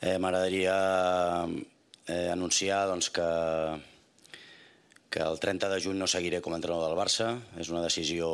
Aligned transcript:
Eh, 0.00 0.18
M'agradaria 0.20 0.76
eh, 2.06 2.28
anunciar 2.28 2.82
doncs, 2.90 3.08
que, 3.08 3.28
que 5.08 5.22
el 5.24 5.40
30 5.40 5.70
de 5.72 5.80
juny 5.80 5.96
no 5.96 6.08
seguiré 6.10 6.42
com 6.44 6.52
a 6.52 6.60
entrenador 6.60 6.90
del 6.90 6.98
Barça. 7.00 7.30
És 7.56 7.72
una 7.72 7.84
decisió 7.84 8.28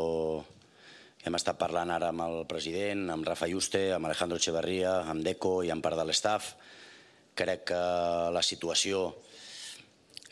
que 1.23 1.31
hem 1.31 1.39
estat 1.39 1.61
parlant 1.61 1.93
ara 1.95 2.11
amb 2.11 2.25
el 2.27 2.41
president, 2.51 3.07
amb 3.15 3.27
Rafa 3.29 3.47
Juste, 3.47 3.93
amb 3.95 4.11
Alejandro 4.11 4.41
Echeverría, 4.43 4.97
amb 5.07 5.23
Deco 5.23 5.61
i 5.63 5.71
amb 5.71 5.85
part 5.87 6.01
de 6.01 6.09
l'estaf. 6.09 6.57
Crec 7.39 7.69
que 7.71 7.83
la 8.35 8.43
situació 8.43 9.05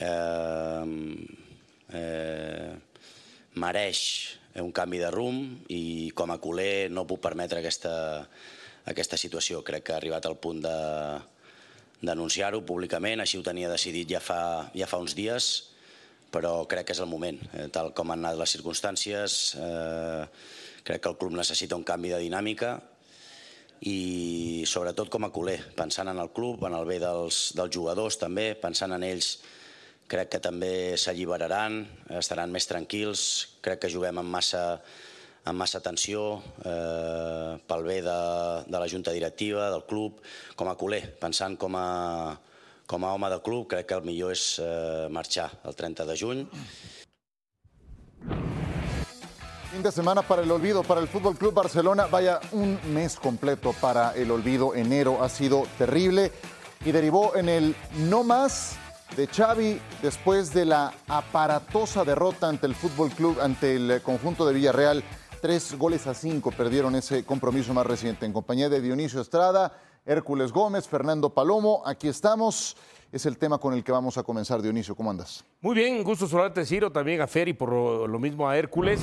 eh, 0.03 0.85
eh, 1.95 2.73
mereix 3.55 4.01
un 4.61 4.73
canvi 4.75 4.99
de 4.99 5.11
rumb 5.15 5.71
i 5.71 6.11
com 6.19 6.35
a 6.35 6.41
culer 6.43 6.91
no 6.91 7.07
puc 7.07 7.23
permetre 7.23 7.63
aquesta, 7.63 7.93
aquesta 8.93 9.19
situació. 9.21 9.65
Crec 9.67 9.87
que 9.87 9.95
ha 9.95 10.01
arribat 10.01 10.27
al 10.27 10.39
punt 10.39 10.63
de 10.65 10.77
d'anunciar-ho 12.01 12.63
públicament, 12.65 13.21
així 13.21 13.37
ho 13.37 13.45
tenia 13.45 13.69
decidit 13.69 14.09
ja 14.09 14.23
fa, 14.25 14.71
ja 14.73 14.87
fa 14.89 15.01
uns 15.03 15.13
dies, 15.13 15.51
però 16.33 16.65
crec 16.71 16.89
que 16.89 16.95
és 16.97 17.03
el 17.03 17.11
moment. 17.11 17.37
Eh, 17.53 17.67
tal 17.75 17.93
com 17.97 18.13
han 18.13 18.25
anat 18.25 18.39
les 18.41 18.55
circumstàncies, 18.57 19.37
eh, 19.61 20.25
crec 20.87 21.03
que 21.03 21.13
el 21.13 21.19
club 21.21 21.37
necessita 21.37 21.77
un 21.77 21.85
canvi 21.85 22.15
de 22.15 22.23
dinàmica 22.23 22.79
i 23.85 24.65
sobretot 24.69 25.11
com 25.13 25.25
a 25.25 25.33
culer, 25.33 25.59
pensant 25.77 26.09
en 26.09 26.19
el 26.21 26.33
club, 26.37 26.65
en 26.65 26.77
el 26.77 26.89
bé 26.89 26.99
dels, 27.01 27.51
dels 27.57 27.73
jugadors 27.75 28.17
també, 28.21 28.55
pensant 28.55 28.93
en 28.97 29.05
ells 29.05 29.39
crec 30.11 30.33
que 30.33 30.41
també 30.43 30.97
s'alliberaran, 30.99 31.85
estaran 32.19 32.51
més 32.51 32.67
tranquils, 32.67 33.23
crec 33.63 33.85
que 33.85 33.93
juguem 33.93 34.19
amb 34.19 34.35
massa, 34.35 34.81
amb 35.45 35.59
massa 35.59 35.81
tensió 35.81 36.41
eh, 36.65 37.59
pel 37.67 37.85
bé 37.87 38.01
de, 38.05 38.21
de 38.67 38.79
la 38.79 38.89
junta 38.89 39.13
directiva, 39.13 39.71
del 39.71 39.85
club, 39.89 40.21
com 40.57 40.69
a 40.69 40.77
culer, 40.77 41.03
pensant 41.21 41.57
com 41.61 41.77
a, 41.77 42.37
com 42.87 43.05
a 43.05 43.13
home 43.15 43.31
de 43.33 43.41
club, 43.43 43.67
crec 43.71 43.89
que 43.89 43.99
el 43.99 44.07
millor 44.07 44.35
és 44.37 44.45
eh, 44.61 45.09
marxar 45.11 45.51
el 45.65 45.77
30 45.77 46.07
de 46.07 46.19
juny. 46.19 46.45
Fin 49.71 49.85
de 49.85 49.93
semana 49.93 50.23
para 50.23 50.43
el 50.43 50.51
olvido 50.51 50.83
para 50.83 51.01
el 51.01 51.07
Fútbol 51.07 51.39
Club 51.39 51.55
Barcelona. 51.55 52.07
Vaya 52.07 52.41
un 52.51 52.77
mes 52.93 53.15
completo 53.15 53.73
para 53.81 54.13
el 54.17 54.33
olvido. 54.33 54.75
Enero 54.75 55.23
ha 55.23 55.29
sido 55.29 55.63
terrible 55.79 56.33
y 56.85 56.91
derivó 56.91 57.37
en 57.37 57.49
el 57.49 57.77
no 58.09 58.25
más 58.25 58.77
de 59.17 59.29
Xavi 59.29 59.81
después 60.03 60.53
de 60.53 60.65
la 60.65 60.93
aparatosa 61.07 62.05
derrota 62.05 62.49
ante 62.49 62.67
el 62.67 62.75
Fútbol 62.75 63.11
Club, 63.11 63.39
ante 63.41 63.77
el 63.77 64.03
conjunto 64.03 64.45
de 64.45 64.55
Villarreal 64.55 65.05
Tres 65.41 65.75
goles 65.79 66.07
a 66.07 66.13
cinco 66.13 66.51
perdieron 66.51 66.95
ese 66.97 67.25
compromiso 67.25 67.73
más 67.73 67.87
reciente. 67.87 68.27
En 68.27 68.33
compañía 68.33 68.69
de 68.69 68.83
Dionisio 68.83 69.23
Estrada, 69.23 69.73
Hércules 70.05 70.53
Gómez, 70.53 70.87
Fernando 70.87 71.31
Palomo. 71.31 71.83
Aquí 71.87 72.09
estamos. 72.09 72.77
Es 73.11 73.25
el 73.25 73.39
tema 73.39 73.57
con 73.57 73.73
el 73.73 73.83
que 73.83 73.91
vamos 73.91 74.19
a 74.19 74.23
comenzar, 74.23 74.61
Dionisio. 74.61 74.95
¿Cómo 74.95 75.11
andas? 75.11 75.43
Muy 75.63 75.75
bien, 75.75 76.05
gusto 76.05 76.29
saludarte, 76.29 76.67
Ciro, 76.67 76.93
también 76.93 77.23
a 77.23 77.27
Fer 77.27 77.49
y 77.49 77.55
por 77.55 77.71
lo 78.07 78.19
mismo 78.19 78.49
a 78.51 78.59
Hércules. 78.59 79.01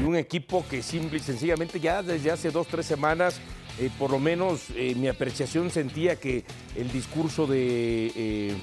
Y 0.00 0.04
un 0.04 0.14
equipo 0.14 0.64
que 0.70 0.80
simple 0.80 1.18
y 1.18 1.20
sencillamente 1.20 1.80
ya 1.80 2.04
desde 2.04 2.30
hace 2.30 2.52
dos, 2.52 2.68
tres 2.68 2.86
semanas, 2.86 3.40
eh, 3.80 3.90
por 3.98 4.12
lo 4.12 4.20
menos 4.20 4.70
eh, 4.76 4.94
mi 4.94 5.08
apreciación 5.08 5.70
sentía 5.70 6.14
que 6.20 6.44
el 6.76 6.90
discurso 6.92 7.48
de... 7.48 8.12
Eh, 8.14 8.56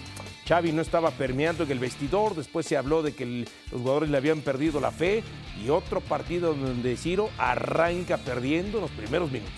Xavi 0.47 0.71
no 0.71 0.81
estaba 0.81 1.11
permeando 1.11 1.63
en 1.63 1.71
el 1.71 1.79
vestidor, 1.79 2.33
después 2.33 2.65
se 2.65 2.77
habló 2.77 3.03
de 3.03 3.13
que 3.13 3.25
los 3.25 3.81
jugadores 3.81 4.09
le 4.09 4.17
habían 4.17 4.41
perdido 4.41 4.79
la 4.79 4.91
fe 4.91 5.23
y 5.61 5.69
otro 5.69 5.99
partido 5.99 6.53
donde 6.53 6.95
Ciro 6.95 7.29
arranca 7.37 8.17
perdiendo 8.17 8.79
los 8.79 8.89
primeros 8.91 9.29
minutos. 9.29 9.53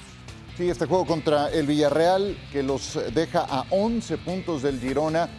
Sí, 0.57 0.67
este 0.67 0.87
juego 0.87 1.05
contra 1.05 1.49
el 1.51 1.67
Villarreal 1.67 2.35
que 2.51 2.63
los 2.63 2.99
deja 3.13 3.45
a 3.47 3.65
11 3.69 4.17
puntos 4.17 4.63
del 4.63 4.79
Girona, 4.79 5.29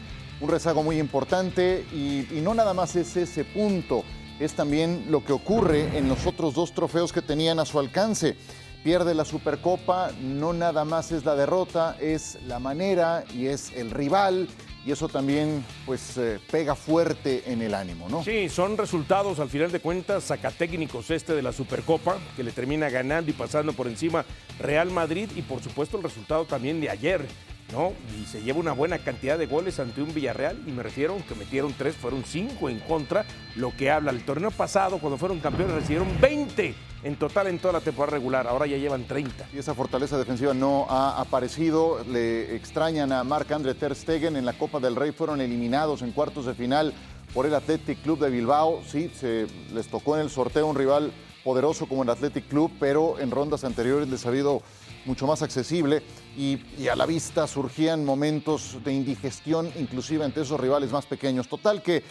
un 0.40 0.48
rezago 0.48 0.84
muy 0.84 0.98
importante 0.98 1.84
y, 1.92 2.28
y 2.30 2.40
no 2.40 2.54
nada 2.54 2.72
más 2.72 2.94
es 2.94 3.16
ese 3.16 3.44
punto, 3.44 4.04
es 4.38 4.54
también 4.54 5.06
lo 5.08 5.24
que 5.24 5.32
ocurre 5.32 5.98
en 5.98 6.08
los 6.08 6.26
otros 6.26 6.54
dos 6.54 6.72
trofeos 6.72 7.12
que 7.12 7.22
tenían 7.22 7.58
a 7.58 7.66
su 7.66 7.78
alcance 7.80 8.36
pierde 8.82 9.14
la 9.14 9.24
Supercopa, 9.24 10.10
no 10.20 10.52
nada 10.52 10.84
más 10.84 11.12
es 11.12 11.24
la 11.24 11.34
derrota, 11.34 11.96
es 12.00 12.38
la 12.46 12.58
manera 12.58 13.24
y 13.34 13.46
es 13.46 13.72
el 13.76 13.90
rival 13.90 14.48
y 14.84 14.92
eso 14.92 15.08
también 15.08 15.64
pues 15.84 16.16
eh, 16.16 16.40
pega 16.50 16.74
fuerte 16.74 17.52
en 17.52 17.62
el 17.62 17.74
ánimo, 17.74 18.08
¿no? 18.08 18.24
Sí, 18.24 18.48
son 18.48 18.76
resultados 18.76 19.38
al 19.38 19.48
final 19.48 19.70
de 19.70 19.80
cuentas 19.80 20.24
sacatécnicos 20.24 21.10
este 21.10 21.34
de 21.34 21.42
la 21.42 21.52
Supercopa 21.52 22.18
que 22.36 22.42
le 22.42 22.52
termina 22.52 22.88
ganando 22.88 23.30
y 23.30 23.34
pasando 23.34 23.72
por 23.72 23.86
encima 23.88 24.24
Real 24.58 24.90
Madrid 24.90 25.28
y 25.36 25.42
por 25.42 25.62
supuesto 25.62 25.96
el 25.96 26.02
resultado 26.02 26.44
también 26.44 26.80
de 26.80 26.90
ayer 26.90 27.26
¿no? 27.72 27.92
Y 28.18 28.26
se 28.26 28.42
lleva 28.42 28.58
una 28.58 28.72
buena 28.72 28.98
cantidad 28.98 29.38
de 29.38 29.46
goles 29.46 29.78
ante 29.80 30.02
un 30.02 30.12
Villarreal, 30.12 30.60
y 30.66 30.72
me 30.72 30.82
refiero 30.82 31.16
que 31.28 31.34
metieron 31.34 31.74
tres, 31.76 31.96
fueron 31.96 32.24
cinco 32.24 32.68
en 32.68 32.80
contra, 32.80 33.24
lo 33.56 33.74
que 33.76 33.90
habla. 33.90 34.10
El 34.10 34.24
torneo 34.24 34.50
pasado, 34.50 34.98
cuando 34.98 35.18
fueron 35.18 35.40
campeones, 35.40 35.74
recibieron 35.74 36.08
20 36.20 36.74
en 37.02 37.16
total 37.16 37.46
en 37.46 37.58
toda 37.58 37.72
la 37.72 37.80
temporada 37.80 38.16
regular, 38.16 38.46
ahora 38.46 38.66
ya 38.66 38.76
llevan 38.76 39.04
30. 39.04 39.48
Y 39.54 39.58
esa 39.58 39.74
fortaleza 39.74 40.18
defensiva 40.18 40.52
no 40.52 40.86
ha 40.90 41.20
aparecido, 41.20 42.04
le 42.04 42.54
extrañan 42.54 43.12
a 43.12 43.24
Marc-André 43.24 43.74
Ter 43.74 43.94
Stegen 43.94 44.36
en 44.36 44.44
la 44.44 44.52
Copa 44.52 44.80
del 44.80 44.96
Rey, 44.96 45.12
fueron 45.12 45.40
eliminados 45.40 46.02
en 46.02 46.12
cuartos 46.12 46.46
de 46.46 46.54
final 46.54 46.92
por 47.32 47.46
el 47.46 47.54
Athletic 47.54 48.02
Club 48.02 48.18
de 48.18 48.30
Bilbao, 48.30 48.82
sí, 48.86 49.10
se 49.18 49.46
les 49.72 49.86
tocó 49.86 50.16
en 50.16 50.22
el 50.22 50.30
sorteo 50.30 50.66
un 50.66 50.76
rival 50.76 51.12
poderoso 51.44 51.86
como 51.86 52.02
el 52.02 52.10
Athletic 52.10 52.48
Club, 52.48 52.72
pero 52.78 53.18
en 53.18 53.30
rondas 53.30 53.64
anteriores 53.64 54.08
les 54.08 54.24
ha 54.24 54.28
habido 54.28 54.62
mucho 55.04 55.26
más 55.26 55.42
accesible 55.42 56.02
y, 56.36 56.60
a 56.88 56.96
la 56.96 57.06
vista 57.06 57.46
surgían 57.46 58.04
momentos 58.04 58.78
de 58.84 58.92
indigestión, 58.92 59.70
inclusive 59.78 60.24
entre 60.24 60.42
esos 60.42 60.60
rivales 60.60 60.90
más 60.90 61.06
pequeños. 61.06 61.48
Total 61.48 61.82
que 61.82 62.02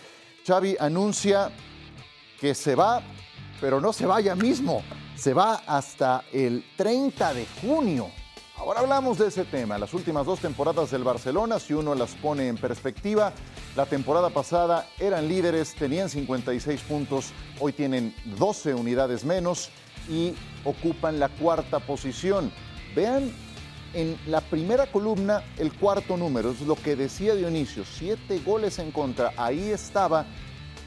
Xavi 0.45 0.75
anuncia 0.79 1.51
que 2.39 2.56
se 2.56 2.75
va, 2.75 3.01
pero 3.62 3.79
no 3.79 3.94
se 3.94 4.06
va 4.06 4.22
ya 4.22 4.35
mismo, 4.35 4.84
se 5.16 5.34
va 5.34 5.62
hasta 5.68 6.23
el 6.31 6.63
30 6.78 7.34
de 7.34 7.45
junio. 7.62 8.07
Ahora 8.57 8.81
hablamos 8.81 9.18
de 9.18 9.28
ese 9.28 9.45
tema. 9.45 9.78
Las 9.78 9.94
últimas 9.94 10.25
dos 10.25 10.39
temporadas 10.39 10.91
del 10.91 11.03
Barcelona, 11.03 11.59
si 11.59 11.73
uno 11.73 11.95
las 11.95 12.12
pone 12.16 12.47
en 12.47 12.57
perspectiva, 12.57 13.31
la 13.75 13.85
temporada 13.85 14.30
pasada 14.30 14.88
eran 15.00 15.28
líderes, 15.28 15.75
tenían 15.75 16.09
56 16.09 16.81
puntos, 16.81 17.31
hoy 17.59 17.72
tienen 17.74 18.13
12 18.38 18.74
unidades 18.74 19.24
menos 19.24 19.69
y 20.09 20.34
ocupan 20.66 21.19
la 21.19 21.30
cuarta 21.30 21.80
posición. 21.80 22.52
Vean 22.96 23.31
en 23.94 24.18
la 24.28 24.41
primera 24.41 24.91
columna 24.91 25.44
el 25.57 25.74
cuarto 25.74 26.18
número, 26.18 26.52
es 26.52 26.62
lo 26.62 26.75
que 26.75 26.96
decía 26.96 27.35
Dionisio, 27.35 27.84
siete 27.85 28.40
goles 28.46 28.80
en 28.80 28.91
contra, 28.91 29.34
ahí 29.38 29.69
estaba 29.69 30.25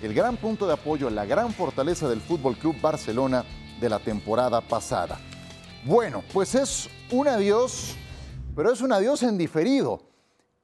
el 0.03 0.14
gran 0.14 0.37
punto 0.37 0.66
de 0.66 0.75
apoyo, 0.75 1.10
la 1.10 1.25
gran 1.25 1.53
fortaleza 1.53 2.09
del 2.09 2.20
Fútbol 2.20 2.56
Club 2.56 2.81
Barcelona 2.81 3.44
de 3.81 3.88
la 3.88 3.99
temporada 3.99 4.60
pasada. 4.60 5.20
Bueno, 5.84 6.22
pues 6.32 6.54
es 6.54 6.88
un 7.10 7.28
adiós, 7.28 7.94
pero 8.54 8.72
es 8.72 8.81
un 8.81 8.93
adiós 8.93 9.22
en 9.22 9.38
diferido. 9.38 10.00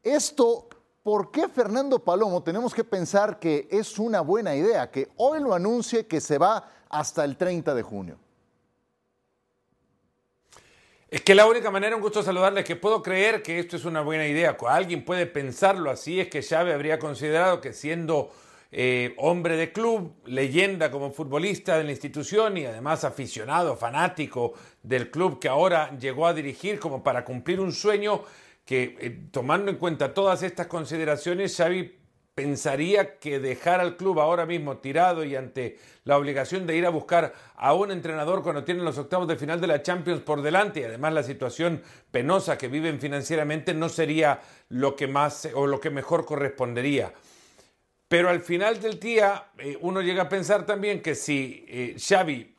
Esto, 0.03 0.68
¿por 1.08 1.30
qué 1.30 1.48
Fernando 1.48 2.00
Palomo 2.00 2.42
tenemos 2.42 2.74
que 2.74 2.84
pensar 2.84 3.38
que 3.38 3.66
es 3.70 3.98
una 3.98 4.20
buena 4.20 4.54
idea, 4.54 4.91
que 4.91 5.08
hoy 5.16 5.41
lo 5.41 5.54
anuncie 5.54 6.06
que 6.06 6.20
se 6.20 6.36
va 6.36 6.70
hasta 6.91 7.24
el 7.24 7.38
30 7.38 7.74
de 7.74 7.82
junio? 7.82 8.19
Es 11.08 11.22
que 11.22 11.34
la 11.34 11.46
única 11.46 11.70
manera, 11.70 11.96
un 11.96 12.02
gusto 12.02 12.22
saludarles, 12.22 12.66
que 12.66 12.76
puedo 12.76 13.02
creer 13.02 13.42
que 13.42 13.58
esto 13.58 13.76
es 13.76 13.86
una 13.86 14.02
buena 14.02 14.26
idea. 14.26 14.54
Alguien 14.69 15.02
puede 15.02 15.24
pensarlo 15.24 15.91
así, 15.91 16.20
es 16.20 16.28
que 16.28 16.42
Xavi 16.42 16.72
habría 16.72 16.98
considerado 16.98 17.62
que 17.62 17.72
siendo 17.72 18.30
eh, 18.70 19.14
hombre 19.16 19.56
de 19.56 19.72
club, 19.72 20.12
leyenda 20.26 20.90
como 20.90 21.10
futbolista 21.10 21.78
de 21.78 21.84
la 21.84 21.90
institución 21.90 22.58
y 22.58 22.66
además 22.66 23.04
aficionado, 23.04 23.78
fanático 23.78 24.52
del 24.82 25.10
club 25.10 25.38
que 25.38 25.48
ahora 25.48 25.96
llegó 25.98 26.26
a 26.26 26.34
dirigir 26.34 26.78
como 26.78 27.02
para 27.02 27.25
cumplir 27.25 27.61
un 27.61 27.72
sueño, 27.72 28.25
que 28.69 28.99
eh, 29.00 29.19
tomando 29.31 29.70
en 29.70 29.79
cuenta 29.79 30.12
todas 30.12 30.43
estas 30.43 30.67
consideraciones, 30.67 31.56
Xavi 31.56 31.91
pensaría 32.35 33.19
que 33.19 33.41
dejar 33.41 33.81
al 33.81 33.97
club 33.97 34.20
ahora 34.20 34.44
mismo 34.44 34.76
tirado 34.76 35.25
y 35.25 35.37
ante 35.37 35.79
la 36.05 36.19
obligación 36.19 36.67
de 36.67 36.76
ir 36.76 36.85
a 36.85 36.91
buscar 36.91 37.32
a 37.56 37.73
un 37.73 37.91
entrenador 37.91 38.43
cuando 38.43 38.65
tienen 38.65 38.85
los 38.85 38.99
octavos 38.99 39.26
de 39.26 39.37
final 39.37 39.59
de 39.59 39.69
la 39.69 39.81
Champions 39.81 40.20
por 40.20 40.43
delante 40.43 40.81
y 40.81 40.85
además 40.85 41.15
la 41.15 41.23
situación 41.23 41.82
penosa 42.11 42.59
que 42.59 42.69
viven 42.69 43.00
financieramente 43.00 43.73
no 43.73 43.88
sería 43.88 44.43
lo 44.69 44.94
que 44.97 45.06
más 45.06 45.49
o 45.55 45.67
lo 45.67 45.81
que 45.81 45.88
mejor 45.88 46.26
correspondería. 46.26 47.14
Pero 48.06 48.29
al 48.29 48.41
final 48.41 48.82
del 48.82 49.00
día 49.00 49.47
eh, 49.56 49.79
uno 49.81 50.03
llega 50.03 50.25
a 50.25 50.29
pensar 50.29 50.67
también 50.67 51.00
que 51.00 51.14
si 51.14 51.64
eh, 51.69 51.97
Xavi 51.99 52.55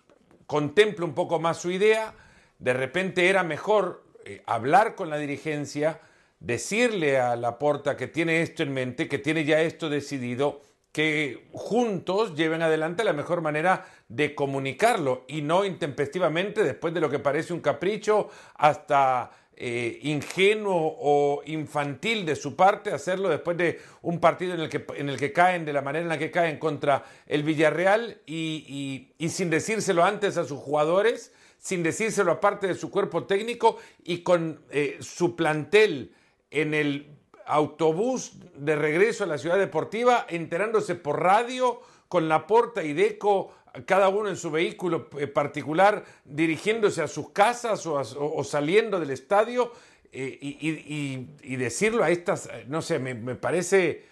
contempla 0.48 1.06
un 1.06 1.14
poco 1.14 1.40
más 1.40 1.62
su 1.62 1.70
idea, 1.70 2.16
de 2.58 2.74
repente 2.74 3.30
era 3.30 3.44
mejor 3.44 4.09
eh, 4.25 4.42
hablar 4.45 4.95
con 4.95 5.10
la 5.10 5.18
dirigencia, 5.18 6.00
decirle 6.39 7.19
a 7.19 7.36
Laporta 7.36 7.98
que 7.98 8.07
tiene 8.07 8.42
esto 8.42 8.63
en 8.63 8.74
mente, 8.74 9.07
que 9.07 9.19
tiene 9.19 9.45
ya 9.45 9.62
esto 9.62 9.89
decidido, 9.89 10.62
que 10.92 11.48
juntos 11.54 12.36
lleven 12.36 12.62
adelante 12.62 13.04
la 13.04 13.13
mejor 13.13 13.42
manera 13.42 13.86
de 14.07 14.33
comunicarlo 14.33 15.25
y 15.27 15.42
no 15.42 15.66
intempestivamente 15.66 16.63
después 16.63 16.94
de 16.94 17.01
lo 17.01 17.10
que 17.10 17.19
parece 17.19 17.54
un 17.54 17.62
capricho 17.62 18.30
hasta 18.56 19.31
eh, 19.62 20.00
ingenuo 20.04 20.95
o 21.00 21.44
infantil 21.45 22.25
de 22.25 22.38
su 22.38 22.56
parte 22.56 22.94
hacerlo 22.94 23.27
después 23.27 23.57
de 23.57 23.81
un 24.01 24.21
partido 24.21 24.54
en 24.54 24.62
el 24.62 24.69
que, 24.69 24.86
en 24.95 25.10
el 25.10 25.18
que 25.18 25.33
caen 25.33 25.66
de 25.66 25.74
la 25.74 25.81
manera 25.81 26.04
en 26.04 26.07
la 26.07 26.18
que 26.18 26.31
caen 26.31 26.57
contra 26.57 27.04
el 27.27 27.44
Villarreal 27.44 28.21
y, 28.25 29.12
sin 29.27 29.50
decírselo 29.50 30.06
antes 30.06 30.38
a 30.38 30.45
sus 30.45 30.60
jugadores, 30.60 31.33
sin 31.60 31.84
decírselo 31.84 32.32
aparte 32.32 32.68
de 32.68 32.76
su 32.76 32.90
cuerpo 32.90 33.26
técnico 33.26 33.78
y 34.04 34.20
con 34.20 34.62
eh, 34.72 34.98
su 35.02 35.36
plantel 35.36 36.14
en 36.50 36.74
el 36.74 37.08
autobús 37.46 38.34
de 38.56 38.76
regreso 38.76 39.24
a 39.24 39.28
la 39.28 39.38
ciudad 39.38 39.58
deportiva, 39.58 40.26
enterándose 40.30 40.96
por 40.96 41.22
radio 41.22 41.82
con 42.08 42.30
la 42.30 42.48
porta 42.48 42.84
y 42.84 42.94
Deco 42.94 43.54
cada 43.86 44.10
uno 44.10 44.30
en 44.30 44.36
su 44.36 44.50
vehículo 44.50 45.10
eh, 45.20 45.28
particular, 45.28 46.04
dirigiéndose 46.26 47.04
a 47.04 47.08
sus 47.08 47.30
casas 47.32 47.86
o, 47.86 48.44
saliendo 48.44 49.00
del 49.00 49.12
estadio 49.12 49.72
eh, 50.12 50.40
y, 50.42 51.56
decirlo 51.56 52.04
a 52.04 52.10
estas, 52.10 52.50
no 52.68 52.82
sé, 52.82 52.98
me, 52.98 53.36
parece 53.36 54.06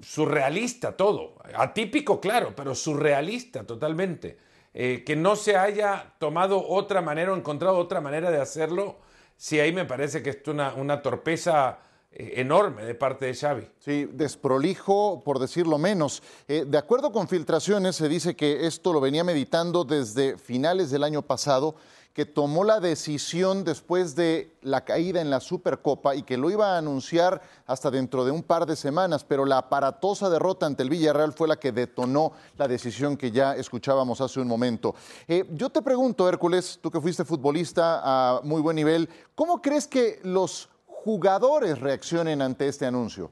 surrealista 0.00 0.96
todo. 0.96 1.34
Atípico, 1.54 2.20
claro, 2.20 2.54
pero 2.56 2.74
surrealista 2.74 3.64
totalmente. 3.64 4.47
Que 4.72 5.16
no 5.16 5.34
se 5.34 5.56
haya 5.56 6.14
tomado 6.18 6.64
otra 6.66 7.00
manera 7.00 7.32
o 7.32 7.36
encontrado 7.36 7.78
otra 7.78 8.00
manera 8.00 8.30
de 8.30 8.40
hacerlo, 8.40 8.96
sí, 9.36 9.58
ahí 9.58 9.72
me 9.72 9.84
parece 9.84 10.22
que 10.22 10.30
es 10.30 10.38
una, 10.46 10.74
una 10.74 11.02
torpeza 11.02 11.78
eh, 12.10 12.40
enorme 12.40 12.84
de 12.84 12.94
parte 12.94 13.26
de 13.26 13.34
Xavi. 13.34 13.68
Sí, 13.80 14.08
desprolijo, 14.12 15.22
por 15.24 15.38
decirlo 15.38 15.76
menos. 15.76 16.22
Eh, 16.48 16.64
de 16.66 16.78
acuerdo 16.78 17.12
con 17.12 17.28
filtraciones, 17.28 17.96
se 17.96 18.08
dice 18.08 18.34
que 18.34 18.66
esto 18.66 18.94
lo 18.94 19.00
venía 19.00 19.24
meditando 19.24 19.84
desde 19.84 20.38
finales 20.38 20.90
del 20.90 21.04
año 21.04 21.20
pasado, 21.20 21.74
que 22.12 22.26
tomó 22.26 22.64
la 22.64 22.80
decisión 22.80 23.62
después 23.62 24.16
de 24.16 24.56
la 24.62 24.84
caída 24.84 25.20
en 25.20 25.30
la 25.30 25.38
Supercopa 25.38 26.16
y 26.16 26.22
que 26.22 26.36
lo 26.36 26.50
iba 26.50 26.74
a 26.74 26.78
anunciar 26.78 27.40
hasta 27.66 27.90
dentro 27.90 28.24
de 28.24 28.32
un 28.32 28.42
par 28.42 28.66
de 28.66 28.74
semanas, 28.74 29.24
pero 29.24 29.44
la 29.44 29.58
aparatosa 29.58 30.28
derrota 30.28 30.66
ante 30.66 30.82
el 30.82 30.90
Villarreal 30.90 31.32
fue 31.32 31.46
la 31.46 31.60
que 31.60 31.70
detonó 31.70 32.32
la 32.56 32.66
decisión 32.66 33.16
que 33.16 33.30
ya 33.30 33.54
escuchábamos 33.54 34.20
hace 34.20 34.40
un 34.40 34.48
momento. 34.48 34.94
Eh, 35.28 35.44
yo 35.52 35.70
te 35.70 35.80
pregunto, 35.80 36.28
Hércules, 36.28 36.78
tú 36.82 36.90
que 36.90 37.00
fuiste 37.00 37.24
futbolista 37.24 38.00
a 38.02 38.40
muy 38.42 38.60
buen 38.60 38.76
nivel, 38.76 39.08
¿cómo 39.34 39.62
crees 39.62 39.86
que 39.86 40.20
los 40.24 40.68
jugadores 40.86 41.78
reaccionen 41.78 42.42
ante 42.42 42.66
este 42.66 42.84
anuncio? 42.84 43.30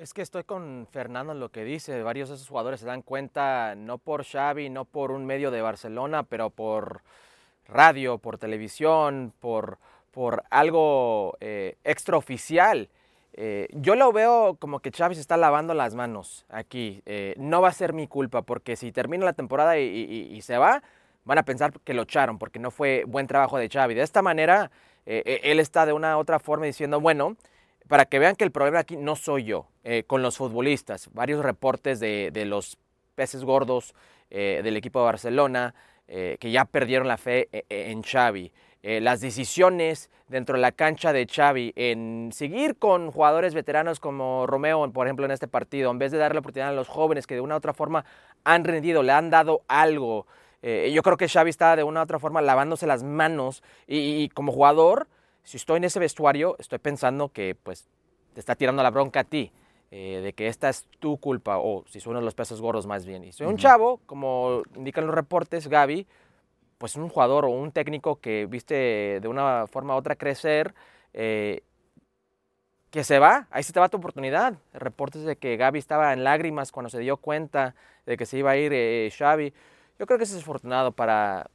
Es 0.00 0.14
que 0.14 0.22
estoy 0.22 0.44
con 0.44 0.86
Fernando 0.90 1.34
en 1.34 1.40
lo 1.40 1.50
que 1.50 1.62
dice. 1.62 2.02
Varios 2.02 2.30
de 2.30 2.36
esos 2.36 2.48
jugadores 2.48 2.80
se 2.80 2.86
dan 2.86 3.02
cuenta, 3.02 3.74
no 3.74 3.98
por 3.98 4.24
Xavi, 4.24 4.70
no 4.70 4.86
por 4.86 5.10
un 5.10 5.26
medio 5.26 5.50
de 5.50 5.60
Barcelona, 5.60 6.22
pero 6.22 6.48
por 6.48 7.02
radio, 7.68 8.16
por 8.16 8.38
televisión, 8.38 9.34
por, 9.40 9.76
por 10.10 10.42
algo 10.48 11.36
eh, 11.40 11.76
extraoficial. 11.84 12.88
Eh, 13.34 13.68
yo 13.72 13.94
lo 13.94 14.10
veo 14.10 14.56
como 14.58 14.80
que 14.80 14.90
se 14.90 15.20
está 15.20 15.36
lavando 15.36 15.74
las 15.74 15.94
manos 15.94 16.46
aquí. 16.48 17.02
Eh, 17.04 17.34
no 17.36 17.60
va 17.60 17.68
a 17.68 17.72
ser 17.72 17.92
mi 17.92 18.06
culpa, 18.06 18.40
porque 18.40 18.76
si 18.76 18.92
termina 18.92 19.26
la 19.26 19.34
temporada 19.34 19.78
y 19.78 20.40
se 20.40 20.56
va, 20.56 20.82
van 21.24 21.36
a 21.36 21.42
pensar 21.42 21.78
que 21.84 21.92
lo 21.92 22.04
echaron 22.04 22.38
porque 22.38 22.58
no 22.58 22.70
fue 22.70 23.04
buen 23.06 23.26
trabajo 23.26 23.58
de 23.58 23.68
Xavi. 23.68 23.92
De 23.92 24.02
esta 24.02 24.22
manera, 24.22 24.70
él 25.04 25.60
está 25.60 25.84
de 25.84 25.92
una 25.92 26.16
otra 26.16 26.38
forma 26.38 26.64
diciendo, 26.64 27.02
bueno, 27.02 27.36
para 27.90 28.06
que 28.06 28.18
vean 28.18 28.36
que 28.36 28.44
el 28.44 28.52
problema 28.52 28.78
aquí 28.78 28.96
no 28.96 29.16
soy 29.16 29.44
yo, 29.44 29.66
eh, 29.84 30.04
con 30.06 30.22
los 30.22 30.38
futbolistas. 30.38 31.10
Varios 31.12 31.44
reportes 31.44 32.00
de, 32.00 32.30
los 32.46 32.78
peces 33.14 33.44
gordos 33.44 33.94
del 34.30 34.76
equipo 34.76 35.00
de 35.00 35.06
Barcelona 35.06 35.74
que 36.06 36.50
ya 36.50 36.64
perdieron 36.64 37.08
la 37.08 37.18
fe 37.18 37.48
en 37.68 38.02
Xavi. 38.02 38.52
las 38.82 39.20
decisiones 39.20 40.08
dentro 40.30 40.54
de 40.54 40.62
la 40.62 40.72
cancha 40.72 41.12
de 41.12 41.26
Xavi 41.26 41.72
en 41.74 42.30
seguir 42.32 42.76
con 42.76 43.10
jugadores 43.10 43.54
veteranos 43.54 43.98
como 43.98 44.46
Romeo, 44.46 44.90
por 44.92 45.06
ejemplo, 45.06 45.26
en 45.26 45.32
este 45.32 45.48
partido, 45.48 45.90
en 45.90 45.98
vez 45.98 46.12
de 46.12 46.18
darle 46.18 46.34
la 46.34 46.40
oportunidad 46.40 46.70
a 46.70 46.72
los 46.72 46.88
jóvenes 46.88 47.26
que 47.26 47.34
de 47.34 47.40
una 47.40 47.56
u 47.56 47.58
otra 47.58 47.74
forma 47.74 48.04
han 48.44 48.64
rendido, 48.64 49.02
le 49.02 49.12
han 49.12 49.28
dado 49.28 49.62
algo, 49.66 50.26
eh, 50.62 50.90
yo 50.94 51.02
creo 51.02 51.16
que 51.16 51.28
Xavi 51.28 51.50
está 51.50 51.74
de 51.74 51.82
una 51.82 52.00
u 52.00 52.02
otra 52.04 52.18
forma 52.18 52.40
lavándose 52.42 52.86
las 52.86 53.02
manos 53.02 53.62
y, 53.86 54.28
como 54.30 54.52
jugador, 54.52 55.08
si 55.44 55.56
estoy 55.56 55.78
en 55.78 55.84
ese 55.84 55.98
vestuario, 55.98 56.56
estoy 56.58 56.78
pensando 56.78 57.30
que 57.30 57.56
pues 57.60 57.88
te 58.34 58.40
está 58.40 58.54
tirando 58.54 58.82
la 58.82 58.90
bronca 58.90 59.20
a 59.20 59.24
ti. 59.24 59.52
Eh, 59.92 60.20
de 60.22 60.32
que 60.34 60.46
esta 60.46 60.68
es 60.68 60.86
tu 61.00 61.16
culpa, 61.16 61.58
o 61.58 61.84
si 61.88 61.98
son 61.98 62.24
los 62.24 62.34
pesos 62.34 62.60
gordos 62.60 62.86
más 62.86 63.04
bien. 63.04 63.24
Y 63.24 63.32
soy 63.32 63.48
un 63.48 63.56
chavo, 63.56 64.00
como 64.06 64.62
indican 64.76 65.04
los 65.04 65.14
reportes, 65.16 65.66
Gaby, 65.66 66.06
pues 66.78 66.94
un 66.94 67.08
jugador 67.08 67.44
o 67.44 67.48
un 67.48 67.72
técnico 67.72 68.20
que 68.20 68.46
viste 68.46 69.18
de 69.20 69.26
una 69.26 69.66
forma 69.66 69.96
u 69.96 69.98
otra 69.98 70.14
crecer, 70.14 70.74
eh, 71.12 71.64
que 72.92 73.02
se 73.02 73.18
va, 73.18 73.48
ahí 73.50 73.64
se 73.64 73.72
te 73.72 73.80
va 73.80 73.88
tu 73.88 73.96
oportunidad. 73.96 74.54
Reportes 74.72 75.24
de 75.24 75.34
que 75.34 75.56
Gaby 75.56 75.80
estaba 75.80 76.12
en 76.12 76.22
lágrimas 76.22 76.70
cuando 76.70 76.88
se 76.88 77.00
dio 77.00 77.16
cuenta 77.16 77.74
de 78.06 78.16
que 78.16 78.26
se 78.26 78.38
iba 78.38 78.52
a 78.52 78.56
ir 78.56 79.12
Xavi. 79.12 79.52
Yo 79.98 80.06
creo 80.06 80.18
que 80.18 80.24
es 80.24 80.30
desafortunado 80.30 80.92
para, 80.92 81.50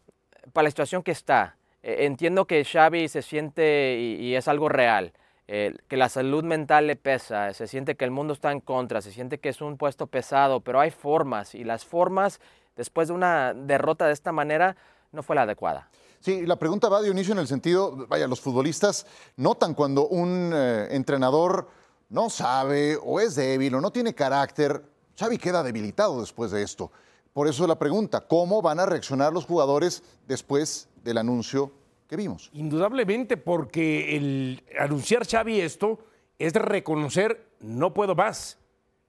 para 0.51 0.63
la 0.63 0.69
situación 0.71 1.03
que 1.03 1.11
está. 1.11 1.55
E, 1.85 2.05
entiendo 2.07 2.45
que 2.45 2.65
Xavi 2.65 3.07
se 3.07 3.21
siente 3.21 3.97
y, 3.99 4.35
es 4.35 4.47
algo 4.47 4.69
real, 4.69 5.13
eh, 5.47 5.75
que 5.87 5.97
la 5.97 6.09
salud 6.09 6.43
mental 6.43 6.87
le 6.87 6.95
pesa, 6.95 7.53
se 7.53 7.67
siente 7.67 7.95
que 7.95 8.03
el 8.03 8.11
mundo 8.11 8.33
está 8.33 8.51
en 8.51 8.59
contra, 8.59 9.01
se 9.03 9.11
siente 9.11 9.39
que 9.39 9.49
es 9.49 9.61
un 9.61 9.77
puesto 9.77 10.07
pesado, 10.07 10.61
pero 10.61 10.79
hay 10.79 10.89
formas 10.89 11.53
y 11.53 11.63
las 11.63 11.85
formas 11.85 12.41
después 12.75 13.09
de 13.09 13.13
una 13.13 13.53
derrota 13.53 14.07
de 14.07 14.13
esta 14.13 14.31
manera 14.31 14.75
no 15.11 15.21
fue 15.21 15.35
la 15.35 15.43
adecuada. 15.43 15.89
Sí, 16.19 16.47
la 16.47 16.55
pregunta 16.55 16.89
va, 16.89 17.03
Dionisio, 17.03 17.33
en 17.33 17.39
el 17.39 17.47
sentido, 17.47 18.07
vaya, 18.07 18.27
los 18.27 18.41
futbolistas 18.41 19.05
notan 19.37 19.75
cuando 19.75 20.07
un 20.07 20.51
eh, 20.55 20.87
entrenador 20.89 21.69
no 22.09 22.31
sabe 22.31 22.97
o 23.03 23.19
es 23.19 23.35
débil 23.35 23.75
o 23.75 23.81
no 23.81 23.91
tiene 23.91 24.15
carácter, 24.15 24.81
Xavi 25.19 25.37
queda 25.37 25.61
debilitado 25.61 26.19
después 26.19 26.49
de 26.49 26.63
esto. 26.63 26.91
Por 27.31 27.47
eso 27.47 27.67
la 27.67 27.77
pregunta, 27.77 28.21
¿cómo 28.21 28.63
van 28.63 28.79
a 28.79 28.87
reaccionar 28.87 29.33
los 29.33 29.45
jugadores 29.45 30.01
después 30.25 30.89
del 31.05 31.19
anuncio 31.19 31.71
que 32.09 32.17
vimos? 32.17 32.49
Indudablemente, 32.53 33.37
porque 33.37 34.17
el 34.17 34.63
anunciar 34.77 35.25
Xavi 35.25 35.61
esto 35.61 35.99
es 36.37 36.51
reconocer, 36.53 37.47
no 37.61 37.93
puedo 37.93 38.15
más, 38.15 38.57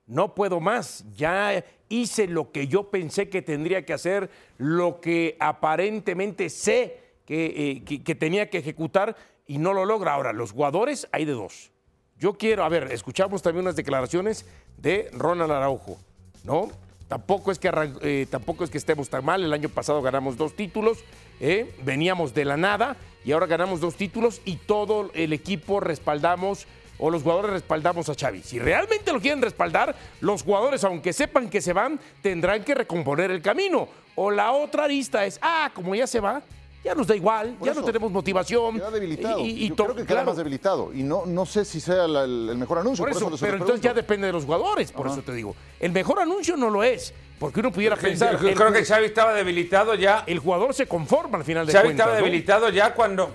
no 0.07 0.35
puedo 0.35 0.61
más, 0.61 1.05
ya 1.17 1.65
hice 1.89 2.29
lo 2.29 2.53
que 2.53 2.69
yo 2.69 2.91
pensé 2.91 3.29
que 3.29 3.43
tendría 3.43 3.85
que 3.85 3.95
hacer, 3.95 4.31
lo 4.59 5.01
que 5.01 5.37
aparentemente 5.41 6.49
sé 6.51 7.01
que, 7.25 7.83
eh, 7.89 8.03
que 8.05 8.15
tenía 8.15 8.49
que 8.51 8.59
ejecutar 8.59 9.17
y 9.47 9.59
no 9.59 9.73
lo 9.73 9.85
logra. 9.85 10.13
Ahora, 10.15 10.33
los 10.33 10.53
jugadores 10.53 11.09
hay 11.11 11.25
de 11.25 11.33
dos. 11.33 11.73
Yo 12.19 12.35
quiero, 12.35 12.65
a 12.65 12.69
ver, 12.69 12.93
escuchamos 12.93 13.43
también 13.43 13.65
unas 13.65 13.77
declaraciones 13.77 14.47
de 14.77 15.11
Ronald 15.13 15.51
Araujo, 15.51 15.99
¿no? 16.45 16.71
Tampoco 17.09 17.53
es, 17.53 17.59
que, 17.61 17.71
eh, 18.03 18.27
tampoco 18.29 18.65
es 18.65 18.71
que 18.71 18.79
estemos 18.79 19.09
tan 19.09 19.25
mal. 19.25 19.45
El 19.45 19.53
año 19.53 19.69
pasado 19.69 20.03
ganamos 20.03 20.37
dos 20.37 20.57
títulos, 20.57 20.99
eh, 21.39 21.73
veníamos 21.85 22.35
de 22.35 22.45
la 22.45 22.57
nada 22.57 22.97
y 23.25 23.33
ahora 23.33 23.47
ganamos 23.47 23.81
dos 23.81 23.95
títulos 23.95 24.41
y 24.45 24.57
todo 24.57 25.11
el 25.15 25.33
equipo 25.33 25.79
respaldamos 25.79 26.67
o 26.99 27.11
los 27.11 27.23
jugadores 27.23 27.53
respaldamos 27.53 28.09
a 28.09 28.15
Xavi. 28.15 28.43
Si 28.43 28.59
realmente 28.59 29.13
lo 29.13 29.21
quieren 29.21 29.43
respaldar, 29.43 29.95
los 30.21 30.43
jugadores, 30.43 30.83
aunque 30.83 31.13
sepan 31.13 31.49
que 31.49 31.61
se 31.61 31.73
van, 31.73 32.01
tendrán 32.23 32.65
que 32.65 32.75
recomponer 32.75 33.31
el 33.31 33.43
camino. 33.43 33.89
O 34.15 34.31
la 34.31 34.53
otra 34.53 34.89
lista 34.89 35.27
es, 35.27 35.39
ah, 35.43 35.71
como 35.75 35.95
ya 35.95 36.07
se 36.07 36.21
va, 36.21 36.43
ya 36.87 36.95
nos 36.95 37.09
da 37.09 37.17
igual, 37.17 37.57
ya 37.61 37.75
no 37.75 37.83
tenemos 37.83 38.13
motivación. 38.13 38.77
Queda 38.77 38.91
debilitado. 38.93 39.41
Y, 39.41 39.69
Yo 39.69 39.75
creo 39.75 39.95
que 39.97 40.07
queda 40.07 40.23
más 40.23 40.37
debilitado. 40.37 40.93
Y 40.95 41.03
no, 41.03 41.27
no 41.27 41.45
sé 41.45 41.65
si 41.65 41.81
sea 41.81 42.05
el 42.05 42.57
mejor 42.57 42.79
anuncio. 42.79 43.05
Por 43.05 43.11
eso, 43.11 43.29
pero 43.41 43.57
entonces 43.57 43.81
ya 43.81 43.93
depende 43.93 44.29
de 44.29 44.33
los 44.33 44.45
jugadores, 44.45 44.93
por 44.93 45.09
eso 45.09 45.21
te 45.23 45.33
digo. 45.33 45.57
El 45.81 45.91
mejor 45.91 46.21
anuncio 46.21 46.57
no 46.57 46.71
lo 46.71 46.85
es. 46.85 47.13
Porque 47.41 47.61
uno 47.61 47.73
pudiera 47.73 47.97
pensar. 47.97 48.41
Yo 48.41 48.55
creo 48.55 48.73
que 48.73 48.85
Xavi 48.85 49.07
estaba 49.07 49.35
debilitado 49.35 49.95
ya. 49.95 50.23
El 50.27 50.39
jugador 50.39 50.73
se 50.75 50.87
conforma 50.87 51.39
al 51.39 51.45
final 51.45 51.67
de 51.67 51.73
Xavi 51.73 51.89
cuentas. 51.89 52.07
Estaba 52.07 52.23
debilitado 52.23 52.69
ya 52.71 52.95
cuando. 52.95 53.35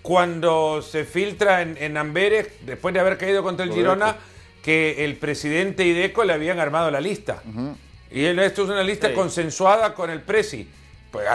Cuando 0.00 0.82
se 0.82 1.04
filtra 1.04 1.62
en, 1.62 1.96
Amberes, 1.96 2.48
después 2.64 2.94
de 2.94 3.00
haber 3.00 3.18
caído 3.18 3.42
contra 3.42 3.64
el 3.64 3.72
Girona, 3.72 4.16
que 4.62 5.04
el 5.04 5.16
presidente 5.16 5.84
y 5.84 5.92
Deco 5.92 6.24
le 6.24 6.32
habían 6.32 6.60
armado 6.60 6.90
la 6.90 7.00
lista. 7.00 7.42
Y 8.10 8.24
esto 8.24 8.62
es 8.62 8.68
una 8.68 8.82
lista 8.82 9.12
consensuada 9.12 9.94
con 9.94 10.08
el 10.10 10.20
Presi. 10.20 10.68
Pues 11.12 11.28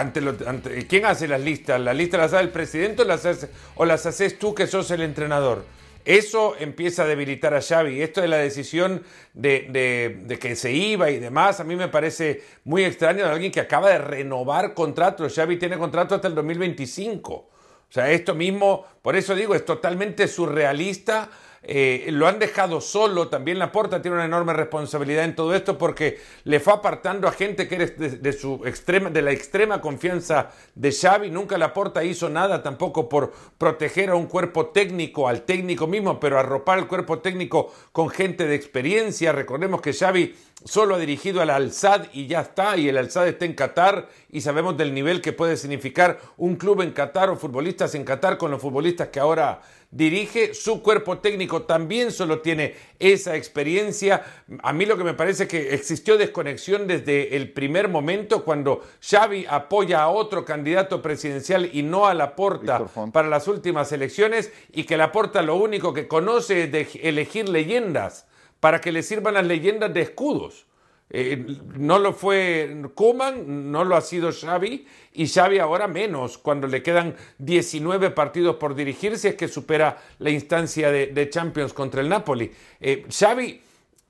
¿Quién 0.88 1.06
hace 1.06 1.28
las 1.28 1.40
listas? 1.40 1.80
¿Las 1.80 1.96
listas 1.96 2.20
las 2.20 2.32
hace 2.34 2.42
el 2.42 2.50
presidente 2.50 3.02
o 3.02 3.04
las, 3.04 3.48
o 3.76 3.84
las 3.84 4.04
haces 4.06 4.38
tú 4.38 4.52
que 4.54 4.66
sos 4.66 4.90
el 4.90 5.02
entrenador? 5.02 5.64
Eso 6.04 6.56
empieza 6.58 7.04
a 7.04 7.06
debilitar 7.06 7.54
a 7.54 7.60
Xavi. 7.60 8.02
Esto 8.02 8.20
de 8.20 8.28
la 8.28 8.38
decisión 8.38 9.04
de, 9.34 10.38
que 10.40 10.56
se 10.56 10.72
iba 10.72 11.10
y 11.10 11.18
demás, 11.18 11.60
a 11.60 11.64
mí 11.64 11.76
me 11.76 11.88
parece 11.88 12.42
muy 12.64 12.84
extraño 12.84 13.24
de 13.24 13.30
alguien 13.30 13.52
que 13.52 13.60
acaba 13.60 13.90
de 13.90 13.98
renovar 13.98 14.74
contrato. 14.74 15.28
Xavi 15.28 15.58
tiene 15.58 15.78
contrato 15.78 16.16
hasta 16.16 16.26
el 16.26 16.34
2025. 16.34 17.32
O 17.32 17.48
sea, 17.90 18.10
esto 18.10 18.34
mismo, 18.34 18.84
por 19.00 19.16
eso 19.16 19.34
digo, 19.34 19.54
es 19.54 19.64
totalmente 19.64 20.26
surrealista 20.28 21.30
eh, 21.62 22.06
lo 22.12 22.28
han 22.28 22.38
dejado 22.38 22.80
solo, 22.80 23.28
también 23.28 23.58
Laporta 23.58 24.00
tiene 24.00 24.16
una 24.16 24.24
enorme 24.24 24.52
responsabilidad 24.52 25.24
en 25.24 25.34
todo 25.34 25.54
esto 25.54 25.76
porque 25.76 26.18
le 26.44 26.60
fue 26.60 26.72
apartando 26.72 27.26
a 27.26 27.32
gente 27.32 27.66
que 27.66 27.74
eres 27.74 28.22
de, 28.22 28.32
su 28.32 28.62
extrema, 28.64 29.10
de 29.10 29.22
la 29.22 29.32
extrema 29.32 29.80
confianza 29.80 30.50
de 30.74 30.92
Xavi, 30.92 31.30
nunca 31.30 31.58
Laporta 31.58 32.04
hizo 32.04 32.28
nada 32.28 32.62
tampoco 32.62 33.08
por 33.08 33.32
proteger 33.58 34.10
a 34.10 34.14
un 34.14 34.26
cuerpo 34.26 34.66
técnico, 34.66 35.28
al 35.28 35.42
técnico 35.42 35.86
mismo, 35.86 36.20
pero 36.20 36.38
arropar 36.38 36.78
al 36.78 36.86
cuerpo 36.86 37.18
técnico 37.18 37.72
con 37.92 38.08
gente 38.08 38.46
de 38.46 38.54
experiencia, 38.54 39.32
recordemos 39.32 39.80
que 39.80 39.92
Xavi 39.92 40.34
solo 40.68 40.96
ha 40.96 40.98
dirigido 40.98 41.40
al 41.40 41.48
Al-Sad 41.48 42.08
y 42.12 42.26
ya 42.26 42.42
está, 42.42 42.76
y 42.76 42.90
el 42.90 42.98
Al-Sad 42.98 43.28
está 43.28 43.46
en 43.46 43.54
Qatar 43.54 44.06
y 44.30 44.42
sabemos 44.42 44.76
del 44.76 44.92
nivel 44.92 45.22
que 45.22 45.32
puede 45.32 45.56
significar 45.56 46.20
un 46.36 46.56
club 46.56 46.82
en 46.82 46.92
Qatar 46.92 47.30
o 47.30 47.36
futbolistas 47.36 47.94
en 47.94 48.04
Qatar 48.04 48.36
con 48.36 48.50
los 48.50 48.60
futbolistas 48.60 49.08
que 49.08 49.18
ahora 49.18 49.62
dirige, 49.90 50.52
su 50.52 50.82
cuerpo 50.82 51.18
técnico 51.20 51.62
también 51.62 52.12
solo 52.12 52.40
tiene 52.40 52.74
esa 52.98 53.34
experiencia. 53.34 54.22
A 54.62 54.74
mí 54.74 54.84
lo 54.84 54.98
que 54.98 55.04
me 55.04 55.14
parece 55.14 55.44
es 55.44 55.48
que 55.48 55.74
existió 55.74 56.18
desconexión 56.18 56.86
desde 56.86 57.34
el 57.34 57.50
primer 57.50 57.88
momento 57.88 58.44
cuando 58.44 58.84
Xavi 59.00 59.46
apoya 59.48 60.02
a 60.02 60.10
otro 60.10 60.44
candidato 60.44 61.00
presidencial 61.00 61.70
y 61.72 61.82
no 61.82 62.06
a 62.06 62.12
Laporta 62.12 62.84
para 63.10 63.28
las 63.28 63.48
últimas 63.48 63.90
elecciones 63.92 64.52
y 64.70 64.84
que 64.84 64.98
Laporta 64.98 65.40
lo 65.40 65.56
único 65.56 65.94
que 65.94 66.06
conoce 66.06 66.64
es 66.64 66.72
de 66.72 66.86
elegir 67.02 67.48
leyendas 67.48 68.26
para 68.60 68.80
que 68.80 68.92
le 68.92 69.02
sirvan 69.02 69.34
las 69.34 69.46
leyendas 69.46 69.92
de 69.92 70.02
escudos. 70.02 70.66
Eh, 71.10 71.42
no 71.78 71.98
lo 71.98 72.12
fue 72.12 72.82
Kuman, 72.94 73.72
no 73.72 73.82
lo 73.82 73.96
ha 73.96 74.02
sido 74.02 74.30
Xavi 74.30 74.86
y 75.14 75.26
Xavi 75.26 75.58
ahora 75.58 75.88
menos 75.88 76.36
cuando 76.36 76.66
le 76.66 76.82
quedan 76.82 77.16
19 77.38 78.10
partidos 78.10 78.56
por 78.56 78.74
dirigir 78.74 79.16
si 79.16 79.28
es 79.28 79.34
que 79.34 79.48
supera 79.48 79.96
la 80.18 80.28
instancia 80.28 80.90
de, 80.90 81.30
Champions 81.30 81.72
contra 81.72 82.02
el 82.02 82.10
Napoli. 82.10 82.52
Eh, 82.78 83.06
Xavi 83.10 83.62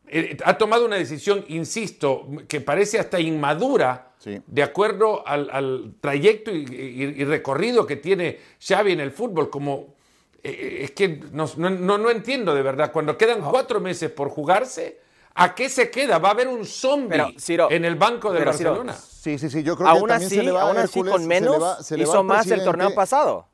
eh, 0.09 0.37
ha 0.45 0.59
tomado 0.59 0.87
una 0.87 0.97
decisión, 0.97 1.45
insisto, 1.49 2.27
que 2.49 2.61
parece 2.61 2.99
hasta 2.99 3.21
inmadura 3.21 4.09
de 4.47 4.63
acuerdo 4.63 5.27
al, 5.27 5.95
trayecto 6.01 6.51
y, 6.51 7.25
recorrido 7.25 7.87
que 7.87 7.97
tiene 7.97 8.39
Xavi 8.61 8.93
en 8.93 9.01
el 9.01 9.13
fútbol 9.13 9.49
como 9.49 9.95
eh, 10.43 10.79
es 10.83 10.91
que 10.93 11.21
no, 11.33 11.47
no, 11.57 12.11
entiendo 12.11 12.55
de 12.55 12.63
verdad. 12.63 12.93
Cuando 12.93 13.17
quedan 13.17 13.41
cuatro 13.41 13.81
meses 13.81 14.11
por 14.11 14.29
jugarse, 14.29 15.01
¿a 15.35 15.55
qué 15.55 15.69
se 15.69 15.91
queda? 15.91 16.19
Va 16.19 16.29
a 16.29 16.33
haber 16.33 16.49
un 16.49 16.65
zombie 16.65 17.37
en 17.71 17.85
el 17.85 17.97
banco 17.97 18.33
de 18.33 18.45
Barcelona. 18.45 18.95
sí, 18.95 19.39
sí, 19.39 19.51
sí. 19.51 19.63
Yo 19.63 19.77
creo 19.77 19.95
que 19.95 20.09
también 20.09 20.31
se 20.31 20.43
le 20.43 20.51
va 20.51 20.63
aún 20.63 20.79
así 20.79 21.03
con 21.03 21.27
menos 21.27 21.91
hizo 21.91 22.23
más 22.23 22.47
el 22.51 22.65
torneo 22.65 22.95
pasado. 22.95 23.47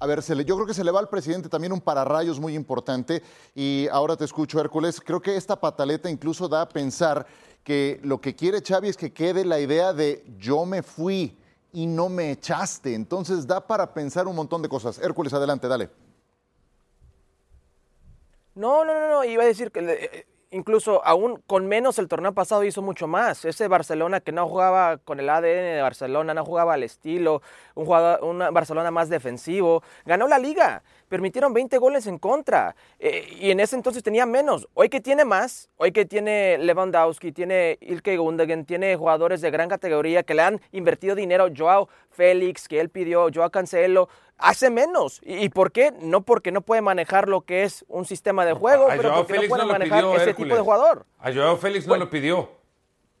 A 0.00 0.06
ver, 0.06 0.20
yo 0.22 0.56
creo 0.56 0.66
que 0.66 0.74
se 0.74 0.84
le 0.84 0.90
va 0.90 1.00
al 1.00 1.08
presidente 1.08 1.48
también 1.48 1.72
un 1.72 1.80
pararrayos 1.80 2.40
muy 2.40 2.54
importante. 2.54 3.22
Y 3.54 3.86
ahora 3.90 4.16
te 4.16 4.24
escucho, 4.24 4.60
Hércules. 4.60 5.00
Creo 5.00 5.20
que 5.20 5.36
esta 5.36 5.58
pataleta 5.58 6.10
incluso 6.10 6.48
da 6.48 6.62
a 6.62 6.68
pensar 6.68 7.26
que 7.62 8.00
lo 8.02 8.20
que 8.20 8.34
quiere 8.34 8.60
Xavi 8.60 8.88
es 8.88 8.96
que 8.96 9.12
quede 9.12 9.44
la 9.44 9.60
idea 9.60 9.92
de 9.92 10.24
yo 10.36 10.66
me 10.66 10.82
fui 10.82 11.38
y 11.72 11.86
no 11.86 12.08
me 12.08 12.32
echaste. 12.32 12.94
Entonces 12.94 13.46
da 13.46 13.66
para 13.66 13.94
pensar 13.94 14.26
un 14.26 14.36
montón 14.36 14.60
de 14.62 14.68
cosas. 14.68 14.98
Hércules, 14.98 15.32
adelante, 15.32 15.68
dale. 15.68 15.88
No, 18.54 18.84
no, 18.84 18.94
no, 18.94 19.08
no, 19.08 19.24
iba 19.24 19.42
a 19.42 19.46
decir 19.46 19.72
que 19.72 19.80
eh, 19.80 20.26
incluso 20.54 21.04
aún 21.04 21.42
con 21.46 21.66
menos 21.66 21.98
el 21.98 22.06
torneo 22.06 22.32
pasado 22.32 22.62
hizo 22.62 22.82
mucho 22.82 23.08
más. 23.08 23.44
Ese 23.44 23.66
Barcelona 23.66 24.20
que 24.20 24.30
no 24.30 24.48
jugaba 24.48 24.98
con 24.98 25.18
el 25.18 25.28
ADN 25.28 25.42
de 25.42 25.82
Barcelona, 25.82 26.34
no 26.34 26.44
jugaba 26.44 26.74
al 26.74 26.84
estilo, 26.84 27.42
un, 27.74 27.84
jugador, 27.84 28.22
un 28.22 28.38
Barcelona 28.38 28.92
más 28.92 29.08
defensivo, 29.08 29.82
ganó 30.04 30.28
la 30.28 30.38
liga, 30.38 30.84
permitieron 31.08 31.52
20 31.52 31.76
goles 31.78 32.06
en 32.06 32.18
contra 32.18 32.76
eh, 33.00 33.26
y 33.40 33.50
en 33.50 33.58
ese 33.58 33.74
entonces 33.74 34.04
tenía 34.04 34.24
menos. 34.24 34.68
Hoy 34.74 34.88
que 34.88 35.00
tiene 35.00 35.24
más, 35.24 35.68
hoy 35.76 35.90
que 35.90 36.04
tiene 36.04 36.56
Lewandowski, 36.58 37.32
tiene 37.32 37.76
Ilke 37.80 38.16
Gundogan, 38.16 38.64
tiene 38.64 38.94
jugadores 38.94 39.40
de 39.40 39.50
gran 39.50 39.68
categoría 39.68 40.22
que 40.22 40.34
le 40.34 40.42
han 40.42 40.60
invertido 40.70 41.16
dinero, 41.16 41.48
Joao 41.54 41.88
Félix, 42.10 42.68
que 42.68 42.78
él 42.78 42.90
pidió, 42.90 43.28
Joao 43.34 43.50
Cancelo, 43.50 44.08
hace 44.44 44.70
menos. 44.70 45.20
¿Y 45.24 45.48
por 45.48 45.72
qué? 45.72 45.92
No 46.00 46.22
porque 46.22 46.52
no 46.52 46.60
puede 46.60 46.82
manejar 46.82 47.28
lo 47.28 47.42
que 47.42 47.64
es 47.64 47.84
un 47.88 48.04
sistema 48.04 48.44
de 48.44 48.52
juego, 48.52 48.86
pero 48.88 49.14
porque 49.14 49.34
no 49.34 49.48
puede 49.48 49.64
manejar 49.64 50.04
ese 50.16 50.34
tipo 50.34 50.54
de 50.54 50.60
jugador. 50.60 51.06
A 51.18 51.32
Joao 51.32 51.56
Félix 51.56 51.86
no 51.86 51.96
lo 51.96 52.10
pidió. 52.10 52.50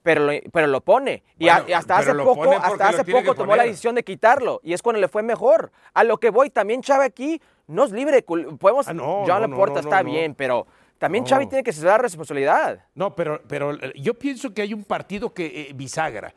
Pero 0.02 0.26
lo, 0.26 0.32
pero 0.52 0.66
lo 0.66 0.82
pone. 0.82 1.22
Y, 1.38 1.48
hasta 1.48 1.96
hace 1.96 2.14
poco, 2.14 2.52
hasta 2.52 2.88
hace 2.88 3.04
poco 3.04 3.34
tomó 3.34 3.56
la 3.56 3.64
decisión 3.64 3.94
de 3.94 4.04
quitarlo. 4.04 4.60
Y 4.62 4.74
es 4.74 4.82
cuando 4.82 5.00
le 5.00 5.08
fue 5.08 5.22
mejor. 5.22 5.72
A 5.94 6.04
lo 6.04 6.18
que 6.18 6.28
voy, 6.28 6.50
también 6.50 6.82
Chávez 6.82 7.06
aquí 7.06 7.40
no 7.66 7.84
es 7.84 7.92
libre. 7.92 8.22
Podemos, 8.22 8.86
ah, 8.86 8.92
no, 8.92 9.24
John 9.26 9.40
Laporta 9.40 9.80
está 9.80 10.02
bien, 10.02 10.34
pero 10.34 10.66
también 10.98 11.26
Xavi 11.26 11.46
tiene 11.46 11.64
que 11.64 11.72
ceder 11.72 11.92
la 11.92 11.98
responsabilidad. 11.98 12.84
No, 12.94 13.14
pero, 13.14 13.40
pero 13.48 13.72
eh, 13.72 13.94
yo 13.96 14.14
pienso 14.14 14.52
que 14.52 14.60
hay 14.60 14.74
un 14.74 14.84
partido 14.84 15.32
que 15.32 15.68
eh, 15.68 15.72
bisagra. 15.74 16.34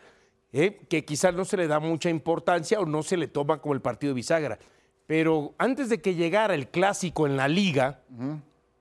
¿eh? 0.53 0.79
que 0.89 1.05
quizás 1.05 1.33
no 1.33 1.45
se 1.45 1.57
le 1.57 1.67
da 1.67 1.79
mucha 1.79 2.09
importancia 2.09 2.79
o 2.79 2.85
no 2.85 3.03
se 3.03 3.17
le 3.17 3.27
toma 3.27 3.61
como 3.61 3.73
el 3.73 3.81
partido 3.81 4.11
de 4.11 4.15
bisagra. 4.15 4.59
Pero 5.07 5.55
antes 5.57 5.89
de 5.89 6.01
que 6.01 6.15
llegara 6.15 6.53
el 6.53 6.67
clásico 6.67 7.25
en 7.25 7.37
la 7.37 7.47
liga, 7.47 8.01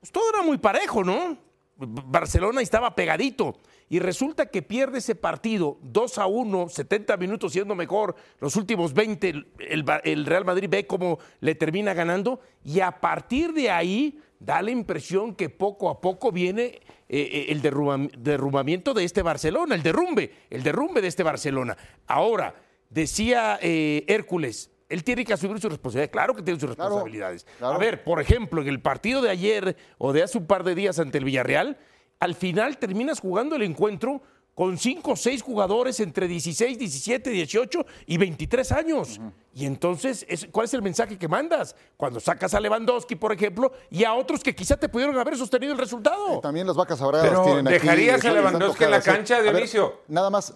pues 0.00 0.12
todo 0.12 0.28
era 0.30 0.42
muy 0.42 0.58
parejo, 0.58 1.04
¿no? 1.04 1.38
Barcelona 1.76 2.60
estaba 2.60 2.94
pegadito. 2.94 3.56
Y 3.88 4.00
resulta 4.00 4.46
que 4.46 4.62
pierde 4.62 4.98
ese 4.98 5.14
partido 5.14 5.78
2 5.82 6.18
a 6.18 6.26
1, 6.26 6.68
70 6.68 7.16
minutos 7.16 7.52
siendo 7.52 7.76
mejor, 7.76 8.16
los 8.40 8.56
últimos 8.56 8.92
20 8.92 9.28
el, 9.28 9.84
el 10.02 10.26
Real 10.26 10.44
Madrid 10.44 10.68
ve 10.68 10.86
cómo 10.86 11.20
le 11.40 11.54
termina 11.54 11.94
ganando 11.94 12.40
y 12.64 12.80
a 12.80 13.00
partir 13.00 13.52
de 13.52 13.70
ahí 13.70 14.20
da 14.40 14.60
la 14.62 14.70
impresión 14.70 15.34
que 15.34 15.48
poco 15.48 15.88
a 15.88 16.00
poco 16.00 16.32
viene 16.32 16.64
eh, 16.64 16.80
eh, 17.08 17.46
el 17.50 17.62
derrumbamiento 17.62 18.92
de 18.92 19.04
este 19.04 19.22
Barcelona, 19.22 19.74
el 19.74 19.82
derrumbe, 19.82 20.32
el 20.50 20.62
derrumbe 20.62 21.00
de 21.00 21.08
este 21.08 21.22
Barcelona. 21.22 21.76
Ahora, 22.06 22.54
decía 22.90 23.58
eh, 23.62 24.04
Hércules, 24.08 24.70
él 24.88 25.04
tiene 25.04 25.24
que 25.24 25.32
asumir 25.32 25.60
su 25.60 25.68
responsabilidad. 25.68 26.10
Claro 26.10 26.34
que 26.34 26.42
tiene 26.42 26.60
sus 26.60 26.70
responsabilidades. 26.70 27.46
A 27.60 27.78
ver, 27.78 28.04
por 28.04 28.20
ejemplo, 28.20 28.62
en 28.62 28.68
el 28.68 28.80
partido 28.80 29.20
de 29.22 29.30
ayer 29.30 29.76
o 29.98 30.12
de 30.12 30.22
hace 30.22 30.38
un 30.38 30.46
par 30.46 30.64
de 30.64 30.74
días 30.74 30.98
ante 30.98 31.18
el 31.18 31.24
Villarreal, 31.24 31.78
al 32.20 32.34
final 32.34 32.78
terminas 32.78 33.20
jugando 33.20 33.56
el 33.56 33.62
encuentro 33.62 34.22
con 34.56 34.78
cinco 34.78 35.12
o 35.12 35.16
seis 35.16 35.42
jugadores 35.42 36.00
entre 36.00 36.26
16, 36.26 36.78
17, 36.78 37.28
18 37.28 37.86
y 38.06 38.16
23 38.16 38.72
años. 38.72 39.20
Y 39.52 39.66
entonces, 39.66 40.26
¿cuál 40.50 40.64
es 40.64 40.72
el 40.72 40.80
mensaje 40.80 41.18
que 41.18 41.28
mandas? 41.28 41.76
Cuando 41.98 42.20
sacas 42.20 42.54
a 42.54 42.60
Lewandowski, 42.60 43.16
por 43.16 43.32
ejemplo, 43.32 43.72
y 43.90 44.04
a 44.04 44.14
otros 44.14 44.42
que 44.42 44.54
quizá 44.54 44.78
te 44.78 44.88
pudieron 44.88 45.18
haber 45.18 45.36
sostenido 45.36 45.74
el 45.74 45.78
resultado. 45.78 46.40
también 46.40 46.66
las 46.66 46.74
vacas 46.74 46.98
sabradas 46.98 47.44
tienen 47.44 47.66
¿Dejarías 47.66 48.24
a 48.24 48.32
Lewandowski 48.32 48.84
en 48.84 48.90
la 48.92 49.02
cancha, 49.02 49.42
Dionisio? 49.42 50.00
nada 50.08 50.30
más. 50.30 50.54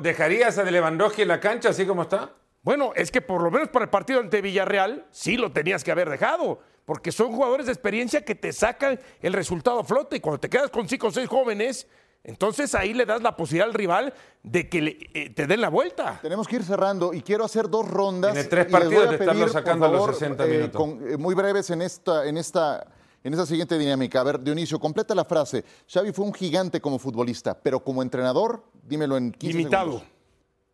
¿Dejarías 0.00 0.58
a 0.58 0.64
Lewandowski 0.64 1.22
en 1.22 1.28
la 1.28 1.38
cancha 1.38 1.68
así 1.68 1.86
como 1.86 2.02
está? 2.02 2.32
Bueno, 2.66 2.90
es 2.96 3.12
que 3.12 3.20
por 3.20 3.44
lo 3.44 3.50
menos 3.52 3.68
para 3.68 3.84
el 3.84 3.90
partido 3.90 4.18
ante 4.18 4.42
Villarreal 4.42 5.06
sí 5.12 5.36
lo 5.36 5.52
tenías 5.52 5.84
que 5.84 5.92
haber 5.92 6.10
dejado, 6.10 6.58
porque 6.84 7.12
son 7.12 7.30
jugadores 7.30 7.66
de 7.66 7.72
experiencia 7.72 8.24
que 8.24 8.34
te 8.34 8.52
sacan 8.52 8.98
el 9.22 9.34
resultado 9.34 9.78
a 9.78 9.84
flote 9.84 10.16
y 10.16 10.20
cuando 10.20 10.40
te 10.40 10.50
quedas 10.50 10.68
con 10.70 10.88
cinco 10.88 11.06
o 11.06 11.12
seis 11.12 11.28
jóvenes 11.28 11.86
entonces 12.24 12.74
ahí 12.74 12.92
le 12.92 13.06
das 13.06 13.22
la 13.22 13.36
posibilidad 13.36 13.68
al 13.68 13.74
rival 13.74 14.12
de 14.42 14.68
que 14.68 14.98
eh, 15.14 15.30
te 15.30 15.46
den 15.46 15.60
la 15.60 15.68
vuelta. 15.68 16.18
Tenemos 16.20 16.48
que 16.48 16.56
ir 16.56 16.64
cerrando 16.64 17.14
y 17.14 17.22
quiero 17.22 17.44
hacer 17.44 17.70
dos 17.70 17.88
rondas. 17.88 18.32
Tiene 18.32 18.48
tres 18.48 18.66
partidos 18.66 19.10
de 19.10 19.16
estarlo 19.16 19.46
sacando 19.46 19.86
a 19.86 19.90
los 19.90 20.18
60 20.18 20.44
eh, 20.44 20.48
minutos. 20.48 20.82
Eh, 21.08 21.16
muy 21.16 21.36
breves 21.36 21.70
en 21.70 21.82
esta, 21.82 22.26
en, 22.26 22.36
esta, 22.36 22.84
en 23.22 23.32
esta 23.32 23.46
siguiente 23.46 23.78
dinámica. 23.78 24.22
A 24.22 24.24
ver, 24.24 24.42
Dionisio, 24.42 24.80
completa 24.80 25.14
la 25.14 25.24
frase. 25.24 25.64
Xavi 25.86 26.10
fue 26.10 26.24
un 26.24 26.34
gigante 26.34 26.80
como 26.80 26.98
futbolista, 26.98 27.56
pero 27.56 27.78
como 27.78 28.02
entrenador, 28.02 28.64
dímelo 28.82 29.16
en 29.16 29.30
15 29.30 29.56
Limitado. 29.56 30.15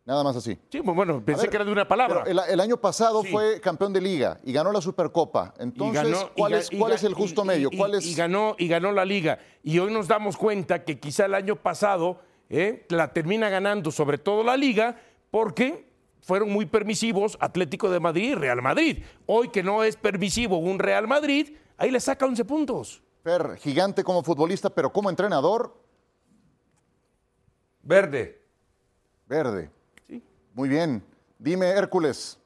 Nada 0.05 0.21
más 0.21 0.35
así. 0.35 0.57
Sí, 0.69 0.81
pues 0.81 0.95
bueno, 0.95 1.23
pensé 1.23 1.47
que 1.47 1.55
era 1.55 1.63
de 1.63 1.71
una 1.71 1.87
palabra. 1.87 2.23
El, 2.25 2.59
año 2.59 2.75
pasado 2.75 3.23
fue 3.23 3.61
campeón 3.61 3.93
de 3.93 4.01
liga 4.01 4.39
y 4.43 4.51
ganó 4.51 4.71
la 4.71 4.81
Supercopa. 4.81 5.53
Entonces, 5.57 6.25
¿cuál, 6.35 6.53
es, 6.53 6.69
¿cuál 6.69 6.91
es, 6.91 7.03
el 7.03 7.13
justo 7.13 7.45
medio? 7.45 7.69
¿Cuál 7.75 7.95
es... 7.95 8.05
y, 8.05 8.13
ganó, 8.13 8.55
y 8.57 8.67
ganó 8.67 8.91
la 8.91 9.05
liga. 9.05 9.39
Y 9.63 9.79
hoy 9.79 9.93
nos 9.93 10.09
damos 10.09 10.35
cuenta 10.35 10.83
que 10.83 10.99
quizá 10.99 11.25
el 11.25 11.33
año 11.33 11.55
pasado 11.55 12.19
eh, 12.49 12.85
la 12.89 13.13
termina 13.13 13.47
ganando, 13.47 13.91
sobre 13.91 14.17
todo 14.17 14.43
la 14.43 14.57
liga, 14.57 14.99
porque 15.31 15.89
fueron 16.21 16.51
muy 16.51 16.65
permisivos 16.65 17.37
Atlético 17.39 17.89
de 17.89 18.01
Madrid 18.01 18.31
y 18.31 18.35
Real 18.35 18.61
Madrid. 18.61 19.03
Hoy 19.25 19.49
que 19.49 19.63
no 19.63 19.85
es 19.85 19.95
permisivo 19.95 20.57
un 20.57 20.79
Real 20.79 21.07
Madrid, 21.07 21.55
ahí 21.77 21.91
le 21.91 22.01
saca 22.01 22.25
11 22.25 22.43
puntos. 22.43 23.01
Per, 23.23 23.55
gigante 23.57 24.03
como 24.03 24.21
futbolista, 24.21 24.69
pero 24.69 24.91
como 24.91 25.09
entrenador. 25.09 25.73
Verde. 27.81 28.41
Verde. 29.27 29.69
Muy 30.53 30.69
bien. 30.69 31.03
Dime, 31.39 31.67
Hércules. 31.69 32.39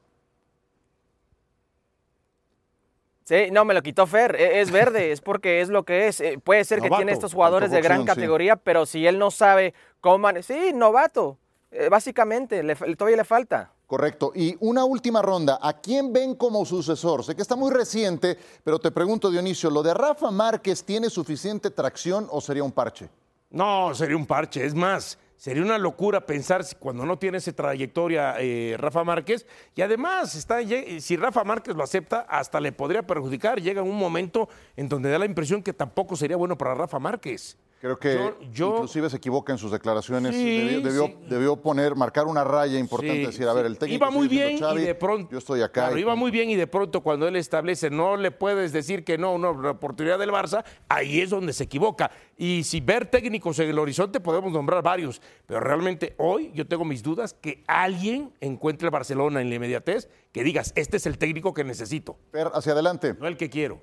Sí, 3.24 3.50
no, 3.52 3.66
me 3.66 3.74
lo 3.74 3.82
quitó 3.82 4.06
Fer. 4.06 4.36
E, 4.36 4.60
es 4.62 4.70
verde, 4.70 5.12
es 5.12 5.20
porque 5.20 5.60
es 5.60 5.68
lo 5.68 5.84
que 5.84 6.08
es. 6.08 6.20
Eh, 6.20 6.40
puede 6.42 6.64
ser 6.64 6.80
que 6.80 6.88
tiene 6.88 7.12
estos 7.12 7.34
jugadores 7.34 7.70
de 7.70 7.82
gran 7.82 8.06
categoría, 8.06 8.56
pero 8.56 8.86
si 8.86 9.06
él 9.06 9.18
no 9.18 9.30
sabe 9.30 9.74
cómo. 10.00 10.28
Sí, 10.42 10.72
novato. 10.74 11.36
Eh, 11.70 11.90
básicamente, 11.90 12.62
todavía 12.96 13.18
le 13.18 13.24
falta. 13.24 13.70
Correcto. 13.86 14.32
Y 14.34 14.56
una 14.60 14.86
última 14.86 15.20
ronda. 15.20 15.58
¿A 15.60 15.74
quién 15.74 16.12
ven 16.12 16.34
como 16.34 16.64
sucesor? 16.64 17.22
Sé 17.22 17.36
que 17.36 17.42
está 17.42 17.56
muy 17.56 17.70
reciente, 17.70 18.38
pero 18.64 18.78
te 18.78 18.90
pregunto, 18.90 19.30
Dionisio, 19.30 19.68
¿lo 19.68 19.82
de 19.82 19.92
Rafa 19.92 20.30
Márquez 20.30 20.82
tiene 20.84 21.10
suficiente 21.10 21.70
tracción 21.70 22.26
o 22.30 22.40
sería 22.40 22.64
un 22.64 22.72
parche? 22.72 23.10
No, 23.50 23.94
sería 23.94 24.16
un 24.16 24.26
parche. 24.26 24.64
Es 24.64 24.74
más, 24.74 25.18
sería 25.38 25.62
una 25.62 25.78
locura 25.78 26.26
pensar 26.26 26.62
cuando 26.78 27.06
no 27.06 27.18
tiene 27.18 27.38
esa 27.38 27.52
trayectoria 27.52 28.34
eh, 28.38 28.76
Rafa 28.76 29.04
Márquez. 29.04 29.46
Y 29.74 29.80
además, 29.80 30.34
está, 30.34 30.58
si 31.00 31.16
Rafa 31.16 31.44
Márquez 31.44 31.74
lo 31.74 31.82
acepta, 31.82 32.26
hasta 32.28 32.60
le 32.60 32.72
podría 32.72 33.06
perjudicar. 33.06 33.62
Llega 33.62 33.82
un 33.82 33.96
momento 33.96 34.48
en 34.76 34.88
donde 34.90 35.10
da 35.10 35.18
la 35.18 35.24
impresión 35.24 35.62
que 35.62 35.72
tampoco 35.72 36.16
sería 36.16 36.36
bueno 36.36 36.58
para 36.58 36.74
Rafa 36.74 36.98
Márquez. 36.98 37.56
Creo 37.80 37.96
que 37.96 38.34
inclusive 38.42 39.08
se 39.08 39.18
equivoca 39.18 39.52
en 39.52 39.58
sus 39.58 39.70
declaraciones. 39.70 40.34
debió, 40.34 41.56
poner, 41.56 41.94
marcar 41.94 42.26
una 42.26 42.42
raya 42.42 42.78
importante, 42.78 43.26
decir, 43.26 43.46
a 43.46 43.52
ver, 43.52 43.66
el 43.66 43.78
técnico 43.78 44.04
iba 44.04 44.10
muy 44.10 44.26
bien 44.26 44.58
y 44.58 44.80
de 44.80 44.94
pronto 44.96 45.30
yo 45.32 45.38
estoy 45.38 45.62
acá. 45.62 45.96
iba 45.96 46.14
muy 46.16 46.30
bien 46.30 46.50
y 46.50 46.56
de 46.56 46.66
pronto 46.66 47.02
cuando 47.02 47.28
él 47.28 47.36
establece 47.36 47.90
no 47.90 48.16
le 48.16 48.30
puedes 48.30 48.72
decir 48.72 49.04
que 49.04 49.16
no, 49.16 49.32
una 49.32 49.50
oportunidad 49.50 50.18
del 50.18 50.30
Barça, 50.30 50.64
ahí 50.88 51.20
es 51.20 51.30
donde 51.30 51.52
se 51.52 51.64
equivoca. 51.64 52.10
Y 52.36 52.64
si 52.64 52.80
ver 52.80 53.06
técnicos 53.06 53.58
en 53.60 53.68
el 53.68 53.78
horizonte 53.78 54.18
podemos 54.18 54.52
nombrar 54.52 54.82
varios, 54.82 55.22
pero 55.46 55.60
realmente 55.60 56.14
hoy 56.18 56.50
yo 56.54 56.66
tengo 56.66 56.84
mis 56.84 57.02
dudas 57.02 57.34
que 57.34 57.62
alguien 57.68 58.32
encuentre 58.40 58.86
el 58.86 58.90
Barcelona 58.90 59.40
en 59.40 59.50
la 59.50 59.54
inmediatez 59.54 60.08
que 60.32 60.42
digas, 60.42 60.72
este 60.74 60.96
es 60.96 61.06
el 61.06 61.16
técnico 61.18 61.54
que 61.54 61.64
necesito. 61.64 62.16
Ver 62.32 62.48
hacia 62.52 62.72
adelante. 62.72 63.14
No 63.18 63.28
el 63.28 63.36
que 63.36 63.48
quiero. 63.48 63.80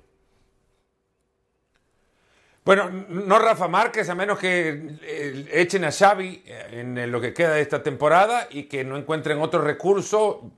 Bueno, 2.66 2.90
no 2.90 3.38
Rafa 3.38 3.68
Márquez, 3.68 4.08
a 4.08 4.16
menos 4.16 4.40
que 4.40 4.98
eh, 5.00 5.48
echen 5.52 5.84
a 5.84 5.92
Xavi 5.92 6.42
eh, 6.44 6.80
en 6.80 7.12
lo 7.12 7.20
que 7.20 7.32
queda 7.32 7.54
de 7.54 7.60
esta 7.60 7.80
temporada 7.80 8.48
y 8.50 8.64
que 8.64 8.82
no 8.82 8.96
encuentren 8.96 9.38
otro 9.38 9.60
recurso 9.60 10.50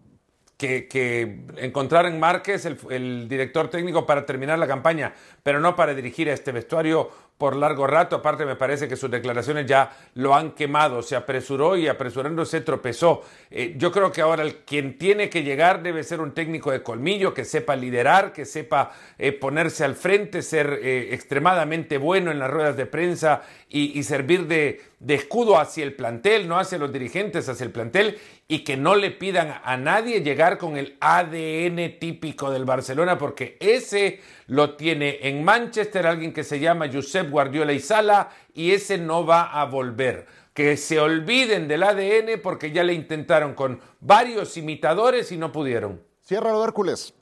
que, 0.57 0.88
que 0.88 1.43
encontrar 1.59 2.07
en 2.07 2.19
Márquez 2.19 2.65
el, 2.65 2.79
el, 2.88 3.29
director 3.29 3.69
técnico 3.69 4.07
para 4.07 4.25
terminar 4.25 4.59
la 4.59 4.67
campaña, 4.67 5.12
pero 5.43 5.61
no 5.61 5.77
para 5.77 5.93
dirigir 5.93 6.31
a 6.31 6.33
este 6.33 6.50
vestuario 6.50 7.11
por 7.38 7.54
largo 7.54 7.87
rato. 7.87 8.16
Aparte, 8.16 8.45
me 8.45 8.57
parece 8.57 8.88
que 8.88 8.97
sus 8.97 9.11
declaraciones 9.11 9.64
ya 9.66 9.92
lo 10.14 10.35
han 10.35 10.50
quemado. 10.50 11.02
Se 11.02 11.14
apresuró 11.16 11.76
y 11.76 11.87
apresurándose 11.87 12.61
tropezó. 12.61 13.23
Eh, 13.50 13.75
yo 13.78 13.92
creo 13.92 14.11
que 14.11 14.21
ahora 14.21 14.42
el, 14.42 14.57
quien 14.57 14.99
tiene 14.99 15.30
que 15.30 15.45
llegar 15.45 15.83
debe 15.83 16.02
ser 16.02 16.21
un 16.21 16.33
técnico 16.33 16.73
de 16.73 16.83
colmillo 16.83 17.33
que 17.33 17.45
sepa 17.45 17.76
liderar, 17.76 18.33
que 18.33 18.45
sepa 18.45 18.92
eh, 19.18 19.33
ponerse 19.33 19.85
al 19.85 19.95
frente, 19.95 20.42
ser 20.42 20.80
eh, 20.83 21.14
extremadamente 21.14 21.97
bueno 21.97 22.33
en 22.33 22.40
las 22.40 22.50
ruedas 22.50 22.76
de 22.76 22.87
prensa 22.87 23.42
y, 23.71 24.02
servir 24.02 24.47
de, 24.47 24.80
de 25.00 25.14
escudo 25.14 25.59
hacia 25.59 25.85
el 25.85 25.95
plantel, 25.95 26.49
no 26.49 26.59
hacia 26.59 26.78
los 26.78 26.93
dirigentes, 26.93 27.49
hacia 27.49 27.64
el 27.64 27.71
plantel 27.71 28.19
y 28.49 28.64
que 28.64 28.76
no 28.76 28.97
le 28.97 29.11
pidan 29.11 29.61
a 29.62 29.76
nadie 29.76 30.23
llegar 30.23 30.59
con 30.59 30.76
el 30.76 30.97
ADN 31.00 31.99
típico 31.99 32.50
del 32.50 32.64
Barcelona, 32.64 33.17
porque 33.17 33.57
ese 33.61 34.21
lo 34.47 34.75
tiene 34.75 35.19
en 35.23 35.45
Manchester 35.45 36.07
alguien 36.07 36.33
que 36.33 36.45
se 36.45 36.59
llama 36.59 36.90
Josep 36.93 37.31
Guardiola 37.31 37.73
y 37.73 37.81
Sala, 37.81 38.31
y 38.55 38.73
ese 38.73 38.99
no 38.99 39.25
va 39.25 39.52
a 39.52 39.64
volver. 39.67 40.26
Que 40.52 40.76
se 40.76 40.99
olviden 40.99 41.69
del 41.69 41.85
ADN 41.85 42.40
porque 42.43 42.73
ya 42.73 42.83
le 42.83 42.93
intentaron 42.93 43.55
con 43.55 43.81
varios 44.00 44.57
imitadores 44.57 45.31
y 45.31 45.37
no 45.37 45.52
pudieron. 45.52 46.02
Cierra 46.21 46.50
Hércules. 46.64 47.14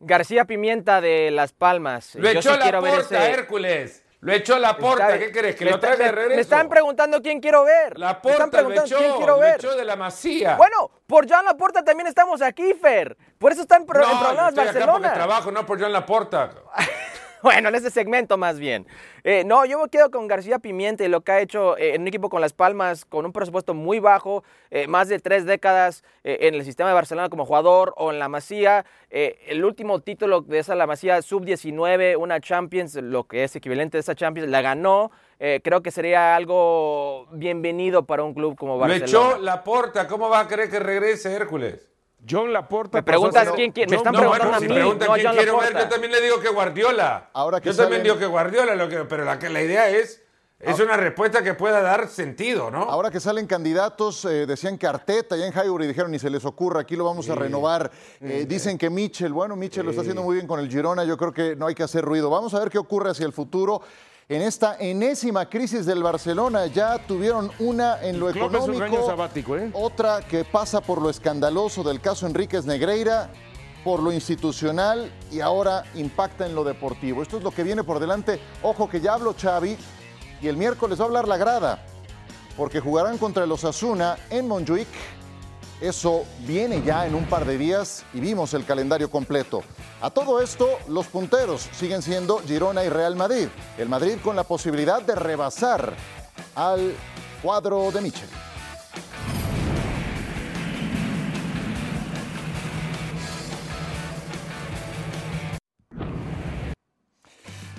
García 0.00 0.46
Pimienta 0.46 1.02
de 1.02 1.30
Las 1.30 1.52
Palmas. 1.52 2.14
Lo 2.14 2.30
echó 2.30 2.56
la 2.56 2.80
puerta, 2.80 3.28
Hércules. 3.28 4.02
Lo 4.22 4.32
echó 4.34 4.58
la 4.58 4.76
porta, 4.76 5.18
¿qué 5.18 5.32
crees? 5.32 5.56
¿Que 5.56 5.64
lo 5.64 5.80
traiga 5.80 6.04
de 6.04 6.12
regreso? 6.12 6.36
Me 6.36 6.42
están 6.42 6.68
preguntando 6.68 7.22
quién 7.22 7.40
quiero 7.40 7.64
ver. 7.64 7.98
La 7.98 8.20
porta, 8.20 8.28
me 8.28 8.44
están 8.44 8.50
preguntando 8.50 8.96
quién 8.96 9.16
quiero 9.16 9.38
ver. 9.38 9.54
echó 9.56 9.74
de 9.74 9.84
la 9.84 9.96
masía. 9.96 10.56
Bueno, 10.56 10.90
por 11.06 11.26
Joan 11.26 11.46
Laporta 11.46 11.82
también 11.82 12.06
estamos 12.06 12.42
aquí, 12.42 12.74
Fer. 12.74 13.16
Por 13.38 13.52
eso 13.52 13.62
están 13.62 13.82
en 13.82 13.86
problemas 13.86 14.54
yo 14.54 14.62
Barcelona. 14.62 14.92
porque 14.92 15.14
trabajo, 15.14 15.50
no 15.50 15.64
por 15.64 15.78
Joan 15.78 15.92
Laporta. 15.92 16.50
bueno, 17.42 17.68
en 17.68 17.74
ese 17.74 17.90
segmento 17.90 18.36
más 18.36 18.58
bien. 18.58 18.86
Eh, 19.24 19.44
no, 19.44 19.64
yo 19.64 19.80
me 19.80 19.88
quedo 19.88 20.10
con 20.10 20.26
García 20.26 20.58
Pimiente, 20.58 21.08
lo 21.08 21.22
que 21.22 21.32
ha 21.32 21.40
hecho 21.40 21.76
eh, 21.78 21.94
en 21.94 22.02
un 22.02 22.08
equipo 22.08 22.28
con 22.28 22.40
Las 22.40 22.52
Palmas, 22.52 23.04
con 23.04 23.24
un 23.24 23.32
presupuesto 23.32 23.74
muy 23.74 23.98
bajo, 23.98 24.44
eh, 24.70 24.86
más 24.86 25.08
de 25.08 25.18
tres 25.18 25.44
décadas 25.44 26.04
en 26.22 26.54
el 26.54 26.64
sistema 26.64 26.90
de 26.90 26.94
Barcelona 26.94 27.30
como 27.30 27.46
jugador 27.46 27.94
o 27.96 28.12
en 28.12 28.18
la 28.18 28.28
Masía. 28.28 28.84
el 29.10 29.64
último 29.64 30.00
título 30.00 30.42
de 30.42 30.58
esa 30.58 30.74
La 30.74 30.86
Masía, 30.86 31.22
sub-19, 31.22 32.16
una 32.18 32.40
Champions, 32.40 32.94
lo 32.96 33.24
que 33.24 33.44
es 33.44 33.56
equivalente 33.56 33.96
a 33.96 34.00
esa 34.00 34.14
Champions, 34.14 34.50
la 34.50 34.60
ganó. 34.60 35.10
creo 35.38 35.82
que 35.82 35.90
sería 35.90 36.36
algo 36.36 37.26
bienvenido 37.32 38.04
para 38.04 38.22
un 38.22 38.34
club 38.34 38.56
como 38.56 38.78
Barcelona. 38.78 39.06
Le 39.06 39.06
echó 39.06 39.38
la 39.38 39.64
porta, 39.64 40.06
¿cómo 40.06 40.28
va 40.28 40.40
a 40.40 40.48
querer 40.48 40.68
que 40.68 40.78
regrese 40.78 41.32
Hércules? 41.32 41.89
John 42.28 42.52
Laporta. 42.52 42.98
Me 42.98 43.02
preguntas 43.02 43.50
quién, 43.54 43.72
quién 43.72 43.88
me 43.90 43.96
están 43.96 44.14
preguntando 44.14 44.56
a 44.56 44.60
mí. 44.60 44.68
Pregunta 44.68 45.06
no, 45.06 45.14
quién 45.14 45.32
quiero 45.32 45.58
ver, 45.58 45.72
yo 45.74 45.88
también 45.88 46.12
le 46.12 46.20
digo 46.20 46.40
que 46.40 46.48
Guardiola. 46.48 47.30
Ahora 47.32 47.60
que 47.60 47.70
yo 47.70 47.76
también 47.76 48.02
digo 48.02 48.18
que 48.18 48.26
Guardiola, 48.26 48.74
lo 48.74 48.88
que, 48.88 49.04
pero 49.04 49.24
la, 49.24 49.36
la 49.36 49.62
idea 49.62 49.90
es 49.90 50.22
es 50.60 50.78
una 50.78 50.94
respuesta 50.96 51.42
que 51.42 51.54
pueda 51.54 51.80
dar 51.80 52.08
sentido, 52.08 52.70
¿no? 52.70 52.82
Ahora 52.82 53.10
que 53.10 53.18
salen 53.18 53.46
candidatos, 53.46 54.26
eh, 54.26 54.44
decían 54.46 54.76
que 54.76 54.86
Arteta 54.86 55.34
y 55.36 55.42
en 55.42 55.54
Highbury 55.54 55.86
dijeron, 55.86 56.10
ni 56.10 56.18
se 56.18 56.28
les 56.28 56.44
ocurra, 56.44 56.80
aquí 56.80 56.96
lo 56.96 57.04
vamos 57.04 57.30
a 57.30 57.34
renovar. 57.34 57.90
Eh, 58.20 58.44
dicen 58.46 58.76
que 58.76 58.90
Mitchell, 58.90 59.32
bueno, 59.32 59.56
Mitchell 59.56 59.84
lo 59.84 59.90
está 59.90 60.02
haciendo 60.02 60.22
muy 60.22 60.34
bien 60.34 60.46
con 60.46 60.60
el 60.60 60.68
Girona, 60.68 61.04
yo 61.04 61.16
creo 61.16 61.32
que 61.32 61.56
no 61.56 61.66
hay 61.66 61.74
que 61.74 61.82
hacer 61.82 62.04
ruido. 62.04 62.28
Vamos 62.28 62.52
a 62.52 62.58
ver 62.58 62.68
qué 62.68 62.78
ocurre 62.78 63.10
hacia 63.10 63.24
el 63.24 63.32
futuro 63.32 63.80
en 64.30 64.42
esta 64.42 64.76
enésima 64.78 65.48
crisis 65.48 65.84
del 65.84 66.04
Barcelona. 66.04 66.66
Ya 66.66 66.98
tuvieron 67.04 67.50
una 67.58 68.00
en 68.00 68.20
lo 68.20 68.30
económico, 68.30 69.04
sabático, 69.04 69.56
¿eh? 69.56 69.70
otra 69.74 70.20
que 70.22 70.44
pasa 70.44 70.80
por 70.80 71.02
lo 71.02 71.10
escandaloso 71.10 71.82
del 71.82 72.00
caso 72.00 72.28
Enríquez 72.28 72.64
Negreira, 72.64 73.32
por 73.82 74.00
lo 74.00 74.12
institucional 74.12 75.12
y 75.32 75.40
ahora 75.40 75.82
impacta 75.96 76.46
en 76.46 76.54
lo 76.54 76.62
deportivo. 76.62 77.22
Esto 77.22 77.38
es 77.38 77.42
lo 77.42 77.50
que 77.50 77.64
viene 77.64 77.82
por 77.82 77.98
delante. 77.98 78.40
Ojo 78.62 78.88
que 78.88 79.00
ya 79.00 79.14
habló 79.14 79.34
Xavi 79.34 79.76
y 80.40 80.46
el 80.46 80.56
miércoles 80.56 81.00
va 81.00 81.04
a 81.04 81.06
hablar 81.08 81.26
la 81.26 81.36
grada, 81.36 81.84
porque 82.56 82.78
jugarán 82.78 83.18
contra 83.18 83.42
el 83.42 83.50
Osasuna 83.50 84.16
en 84.30 84.46
Montjuic 84.46 84.86
eso 85.80 86.24
viene 86.46 86.82
ya 86.82 87.06
en 87.06 87.14
un 87.14 87.24
par 87.24 87.46
de 87.46 87.56
días 87.56 88.04
y 88.12 88.20
vimos 88.20 88.52
el 88.52 88.66
calendario 88.66 89.10
completo. 89.10 89.62
A 90.02 90.10
todo 90.10 90.40
esto, 90.40 90.68
los 90.88 91.06
punteros 91.06 91.68
siguen 91.72 92.02
siendo 92.02 92.38
Girona 92.40 92.84
y 92.84 92.90
Real 92.90 93.16
Madrid. 93.16 93.48
El 93.78 93.88
Madrid 93.88 94.18
con 94.22 94.36
la 94.36 94.44
posibilidad 94.44 95.00
de 95.00 95.14
rebasar 95.14 95.94
al 96.54 96.94
cuadro 97.42 97.90
de 97.90 98.00
Michel. 98.02 98.28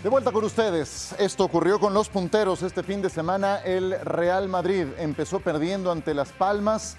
De 0.02 0.10
vuelta 0.10 0.32
con 0.32 0.44
ustedes. 0.44 1.14
Esto 1.20 1.44
ocurrió 1.44 1.80
con 1.80 1.94
los 1.94 2.10
punteros 2.10 2.64
este 2.64 2.82
fin 2.82 3.04
de 3.04 3.12
semana. 3.12 3.58
El 3.58 4.00
Real 4.02 4.50
Madrid 4.50 4.88
empezó 4.98 5.40
perdiendo 5.40 5.92
ante 5.92 6.16
Las 6.16 6.32
Palmas 6.32 6.98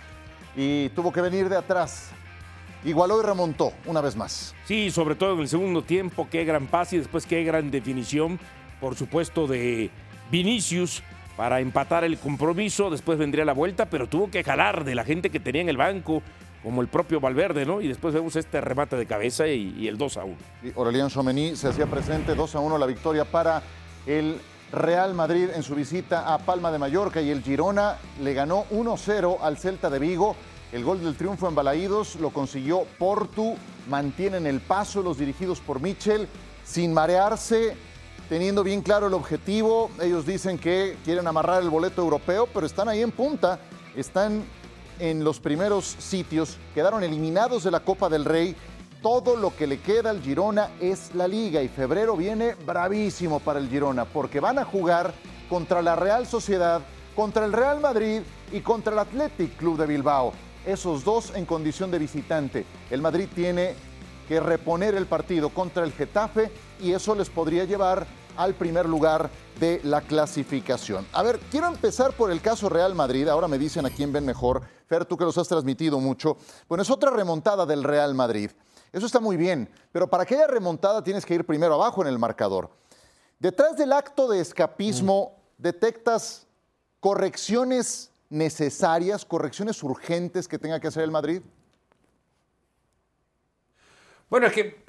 y 0.57 0.89
tuvo 0.91 1.13
que 1.13 1.21
venir 1.21 1.49
de 1.49 1.57
atrás. 1.57 2.11
Igualó 2.85 3.21
y 3.21 3.25
remontó 3.25 3.73
una 3.87 4.01
vez 4.01 4.17
más. 4.17 4.55
Sí, 4.65 4.91
sobre 4.91 5.15
todo 5.15 5.35
en 5.35 5.41
el 5.41 5.49
segundo 5.49 5.83
tiempo, 5.83 6.29
qué 6.31 6.45
gran 6.45 6.67
pase 6.67 6.97
y 6.97 6.99
después 6.99 7.27
qué 7.27 7.45
gran 7.45 7.71
definición, 7.71 8.41
por 8.81 8.97
supuesto, 8.97 9.47
de 9.47 9.91
Vinicius 10.31 11.03
para 11.37 11.61
empatar 11.61 12.05
el 12.05 12.19
compromiso. 12.19 12.91
Después 12.91 13.19
vendría 13.19 13.45
la 13.45 13.53
vuelta, 13.53 13.87
pero 13.87 14.09
tuvo 14.09 14.31
que 14.31 14.43
jalar 14.43 14.85
de 14.85 14.95
la 14.95 15.05
gente 15.05 15.31
que 15.31 15.39
tenía 15.39 15.63
en 15.63 15.69
el 15.69 15.77
banco, 15.77 16.23
como 16.63 16.83
el 16.83 16.89
propio 16.89 17.21
Valverde, 17.21 17.67
¿no? 17.67 17.81
Y 17.81 17.89
después 17.89 18.15
vemos 18.15 18.37
este 18.37 18.61
remate 18.61 18.97
de 18.97 19.07
cabeza 19.07 19.47
y, 19.47 19.87
el 19.87 19.97
2 19.97 20.17
a 20.17 20.25
1. 20.25 20.37
Y 20.65 20.73
Aurelian 20.77 21.09
Chomení 21.09 21.57
se 21.57 21.69
hacía 21.69 21.87
presente 21.87 22.35
2 22.35 22.55
a 22.55 22.61
1 22.61 22.79
la 22.79 22.87
victoria 22.87 23.25
para 23.25 23.63
el 24.07 24.41
Real 24.73 25.13
Madrid 25.13 25.51
en 25.55 25.63
su 25.63 25.75
visita 25.75 26.33
a 26.33 26.39
Palma 26.39 26.73
de 26.73 26.79
Mallorca 26.79 27.21
y 27.21 27.31
el 27.31 27.43
Girona 27.43 27.99
le 28.23 28.33
ganó 28.33 28.65
1-0 28.71 29.39
al 29.43 29.59
Celta 29.59 29.91
de 29.91 29.99
Vigo. 29.99 30.35
El 30.73 30.83
gol 30.83 31.05
del 31.05 31.15
triunfo 31.15 31.47
en 31.47 31.55
Balaídos 31.55 32.17
lo 32.17 32.31
consiguió 32.31 32.87
Portu. 32.99 33.55
Mantienen 33.91 34.47
el 34.47 34.61
paso 34.61 35.03
los 35.03 35.19
dirigidos 35.19 35.61
por 35.61 35.81
Michel 35.81 36.27
sin 36.65 36.95
marearse, 36.95 37.77
teniendo 38.31 38.65
bien 38.65 38.81
claro 38.81 39.09
el 39.09 39.15
objetivo. 39.15 39.91
Ellos 40.01 40.25
dicen 40.25 40.59
que 40.59 40.97
quieren 41.05 41.27
amarrar 41.27 41.63
el 41.63 41.69
boleto 41.69 42.01
europeo, 42.01 42.49
pero 42.55 42.65
están 42.65 42.89
ahí 42.89 43.03
en 43.03 43.11
punta. 43.11 43.61
Están 43.95 44.43
en 44.99 45.23
los 45.23 45.39
primeros 45.39 45.85
sitios. 45.85 46.57
Quedaron 46.75 47.03
eliminados 47.03 47.65
de 47.65 47.71
la 47.71 47.81
Copa 47.81 48.09
del 48.09 48.25
Rey 48.25 48.57
todo 49.03 49.37
lo 49.37 49.55
que 49.55 49.67
le 49.67 49.81
queda 49.81 50.11
al 50.11 50.23
Girona 50.23 50.71
es 50.81 51.15
la 51.15 51.27
liga 51.27 51.61
y 51.61 51.69
febrero 51.69 52.17
viene 52.17 52.55
bravísimo 52.55 53.41
para 53.41 53.59
el 53.59 53.69
Girona 53.69 54.05
porque 54.05 54.39
van 54.39 54.61
a 54.61 54.65
jugar 54.65 55.13
contra 55.51 55.83
la 55.83 55.97
Real 55.97 56.27
Sociedad, 56.27 56.81
contra 57.17 57.45
el 57.45 57.53
Real 57.53 57.81
Madrid 57.81 58.23
y 58.53 58.61
contra 58.61 58.93
el 58.93 59.01
Athletic 59.01 59.57
Club 59.57 59.77
de 59.77 59.87
Bilbao. 59.87 60.33
Esos 60.65 61.03
dos 61.05 61.35
en 61.35 61.45
condición 61.45 61.91
de 61.91 61.99
visitante. 61.99 62.65
El 62.91 63.03
Madrid 63.03 63.29
tiene 63.35 63.75
que 64.29 64.39
reponer 64.39 64.95
el 64.95 65.07
partido 65.07 65.49
contra 65.49 65.83
el 65.85 65.93
Getafe 65.93 66.53
y 66.81 66.93
eso 66.93 67.17
les 67.17 67.29
podría 67.29 67.65
llevar 67.65 68.07
al 68.37 68.55
primer 68.55 68.89
lugar 68.89 69.31
de 69.59 69.81
la 69.83 70.01
clasificación. 70.01 71.07
A 71.13 71.25
ver, 71.25 71.41
quiero 71.51 71.67
empezar 71.67 72.13
por 72.13 72.31
el 72.31 72.41
caso 72.41 72.69
Real 72.69 72.95
Madrid. 72.95 73.29
Ahora 73.29 73.49
me 73.49 73.59
dicen 73.59 73.85
a 73.85 73.91
quién 73.91 74.13
ven 74.13 74.25
mejor. 74.25 74.63
Fer, 74.87 75.05
tú 75.05 75.17
que 75.17 75.25
los 75.25 75.37
has 75.39 75.49
transmitido 75.49 75.99
mucho. 75.99 76.37
Bueno, 76.69 76.83
es 76.83 76.91
otra 76.91 77.11
remontada 77.11 77.67
del 77.67 77.83
Real 77.83 78.15
Madrid. 78.15 78.51
Eso 78.93 79.07
está 79.07 79.21
muy 79.21 79.37
bien, 79.37 79.69
pero 79.91 80.09
para 80.09 80.27
que 80.27 80.35
haya 80.35 80.47
remontada 80.47 81.03
tienes 81.03 81.25
que 81.25 81.35
ir 81.35 81.47
primero 81.47 81.75
abajo 81.75 82.03
en 82.03 82.09
el 82.09 82.19
marcador. 82.19 82.71
Detrás 83.39 83.77
del 83.77 83.93
acto 83.93 84.29
de 84.29 84.41
escapismo, 84.41 85.41
detectas 85.57 86.47
correcciones 87.01 88.11
necesarias, 88.29 89.25
correcciones 89.25 89.83
urgentes 89.83 90.47
que 90.47 90.59
tenga 90.59 90.79
que 90.79 90.89
hacer 90.89 91.03
el 91.03 91.11
Madrid. 91.11 91.43
Bueno, 94.31 94.47
es 94.47 94.53
que, 94.53 94.85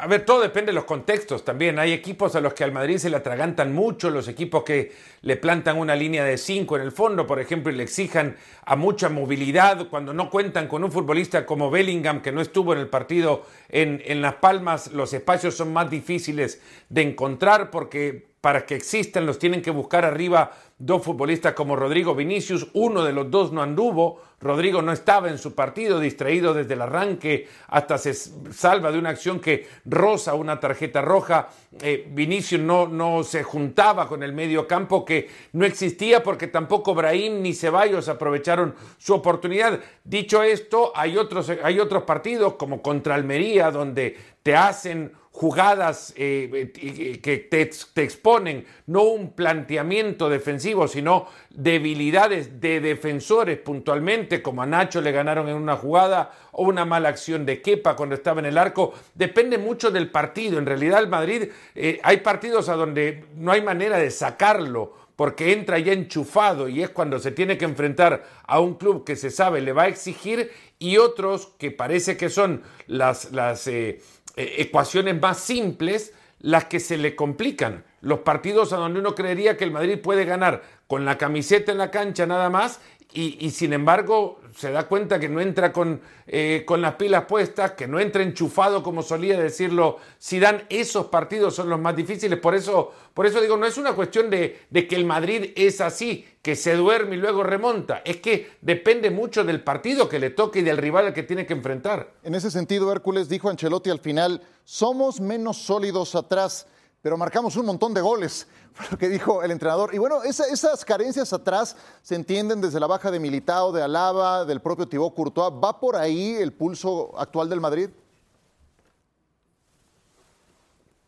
a 0.00 0.06
ver, 0.06 0.24
todo 0.24 0.40
depende 0.40 0.70
de 0.70 0.74
los 0.74 0.84
contextos 0.84 1.44
también. 1.44 1.78
Hay 1.78 1.92
equipos 1.92 2.34
a 2.36 2.40
los 2.40 2.54
que 2.54 2.64
al 2.64 2.72
Madrid 2.72 2.98
se 2.98 3.10
le 3.10 3.16
atragantan 3.16 3.72
mucho, 3.72 4.10
los 4.10 4.28
equipos 4.28 4.62
que 4.62 4.92
le 5.22 5.36
plantan 5.36 5.76
una 5.76 5.96
línea 5.96 6.24
de 6.24 6.38
cinco 6.38 6.76
en 6.76 6.82
el 6.82 6.92
fondo, 6.92 7.26
por 7.26 7.40
ejemplo, 7.40 7.72
y 7.72 7.76
le 7.76 7.82
exijan 7.82 8.36
a 8.64 8.76
mucha 8.76 9.08
movilidad 9.08 9.88
cuando 9.88 10.14
no 10.14 10.30
cuentan 10.30 10.68
con 10.68 10.84
un 10.84 10.92
futbolista 10.92 11.44
como 11.44 11.70
Bellingham, 11.70 12.22
que 12.22 12.32
no 12.32 12.40
estuvo 12.40 12.72
en 12.72 12.78
el 12.78 12.88
partido 12.88 13.44
en, 13.68 14.00
en 14.04 14.22
Las 14.22 14.34
Palmas, 14.34 14.92
los 14.92 15.12
espacios 15.12 15.56
son 15.56 15.72
más 15.72 15.90
difíciles 15.90 16.60
de 16.88 17.02
encontrar 17.02 17.70
porque 17.70 18.28
para 18.48 18.64
que 18.64 18.76
existan 18.76 19.26
los 19.26 19.38
tienen 19.38 19.60
que 19.60 19.70
buscar 19.70 20.06
arriba 20.06 20.52
dos 20.78 21.04
futbolistas 21.04 21.52
como 21.52 21.76
Rodrigo 21.76 22.14
Vinicius, 22.14 22.68
uno 22.72 23.04
de 23.04 23.12
los 23.12 23.30
dos 23.30 23.52
no 23.52 23.60
anduvo, 23.60 24.22
Rodrigo 24.40 24.80
no 24.80 24.90
estaba 24.90 25.28
en 25.28 25.36
su 25.36 25.54
partido, 25.54 26.00
distraído 26.00 26.54
desde 26.54 26.72
el 26.72 26.80
arranque, 26.80 27.46
hasta 27.66 27.98
se 27.98 28.14
salva 28.14 28.90
de 28.90 28.98
una 28.98 29.10
acción 29.10 29.38
que 29.38 29.68
roza 29.84 30.32
una 30.32 30.58
tarjeta 30.58 31.02
roja, 31.02 31.48
eh, 31.82 32.08
Vinicius 32.10 32.62
no, 32.62 32.88
no 32.88 33.22
se 33.22 33.42
juntaba 33.42 34.08
con 34.08 34.22
el 34.22 34.32
medio 34.32 34.66
campo 34.66 35.04
que 35.04 35.28
no 35.52 35.66
existía 35.66 36.22
porque 36.22 36.46
tampoco 36.46 36.94
Brahim 36.94 37.42
ni 37.42 37.52
Ceballos 37.52 38.08
aprovecharon 38.08 38.74
su 38.96 39.12
oportunidad. 39.12 39.78
Dicho 40.04 40.42
esto, 40.42 40.90
hay 40.94 41.18
otros, 41.18 41.52
hay 41.62 41.80
otros 41.80 42.04
partidos 42.04 42.54
como 42.54 42.80
contra 42.80 43.14
Almería 43.14 43.70
donde 43.70 44.16
te 44.42 44.56
hacen 44.56 45.12
jugadas 45.38 46.12
eh, 46.16 46.72
eh, 46.82 47.20
que 47.20 47.38
te, 47.38 48.02
exponen 48.02 48.66
no 48.86 49.04
un 49.04 49.34
planteamiento 49.34 50.28
defensivo, 50.28 50.88
sino 50.88 51.28
debilidades 51.50 52.60
de 52.60 52.80
defensores 52.80 53.56
puntualmente, 53.58 54.42
como 54.42 54.62
a 54.62 54.66
Nacho 54.66 55.00
le 55.00 55.12
ganaron 55.12 55.48
en 55.48 55.54
una 55.54 55.76
jugada 55.76 56.32
o 56.50 56.64
una 56.64 56.84
mala 56.84 57.10
acción 57.10 57.46
de 57.46 57.62
Kepa 57.62 57.94
cuando 57.94 58.16
estaba 58.16 58.40
en 58.40 58.46
el 58.46 58.58
arco, 58.58 58.94
depende 59.14 59.58
mucho 59.58 59.92
del 59.92 60.10
partido. 60.10 60.58
En 60.58 60.66
realidad 60.66 60.98
el 60.98 61.08
Madrid 61.08 61.44
eh, 61.76 62.00
hay 62.02 62.16
partidos 62.16 62.68
a 62.68 62.74
donde 62.74 63.26
no 63.36 63.52
hay 63.52 63.62
manera 63.62 63.96
de 63.96 64.10
sacarlo 64.10 64.92
porque 65.14 65.52
entra 65.52 65.80
ya 65.80 65.92
enchufado 65.92 66.68
y 66.68 66.80
es 66.80 66.90
cuando 66.90 67.18
se 67.18 67.32
tiene 67.32 67.58
que 67.58 67.64
enfrentar 67.64 68.24
a 68.44 68.60
un 68.60 68.74
club 68.74 69.04
que 69.04 69.16
se 69.16 69.30
sabe 69.30 69.60
le 69.60 69.72
va 69.72 69.82
a 69.82 69.88
exigir 69.88 70.52
y 70.78 70.96
otros 70.96 71.48
que 71.58 71.72
parece 71.72 72.16
que 72.16 72.28
son 72.28 72.62
las, 72.86 73.32
las 73.32 73.66
eh, 73.66 74.00
ecuaciones 74.38 75.20
más 75.20 75.38
simples 75.40 76.12
las 76.40 76.66
que 76.66 76.80
se 76.80 76.96
le 76.96 77.16
complican. 77.16 77.84
Los 78.00 78.20
partidos 78.20 78.72
a 78.72 78.76
donde 78.76 79.00
uno 79.00 79.14
creería 79.14 79.56
que 79.56 79.64
el 79.64 79.72
Madrid 79.72 79.98
puede 79.98 80.24
ganar 80.24 80.62
con 80.86 81.04
la 81.04 81.18
camiseta 81.18 81.72
en 81.72 81.78
la 81.78 81.90
cancha 81.90 82.26
nada 82.26 82.48
más 82.48 82.80
y, 83.12 83.50
sin 83.50 83.72
embargo 83.72 84.40
se 84.58 84.72
da 84.72 84.88
cuenta 84.88 85.20
que 85.20 85.28
no 85.28 85.40
entra 85.40 85.72
con, 85.72 86.00
eh, 86.26 86.64
con 86.66 86.82
las 86.82 86.96
pilas 86.96 87.26
puestas, 87.26 87.72
que 87.72 87.86
no 87.86 88.00
entra 88.00 88.24
enchufado 88.24 88.82
como 88.82 89.02
solía 89.02 89.38
decirlo 89.38 89.98
dan 90.40 90.64
Esos 90.68 91.06
partidos 91.06 91.54
son 91.54 91.68
los 91.68 91.78
más 91.78 91.94
difíciles. 91.94 92.40
Por 92.40 92.56
eso, 92.56 92.92
por 93.14 93.24
eso 93.24 93.40
digo, 93.40 93.56
no 93.56 93.66
es 93.66 93.78
una 93.78 93.92
cuestión 93.92 94.28
de, 94.30 94.62
de 94.68 94.88
que 94.88 94.96
el 94.96 95.04
Madrid 95.04 95.52
es 95.54 95.80
así, 95.80 96.26
que 96.42 96.56
se 96.56 96.74
duerme 96.74 97.14
y 97.14 97.18
luego 97.20 97.44
remonta. 97.44 98.02
Es 98.04 98.16
que 98.16 98.50
depende 98.60 99.10
mucho 99.10 99.44
del 99.44 99.62
partido 99.62 100.08
que 100.08 100.18
le 100.18 100.30
toque 100.30 100.58
y 100.58 100.62
del 100.62 100.76
rival 100.76 101.06
al 101.06 101.14
que 101.14 101.22
tiene 101.22 101.46
que 101.46 101.52
enfrentar. 101.52 102.14
En 102.24 102.34
ese 102.34 102.50
sentido, 102.50 102.90
Hércules 102.90 103.28
dijo 103.28 103.48
Ancelotti 103.48 103.90
al 103.90 104.00
final, 104.00 104.42
somos 104.64 105.20
menos 105.20 105.58
sólidos 105.58 106.16
atrás 106.16 106.66
pero 107.02 107.16
marcamos 107.16 107.56
un 107.56 107.66
montón 107.66 107.94
de 107.94 108.00
goles, 108.00 108.48
fue 108.72 108.86
lo 108.90 108.98
que 108.98 109.08
dijo 109.08 109.42
el 109.42 109.50
entrenador. 109.50 109.94
Y 109.94 109.98
bueno, 109.98 110.22
esas 110.22 110.84
carencias 110.84 111.32
atrás 111.32 111.76
se 112.02 112.14
entienden 112.14 112.60
desde 112.60 112.80
la 112.80 112.86
baja 112.86 113.10
de 113.10 113.20
Militao, 113.20 113.72
de 113.72 113.82
Alaba, 113.82 114.44
del 114.44 114.60
propio 114.60 114.88
Thibaut 114.88 115.14
Courtois. 115.14 115.52
¿Va 115.52 115.78
por 115.78 115.96
ahí 115.96 116.34
el 116.34 116.52
pulso 116.52 117.12
actual 117.18 117.48
del 117.48 117.60
Madrid? 117.60 117.90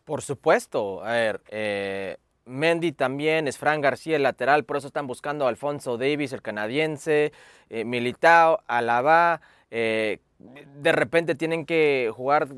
Por 0.05 0.21
supuesto. 0.21 1.03
A 1.03 1.11
ver, 1.11 1.41
eh, 1.49 2.17
Mendy 2.45 2.91
también, 2.91 3.47
es 3.47 3.57
Fran 3.57 3.81
García 3.81 4.15
el 4.15 4.23
lateral, 4.23 4.65
por 4.65 4.77
eso 4.77 4.87
están 4.87 5.07
buscando 5.07 5.45
a 5.45 5.49
Alfonso 5.49 5.97
Davis, 5.97 6.33
el 6.33 6.41
canadiense, 6.41 7.31
eh, 7.69 7.85
Militao, 7.85 8.61
Alaba. 8.67 9.41
Eh, 9.69 10.19
de 10.39 10.91
repente 10.91 11.35
tienen 11.35 11.65
que 11.65 12.11
jugar 12.13 12.49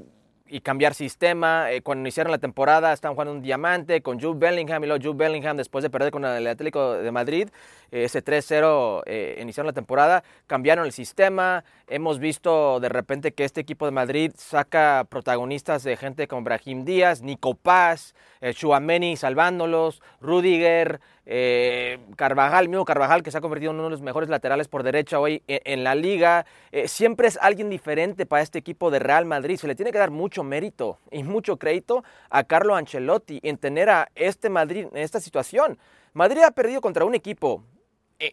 y 0.54 0.62
cambiar 0.62 0.94
sistema. 0.94 1.72
Eh, 1.72 1.82
cuando 1.82 2.02
iniciaron 2.02 2.32
la 2.32 2.38
temporada 2.38 2.94
estaban 2.94 3.16
jugando 3.16 3.34
un 3.34 3.42
diamante 3.42 4.04
con 4.04 4.20
Jude 4.20 4.38
Bellingham 4.38 4.84
y 4.84 4.88
luego 4.88 5.04
Jude 5.04 5.26
Bellingham 5.26 5.58
después 5.58 5.82
de 5.82 5.90
perder 5.90 6.12
con 6.12 6.24
el 6.26 6.46
Atlético 6.46 6.94
de 6.94 7.12
Madrid, 7.12 7.50
eh, 7.92 8.04
ese 8.04 8.24
3-0 8.24 9.02
eh, 9.08 9.40
iniciaron 9.42 9.66
la 9.66 9.74
temporada, 9.74 10.24
cambiaron 10.46 10.86
el 10.86 10.92
sistema. 10.92 11.64
Hemos 11.88 12.20
visto 12.20 12.80
de 12.80 12.90
repente 12.90 13.34
que 13.34 13.46
este 13.46 13.62
equipo 13.62 13.88
de 13.88 13.94
Madrid 13.94 14.32
saca 14.38 15.08
protagonistas 15.10 15.82
de 15.84 15.98
gente 15.98 16.28
como 16.28 16.44
Brahim 16.44 16.86
Díaz, 16.86 17.24
Nico 17.24 17.56
Paz, 17.56 18.14
Chuameni 18.54 19.18
salvándolos, 19.18 20.04
Rudiger, 20.22 21.00
eh, 21.26 22.00
Carvajal, 22.16 22.70
mismo 22.70 22.86
Carvajal, 22.86 23.24
que 23.24 23.32
se 23.32 23.38
ha 23.38 23.42
convertido 23.42 23.72
en 23.72 23.78
uno 23.78 23.86
de 23.86 23.92
los 23.92 24.02
mejores 24.02 24.30
laterales 24.30 24.68
por 24.68 24.84
derecha 24.84 25.20
hoy 25.20 25.42
en, 25.48 25.84
la 25.84 25.96
liga. 25.96 26.46
Eh, 26.72 26.88
siempre 26.88 27.28
es 27.28 27.38
alguien 27.42 27.70
diferente 27.70 28.26
para 28.26 28.42
este 28.42 28.60
equipo 28.60 28.92
de 28.92 29.00
Real 29.00 29.26
Madrid. 29.26 29.58
Se 29.58 29.68
le 29.68 29.76
tiene 29.76 29.92
que 29.92 29.98
dar 29.98 30.12
mucho 30.12 30.44
mérito 30.44 31.00
y 31.12 31.24
mucho 31.24 31.58
crédito 31.58 32.04
a 32.30 32.44
Carlo 32.44 32.76
Ancelotti 32.76 33.40
en 33.44 33.58
tener 33.58 33.90
a 33.90 34.10
este 34.16 34.50
Madrid 34.50 34.88
en 34.92 34.98
esta 34.98 35.20
situación. 35.20 35.78
Madrid 36.14 36.42
ha 36.42 36.52
perdido 36.52 36.82
contra 36.82 37.06
un 37.06 37.16
equipo 37.16 37.64
e, 37.64 37.73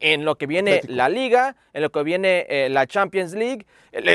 en 0.00 0.24
lo 0.24 0.36
que 0.36 0.46
viene 0.46 0.82
la 0.86 1.08
Liga, 1.08 1.56
en 1.72 1.82
lo 1.82 1.90
que 1.90 2.02
viene 2.02 2.46
eh, 2.48 2.68
la 2.70 2.86
Champions 2.86 3.32
League, 3.32 3.66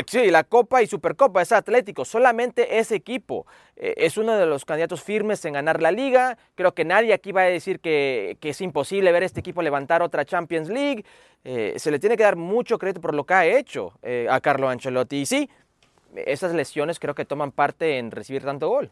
sí, 0.07 0.29
la 0.31 0.43
Copa 0.43 0.81
y 0.81 0.87
Supercopa, 0.87 1.41
es 1.41 1.51
Atlético. 1.51 2.05
Solamente 2.05 2.79
ese 2.79 2.95
equipo 2.95 3.45
eh, 3.75 3.93
es 3.97 4.17
uno 4.17 4.37
de 4.37 4.45
los 4.45 4.63
candidatos 4.65 5.03
firmes 5.03 5.43
en 5.45 5.53
ganar 5.53 5.81
la 5.81 5.91
Liga. 5.91 6.37
Creo 6.55 6.73
que 6.73 6.85
nadie 6.85 7.13
aquí 7.13 7.31
va 7.31 7.41
a 7.41 7.45
decir 7.45 7.79
que, 7.79 8.37
es 8.41 8.61
imposible 8.61 9.11
ver 9.11 9.23
a 9.23 9.25
este 9.25 9.39
equipo 9.39 9.61
levantar 9.61 10.01
otra 10.01 10.23
Champions 10.25 10.69
League. 10.69 11.03
Eh, 11.43 11.73
se 11.77 11.91
le 11.91 11.99
tiene 11.99 12.15
que 12.15 12.23
dar 12.23 12.35
mucho 12.35 12.77
crédito 12.77 13.01
por 13.01 13.13
lo 13.13 13.25
que 13.25 13.33
ha 13.33 13.45
hecho 13.45 13.93
a 14.29 14.39
Carlo 14.39 14.69
Ancelotti. 14.69 15.17
Y 15.17 15.25
sí, 15.25 15.49
esas 16.15 16.53
lesiones 16.53 16.99
creo 16.99 17.15
que 17.15 17.25
toman 17.25 17.51
parte 17.51 17.97
en 17.97 18.11
recibir 18.11 18.43
tanto 18.43 18.69
gol. 18.69 18.91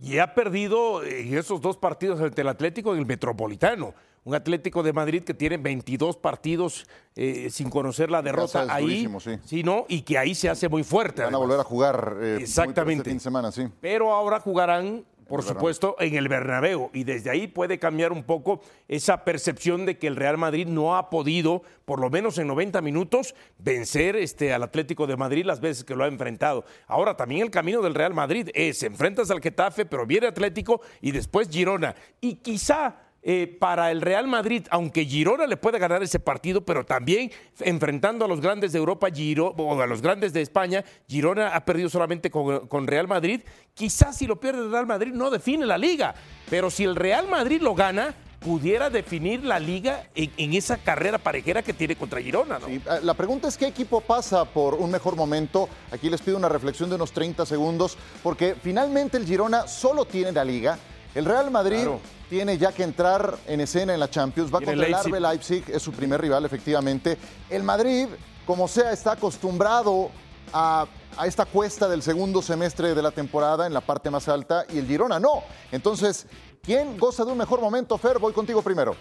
Y 0.00 0.18
ha 0.18 0.34
perdido 0.34 1.04
en 1.04 1.36
esos 1.36 1.60
dos 1.60 1.76
partidos 1.76 2.20
ante 2.20 2.40
el 2.40 2.48
Atlético 2.48 2.92
en 2.92 3.00
el 3.00 3.06
Metropolitano 3.06 3.94
un 4.24 4.34
Atlético 4.34 4.82
de 4.82 4.92
Madrid 4.92 5.24
que 5.24 5.34
tiene 5.34 5.56
22 5.56 6.16
partidos 6.16 6.86
eh, 7.16 7.48
sin 7.50 7.70
conocer 7.70 8.10
la 8.10 8.22
derrota 8.22 8.66
ahí, 8.68 9.08
sí. 9.44 9.62
¿no? 9.62 9.84
y 9.88 10.02
que 10.02 10.18
ahí 10.18 10.34
se 10.34 10.48
hace 10.48 10.68
muy 10.68 10.84
fuerte. 10.84 11.22
Van 11.22 11.34
a 11.34 11.38
volver 11.38 11.60
a 11.60 11.64
jugar 11.64 12.16
eh, 12.20 12.38
exactamente 12.40 13.00
este 13.00 13.10
fin 13.10 13.18
de 13.18 13.22
semana, 13.22 13.52
sí. 13.52 13.66
Pero 13.80 14.12
ahora 14.12 14.38
jugarán, 14.38 15.04
por 15.26 15.42
supuesto, 15.42 15.96
en 15.98 16.14
el 16.14 16.28
Bernabéu 16.28 16.90
y 16.92 17.02
desde 17.02 17.30
ahí 17.30 17.48
puede 17.48 17.80
cambiar 17.80 18.12
un 18.12 18.22
poco 18.22 18.60
esa 18.86 19.24
percepción 19.24 19.86
de 19.86 19.98
que 19.98 20.06
el 20.06 20.14
Real 20.14 20.38
Madrid 20.38 20.68
no 20.68 20.96
ha 20.96 21.10
podido, 21.10 21.62
por 21.84 22.00
lo 22.00 22.08
menos 22.08 22.38
en 22.38 22.46
90 22.46 22.80
minutos, 22.80 23.34
vencer 23.58 24.14
este 24.14 24.52
al 24.52 24.62
Atlético 24.62 25.08
de 25.08 25.16
Madrid 25.16 25.44
las 25.44 25.60
veces 25.60 25.82
que 25.82 25.96
lo 25.96 26.04
ha 26.04 26.08
enfrentado. 26.08 26.64
Ahora 26.86 27.16
también 27.16 27.42
el 27.42 27.50
camino 27.50 27.82
del 27.82 27.94
Real 27.94 28.14
Madrid 28.14 28.50
es 28.54 28.84
enfrentas 28.84 29.32
al 29.32 29.40
Getafe, 29.40 29.84
pero 29.84 30.06
viene 30.06 30.28
Atlético 30.28 30.80
y 31.00 31.10
después 31.10 31.48
Girona 31.48 31.96
y 32.20 32.36
quizá 32.36 32.94
eh, 33.24 33.46
para 33.60 33.92
el 33.92 34.00
Real 34.00 34.26
Madrid, 34.26 34.66
aunque 34.70 35.04
Girona 35.04 35.46
le 35.46 35.56
puede 35.56 35.78
ganar 35.78 36.02
ese 36.02 36.18
partido, 36.18 36.64
pero 36.64 36.84
también 36.84 37.30
enfrentando 37.60 38.24
a 38.24 38.28
los 38.28 38.40
grandes 38.40 38.72
de 38.72 38.78
Europa 38.78 39.08
Giro, 39.12 39.54
o 39.56 39.80
a 39.80 39.86
los 39.86 40.02
grandes 40.02 40.32
de 40.32 40.40
España, 40.40 40.84
Girona 41.06 41.54
ha 41.54 41.64
perdido 41.64 41.88
solamente 41.88 42.32
con, 42.32 42.86
Real 42.88 43.06
Madrid. 43.06 43.42
Quizás 43.74 44.16
si 44.16 44.26
lo 44.26 44.40
pierde 44.40 44.62
el 44.62 44.72
Real 44.72 44.88
Madrid 44.88 45.12
no 45.12 45.30
define 45.30 45.66
la 45.66 45.78
liga, 45.78 46.16
pero 46.50 46.68
si 46.68 46.82
el 46.82 46.96
Real 46.96 47.28
Madrid 47.28 47.60
lo 47.62 47.76
gana, 47.76 48.12
pudiera 48.40 48.90
definir 48.90 49.44
la 49.44 49.60
liga 49.60 50.08
en, 50.16 50.54
esa 50.54 50.78
carrera 50.78 51.18
parejera 51.18 51.62
que 51.62 51.72
tiene 51.72 51.94
contra 51.94 52.20
Girona. 52.20 52.58
¿no? 52.58 52.66
Eh, 52.66 52.80
la 53.02 53.14
pregunta 53.14 53.46
es 53.46 53.56
qué 53.56 53.68
equipo 53.68 54.00
pasa 54.00 54.44
por 54.44 54.74
un 54.74 54.90
mejor 54.90 55.14
momento. 55.14 55.68
Aquí 55.92 56.10
les 56.10 56.20
pido 56.20 56.36
una 56.36 56.48
reflexión 56.48 56.88
de 56.88 56.96
unos 56.96 57.12
30 57.12 57.46
segundos, 57.46 57.96
porque 58.20 58.56
finalmente 58.60 59.16
el 59.16 59.26
Girona 59.26 59.68
solo 59.68 60.06
tiene 60.06 60.32
la 60.32 60.44
liga. 60.44 60.76
El 61.14 61.26
Real 61.26 61.50
Madrid 61.50 61.86
tiene 62.30 62.56
ya 62.56 62.72
que 62.72 62.82
entrar 62.82 63.36
en 63.46 63.60
escena 63.60 63.92
en 63.92 64.00
la 64.00 64.08
Champions. 64.08 64.52
Va 64.52 64.60
contra 64.60 64.86
el 64.86 64.94
RB 64.94 65.20
Leipzig, 65.20 65.64
es 65.68 65.82
su 65.82 65.92
primer 65.92 66.20
rival, 66.20 66.44
efectivamente. 66.44 67.18
El 67.50 67.62
Madrid, 67.62 68.08
como 68.46 68.66
sea, 68.66 68.92
está 68.92 69.12
acostumbrado 69.12 70.10
a, 70.54 70.86
a 71.18 71.26
esta 71.26 71.44
cuesta 71.44 71.88
del 71.88 72.02
segundo 72.02 72.40
semestre 72.40 72.94
de 72.94 73.02
la 73.02 73.10
temporada 73.10 73.66
en 73.66 73.74
la 73.74 73.82
parte 73.82 74.10
más 74.10 74.28
alta 74.28 74.64
y 74.72 74.78
el 74.78 74.86
Girona 74.86 75.20
no. 75.20 75.42
Entonces, 75.70 76.26
¿quién 76.62 76.96
goza 76.98 77.24
de 77.24 77.32
un 77.32 77.38
mejor 77.38 77.60
momento, 77.60 77.98
Fer? 77.98 78.18
Voy 78.18 78.32
contigo 78.32 78.62
primero. 78.62 78.96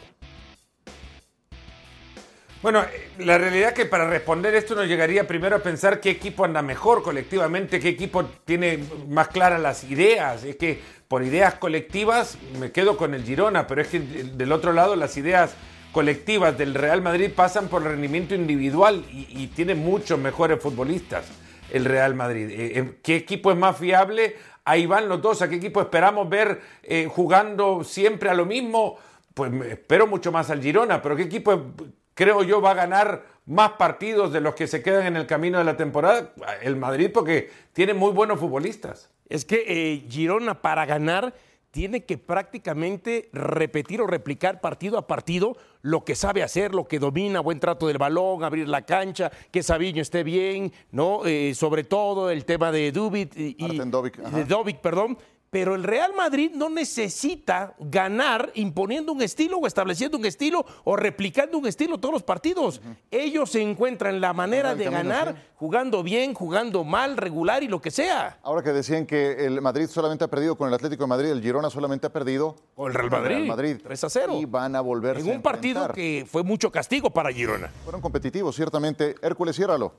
Bueno, 2.61 2.85
la 3.17 3.39
realidad 3.39 3.69
es 3.69 3.73
que 3.73 3.85
para 3.85 4.07
responder 4.07 4.53
esto 4.53 4.75
nos 4.75 4.85
llegaría 4.85 5.25
primero 5.25 5.55
a 5.55 5.59
pensar 5.59 5.99
qué 5.99 6.11
equipo 6.11 6.45
anda 6.45 6.61
mejor 6.61 7.01
colectivamente, 7.01 7.79
qué 7.79 7.89
equipo 7.89 8.25
tiene 8.45 8.85
más 9.07 9.29
claras 9.29 9.59
las 9.59 9.83
ideas. 9.83 10.43
Es 10.43 10.57
que 10.57 10.79
por 11.11 11.23
ideas 11.23 11.55
colectivas 11.55 12.37
me 12.57 12.71
quedo 12.71 12.95
con 12.95 13.13
el 13.13 13.25
Girona, 13.25 13.67
pero 13.67 13.81
es 13.81 13.89
que 13.89 13.99
del 13.99 14.49
otro 14.53 14.71
lado 14.71 14.95
las 14.95 15.17
ideas 15.17 15.55
colectivas 15.91 16.57
del 16.57 16.73
Real 16.73 17.01
Madrid 17.01 17.29
pasan 17.35 17.67
por 17.67 17.83
rendimiento 17.83 18.33
individual 18.33 19.03
y, 19.11 19.47
tiene 19.47 19.75
muchos 19.75 20.17
mejores 20.17 20.61
futbolistas 20.61 21.25
el 21.69 21.83
Real 21.83 22.15
Madrid. 22.15 22.49
Eh, 22.49 22.79
eh, 22.79 22.93
¿Qué 23.03 23.17
equipo 23.17 23.51
es 23.51 23.57
más 23.57 23.75
fiable? 23.77 24.37
Ahí 24.63 24.85
van 24.85 25.09
los 25.09 25.21
dos. 25.21 25.41
¿A 25.41 25.49
qué 25.49 25.55
equipo 25.55 25.81
esperamos 25.81 26.29
ver 26.29 26.61
eh, 26.81 27.09
jugando 27.11 27.83
siempre 27.83 28.29
a 28.29 28.33
lo 28.33 28.45
mismo? 28.45 28.97
Pues 29.33 29.51
espero 29.65 30.07
mucho 30.07 30.31
más 30.31 30.49
al 30.49 30.61
Girona, 30.61 31.01
pero 31.01 31.17
¿qué 31.17 31.23
equipo 31.23 31.73
creo 32.13 32.41
yo, 32.43 32.61
va 32.61 32.71
a 32.71 32.75
ganar 32.75 33.25
más 33.47 33.71
partidos 33.71 34.31
de 34.31 34.39
los 34.39 34.55
que 34.55 34.65
se 34.65 34.81
quedan 34.81 35.07
en 35.07 35.17
el 35.17 35.27
camino 35.27 35.57
de 35.57 35.65
la 35.65 35.75
temporada, 35.75 36.33
el 36.61 36.77
Madrid, 36.77 37.11
porque 37.13 37.51
tiene 37.73 37.93
muy 37.93 38.13
buenos 38.13 38.39
futbolistas. 38.39 39.10
Es 39.31 39.45
que 39.45 39.63
eh, 39.65 40.05
Girona 40.09 40.61
para 40.61 40.85
ganar 40.85 41.33
tiene 41.71 42.03
que 42.03 42.17
prácticamente 42.17 43.29
repetir 43.31 44.01
o 44.01 44.07
replicar 44.07 44.59
partido 44.59 44.97
a 44.97 45.07
partido 45.07 45.55
lo 45.81 46.03
que 46.03 46.15
sabe 46.15 46.43
hacer, 46.43 46.75
lo 46.75 46.85
que 46.85 46.99
domina, 46.99 47.39
buen 47.39 47.61
trato 47.61 47.87
del 47.87 47.97
balón, 47.97 48.43
abrir 48.43 48.67
la 48.67 48.85
cancha, 48.85 49.31
que 49.51 49.63
Sabiño 49.63 50.01
esté 50.01 50.23
bien, 50.23 50.73
¿no? 50.91 51.25
Eh, 51.25 51.55
sobre 51.55 51.85
todo 51.85 52.29
el 52.29 52.43
tema 52.43 52.73
de 52.73 52.91
Dubit 52.91 53.33
y, 53.37 53.55
de 53.79 54.43
Dovic, 54.43 54.79
perdón, 54.79 55.17
pero 55.51 55.75
el 55.75 55.83
Real 55.83 56.13
Madrid 56.15 56.51
no 56.55 56.69
necesita 56.69 57.75
ganar 57.77 58.51
imponiendo 58.55 59.11
un 59.11 59.21
estilo 59.21 59.57
o 59.57 59.67
estableciendo 59.67 60.17
un 60.17 60.25
estilo 60.25 60.65
o 60.85 60.95
replicando 60.95 61.57
un 61.57 61.67
estilo 61.67 61.97
todos 61.97 62.13
los 62.13 62.23
partidos. 62.23 62.81
Ellos 63.11 63.51
se 63.51 63.61
encuentran 63.61 64.21
la 64.21 64.31
manera 64.31 64.73
de 64.75 64.85
ganar 64.89 65.35
jugando 65.55 66.03
bien, 66.03 66.33
jugando 66.33 66.85
mal, 66.85 67.17
regular 67.17 67.63
y 67.63 67.67
lo 67.67 67.81
que 67.81 67.91
sea. 67.91 68.39
Ahora 68.43 68.63
que 68.63 68.71
decían 68.71 69.05
que 69.05 69.45
el 69.45 69.61
Madrid 69.61 69.87
solamente 69.87 70.23
ha 70.23 70.29
perdido 70.29 70.55
con 70.55 70.69
el 70.69 70.73
Atlético 70.73 71.03
de 71.03 71.07
Madrid, 71.07 71.29
el 71.29 71.41
Girona 71.41 71.69
solamente 71.69 72.07
ha 72.07 72.13
perdido 72.13 72.55
con 72.73 72.87
el 72.87 72.93
Real 72.93 73.11
Madrid. 73.11 73.47
Madrid 73.47 73.77
3 73.83 74.03
a 74.05 74.09
0. 74.09 74.37
Y 74.39 74.45
van 74.45 74.77
a 74.77 74.81
volver 74.81 75.17
En 75.17 75.29
un 75.29 75.41
partido 75.41 75.89
que 75.89 76.25
fue 76.31 76.43
mucho 76.43 76.71
castigo 76.71 77.09
para 77.09 77.29
Girona. 77.29 77.69
Fueron 77.83 77.99
competitivos, 77.99 78.55
ciertamente. 78.55 79.15
Hércules, 79.21 79.57
ciérralo. 79.57 79.93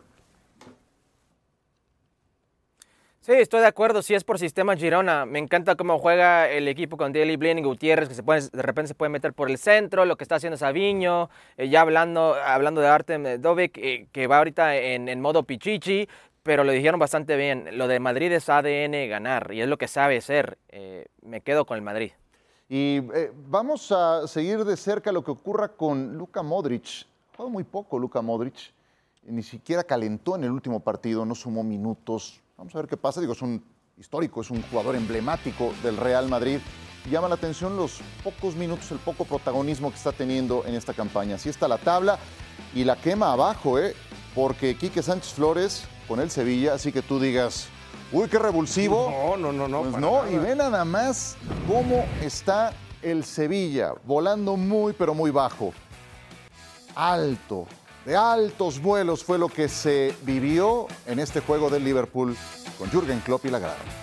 Sí, 3.25 3.31
estoy 3.35 3.61
de 3.61 3.69
acuerdo. 3.69 4.03
Si 4.03 4.15
es 4.15 4.25
por 4.25 4.41
sistema 4.41 4.77
Girona, 4.77 5.27
me 5.27 5.39
encanta 5.39 5.77
cómo 5.77 5.97
juega 6.01 6.51
el 6.51 6.67
equipo 6.67 6.97
con 6.97 7.13
Daly 7.13 7.37
Blaine 7.37 7.61
y 7.61 7.65
Gutiérrez, 7.65 8.09
que 8.09 8.17
se 8.17 8.25
puede, 8.25 8.49
de 8.49 8.63
repente 8.63 8.89
se 8.89 8.95
puede 8.97 9.11
meter 9.11 9.33
por 9.33 9.49
el 9.49 9.59
centro, 9.59 10.05
lo 10.05 10.17
que 10.17 10.25
está 10.25 10.35
haciendo 10.35 10.57
Sabiño, 10.57 11.31
eh, 11.57 11.69
ya 11.69 11.83
hablando, 11.83 12.35
hablando 12.35 12.81
de 12.81 12.89
Artem 12.89 13.41
Dovic, 13.41 13.79
eh, 13.79 14.09
que 14.11 14.27
va 14.27 14.39
ahorita 14.39 14.75
en, 14.75 15.21
modo 15.21 15.45
pichichi, 15.45 16.09
pero 16.43 16.65
lo 16.65 16.73
dijeron 16.73 16.99
bastante 16.99 17.37
bien. 17.37 17.79
Lo 17.79 17.87
de 17.87 18.01
Madrid 18.01 18.33
es 18.33 18.49
ADN 18.49 19.09
ganar 19.09 19.53
y 19.53 19.61
es 19.61 19.69
lo 19.69 19.79
que 19.79 19.87
sabe 19.87 20.21
ser. 20.21 20.59
Eh, 20.71 21.07
me 21.25 21.43
quedo 21.43 21.65
con 21.65 21.77
el 21.77 21.83
Madrid. 21.83 22.11
Y 22.69 23.03
vamos 23.47 23.93
a 23.93 24.27
seguir 24.27 24.65
de 24.65 24.77
cerca 24.77 25.13
lo 25.13 25.23
que 25.23 25.31
ocurra 25.31 25.69
con 25.69 26.19
Luka 26.19 26.43
Modric. 26.43 27.07
Ha 27.39 27.45
muy 27.45 27.63
poco 27.63 28.01
Luka 28.01 28.21
Modric, 28.21 28.73
ni 29.23 29.45
siquiera 29.45 29.85
calentó 29.85 30.35
en 30.35 30.43
el 30.43 30.51
último 30.51 30.81
partido, 30.81 31.25
no 31.25 31.37
sumó 31.37 31.63
minutos 31.63 32.43
Vamos 32.63 32.77
a 32.77 32.79
ver 32.79 32.87
qué 32.87 32.97
pasa. 32.97 33.21
Digo, 33.21 33.33
es 33.33 33.43
un 33.43 33.61
histórico, 33.99 34.41
es 34.41 34.49
un 34.49 34.63
jugador 34.63 34.95
emblemático 34.95 35.75
del 35.83 35.97
Real 35.97 36.29
Madrid. 36.29 36.61
Llama 37.11 37.27
la 37.27 37.35
atención 37.35 37.77
los 37.77 37.99
pocos 38.23 38.55
minutos, 38.55 38.89
el 38.93 38.99
poco 38.99 39.25
protagonismo 39.25 39.91
que 39.91 39.97
está 39.97 40.13
teniendo 40.13 40.65
en 40.65 40.77
esta 40.77 40.95
campaña. 40.95 41.35
Así 41.35 41.49
está 41.49 41.67
la 41.67 41.79
tabla 41.79 42.21
y 42.73 42.85
la 42.85 42.95
quema 42.95 43.33
abajo, 43.33 43.81
¿eh? 43.81 43.97
Porque 44.33 44.77
Quique 44.77 45.03
Sánchez 45.03 45.33
Flores 45.33 45.89
con 46.07 46.21
el 46.21 46.31
Sevilla, 46.31 46.75
así 46.75 46.93
que 46.93 47.03
tú 47.03 47.19
digas, 47.19 47.67
uy, 48.13 48.29
qué 48.29 48.39
revulsivo. 48.39 49.11
No, 49.11 49.37
no, 49.37 49.53
no, 49.53 49.67
no. 49.67 49.83
Pues 49.83 50.01
no, 50.01 50.31
y 50.31 50.37
ve 50.37 50.55
nada 50.55 50.85
más 50.85 51.37
cómo 51.67 52.05
está 52.21 52.73
el 53.03 53.25
Sevilla, 53.25 53.93
volando 54.05 54.57
muy, 54.57 54.93
pero 54.93 55.15
muy 55.15 55.33
bajo. 55.33 55.75
Alto, 56.95 57.67
de 58.05 58.17
altos 58.17 58.81
vuelos 58.81 59.25
fue 59.25 59.39
lo 59.39 59.49
que 59.49 59.69
se 59.69 60.15
vivió 60.23 60.87
en 61.07 61.19
este 61.19 61.41
juego 61.41 61.71
del 61.71 61.85
Liverpool 61.85 62.37
con 62.79 62.91
Jürgen 62.91 63.21
Klopp 63.21 63.47
y 63.47 63.51
la 63.51 63.59
grada. 63.59 64.02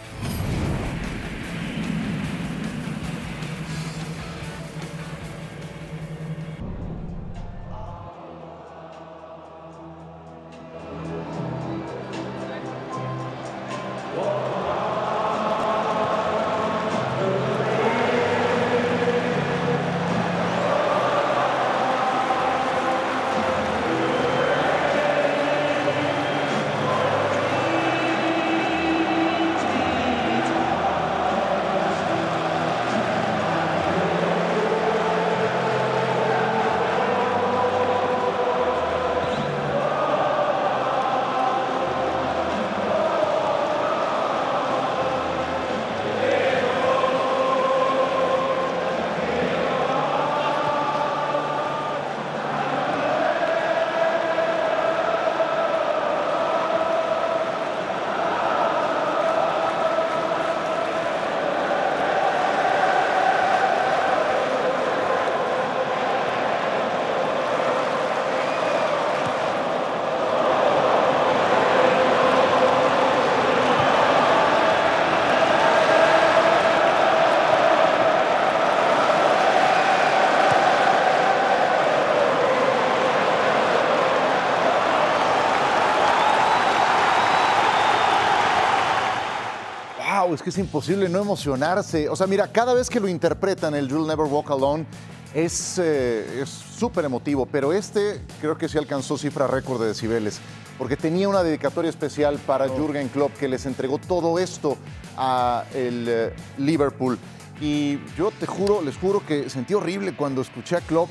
Es 90.34 90.42
que 90.42 90.50
es 90.50 90.58
imposible 90.58 91.10
no 91.10 91.20
emocionarse. 91.20 92.10
O 92.10 92.16
sea, 92.16 92.28
mira, 92.28 92.52
cada 92.52 92.74
vez 92.74 92.90
que 92.90 93.00
lo 93.00 93.08
interpretan 93.08 93.76
el 93.76 93.88
You'll 93.88 94.08
Never 94.08 94.26
Walk 94.26 94.52
Alone 94.52 94.86
es 95.34 95.80
eh, 95.82 96.44
súper 96.46 97.06
emotivo, 97.06 97.46
pero 97.46 97.72
este 97.74 98.22
creo 98.42 98.58
que 98.58 98.68
sí 98.68 98.78
alcanzó 98.78 99.18
cifra 99.18 99.48
récord 99.48 99.80
de 99.80 99.88
decibeles, 99.88 100.40
porque 100.78 100.98
tenía 100.98 101.30
una 101.30 101.44
dedicatoria 101.44 101.90
especial 101.90 102.40
para 102.40 102.66
oh. 102.66 102.76
Jürgen 102.76 103.10
Klopp 103.10 103.34
que 103.38 103.48
les 103.48 103.66
entregó 103.66 104.00
todo 104.00 104.40
esto 104.40 104.78
a 105.18 105.66
el 105.74 106.06
eh, 106.08 106.34
Liverpool. 106.58 107.18
Y 107.62 108.00
yo 108.16 108.32
te 108.32 108.46
juro, 108.46 108.82
les 108.82 108.98
juro 108.98 109.24
que 109.26 109.50
sentí 109.50 109.74
horrible 109.74 110.16
cuando 110.16 110.42
escuché 110.42 110.78
a 110.78 110.82
Klopp 110.82 111.10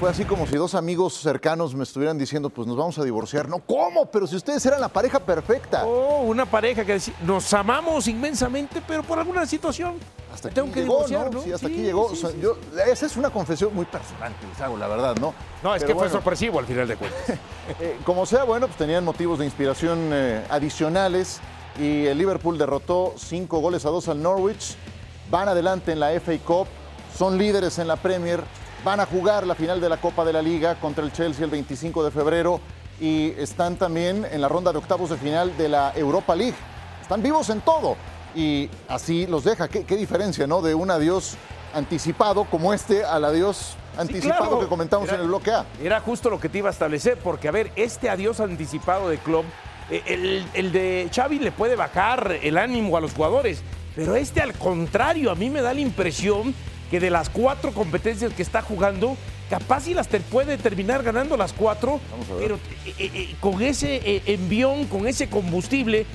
fue 0.00 0.10
así 0.10 0.24
como 0.24 0.46
si 0.46 0.56
dos 0.56 0.74
amigos 0.74 1.14
cercanos 1.14 1.74
me 1.74 1.84
estuvieran 1.84 2.18
diciendo, 2.18 2.50
pues 2.50 2.66
nos 2.66 2.76
vamos 2.76 2.98
a 2.98 3.04
divorciar. 3.04 3.48
No, 3.48 3.60
¿cómo? 3.60 4.06
Pero 4.06 4.26
si 4.26 4.36
ustedes 4.36 4.64
eran 4.66 4.80
la 4.80 4.88
pareja 4.88 5.20
perfecta. 5.20 5.84
Oh, 5.86 6.22
una 6.22 6.46
pareja 6.46 6.84
que 6.84 7.00
nos 7.24 7.52
amamos 7.54 8.06
inmensamente, 8.08 8.82
pero 8.86 9.02
por 9.02 9.18
alguna 9.18 9.46
situación. 9.46 9.94
Hasta 10.32 10.48
aquí 10.48 10.54
tengo 10.56 10.72
que 10.72 10.80
llegó, 10.82 11.06
¿no? 11.30 11.42
Sí, 11.42 11.52
hasta 11.52 11.66
aquí 11.68 11.76
llegó. 11.76 12.10
esa 12.12 13.06
es 13.06 13.16
una 13.16 13.30
confesión 13.30 13.74
muy 13.74 13.84
personal 13.84 14.34
que 14.40 14.46
les 14.46 14.60
hago, 14.60 14.76
la 14.76 14.88
verdad, 14.88 15.16
¿no? 15.16 15.32
No, 15.62 15.74
es 15.74 15.84
que 15.84 15.94
fue 15.94 16.10
sorpresivo 16.10 16.58
al 16.58 16.66
final 16.66 16.88
de 16.88 16.96
cuentas. 16.96 17.38
Eh, 17.80 17.98
como 18.04 18.26
sea, 18.26 18.44
bueno, 18.44 18.66
pues 18.66 18.76
tenían 18.76 19.06
motivos 19.06 19.38
de 19.38 19.46
inspiración 19.46 20.10
eh, 20.12 20.44
adicionales 20.50 21.40
y 21.80 22.04
el 22.04 22.18
Liverpool 22.18 22.58
derrotó 22.58 23.14
cinco 23.16 23.60
goles 23.60 23.86
a 23.86 23.88
dos 23.88 24.08
al 24.08 24.22
Norwich. 24.22 24.76
Van 25.30 25.48
adelante 25.48 25.92
en 25.92 26.00
la 26.00 26.10
FA 26.20 26.36
Cup, 26.44 26.66
son 27.16 27.38
líderes 27.38 27.78
en 27.78 27.88
la 27.88 27.96
Premier 27.96 28.44
Van 28.84 29.00
a 29.00 29.06
jugar 29.06 29.46
la 29.46 29.54
final 29.54 29.80
de 29.80 29.88
la 29.88 29.96
Copa 29.96 30.24
de 30.24 30.32
la 30.32 30.42
Liga 30.42 30.74
contra 30.74 31.02
el 31.04 31.12
Chelsea 31.12 31.44
el 31.44 31.50
25 31.50 32.04
de 32.04 32.10
febrero 32.10 32.60
y 33.00 33.30
están 33.38 33.76
también 33.76 34.26
en 34.30 34.40
la 34.42 34.48
ronda 34.48 34.72
de 34.72 34.78
octavos 34.78 35.08
de 35.10 35.16
final 35.16 35.56
de 35.56 35.68
la 35.70 35.92
Europa 35.96 36.34
League. 36.34 36.54
Están 37.00 37.22
vivos 37.22 37.48
en 37.48 37.62
todo 37.62 37.96
y 38.34 38.68
así 38.88 39.26
los 39.26 39.44
deja. 39.44 39.68
Qué, 39.68 39.84
qué 39.84 39.96
diferencia, 39.96 40.46
¿no? 40.46 40.60
De 40.60 40.74
un 40.74 40.90
adiós 40.90 41.36
anticipado 41.72 42.44
como 42.44 42.74
este 42.74 43.04
al 43.04 43.24
adiós 43.24 43.74
anticipado 43.96 44.42
claro. 44.42 44.60
que 44.60 44.66
comentamos 44.66 45.08
Era- 45.08 45.16
en 45.16 45.22
el 45.22 45.28
bloque 45.28 45.50
A. 45.52 45.64
Era 45.82 46.00
justo 46.00 46.28
lo 46.28 46.38
que 46.38 46.48
te 46.50 46.58
iba 46.58 46.68
a 46.68 46.72
establecer, 46.72 47.16
porque 47.16 47.48
a 47.48 47.52
ver, 47.52 47.72
este 47.76 48.10
adiós 48.10 48.38
anticipado 48.40 49.08
de 49.08 49.16
Klopp, 49.18 49.46
eh, 49.90 50.02
el, 50.06 50.46
el 50.52 50.72
de 50.72 51.08
Xavi 51.14 51.38
le 51.38 51.52
puede 51.52 51.74
bajar 51.74 52.38
el 52.42 52.58
ánimo 52.58 52.96
a 52.96 53.00
los 53.00 53.14
jugadores, 53.14 53.62
pero 53.96 54.14
este 54.14 54.42
al 54.42 54.52
contrario, 54.52 55.30
a 55.30 55.34
mí 55.34 55.48
me 55.48 55.62
da 55.62 55.72
la 55.72 55.80
impresión 55.80 56.54
que 56.94 57.00
de 57.00 57.10
las 57.10 57.28
cuatro 57.28 57.72
competencias 57.72 58.32
que 58.34 58.42
está 58.42 58.62
jugando, 58.62 59.16
capaz 59.50 59.88
y 59.88 59.94
las 59.94 60.06
te 60.06 60.20
puede 60.20 60.56
terminar 60.58 61.02
ganando 61.02 61.36
las 61.36 61.52
cuatro, 61.52 61.98
pero 62.38 62.54
eh, 62.54 62.94
eh, 63.00 63.10
eh, 63.12 63.36
con 63.40 63.60
ese 63.62 63.96
eh, 63.96 64.22
envión, 64.26 64.84
con 64.86 65.08
ese 65.08 65.28
combustible, 65.28 66.06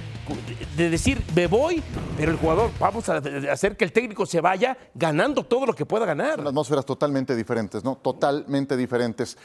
de 0.78 0.90
decir, 0.90 1.22
me 1.36 1.48
voy, 1.48 1.84
pero 2.16 2.32
el 2.32 2.38
jugador, 2.38 2.72
vamos 2.80 3.10
a 3.10 3.18
hacer 3.52 3.76
que 3.76 3.84
el 3.84 3.92
técnico 3.92 4.26
se 4.26 4.40
vaya 4.40 4.78
ganando 4.96 5.44
todo 5.44 5.66
lo 5.66 5.74
que 5.74 5.86
pueda 5.86 6.06
ganar. 6.06 6.38
Son 6.38 6.48
atmósferas 6.48 6.86
totalmente 6.86 7.36
diferentes, 7.36 7.84
¿no? 7.84 7.98
Totalmente 7.98 8.78
diferentes. 8.78 9.38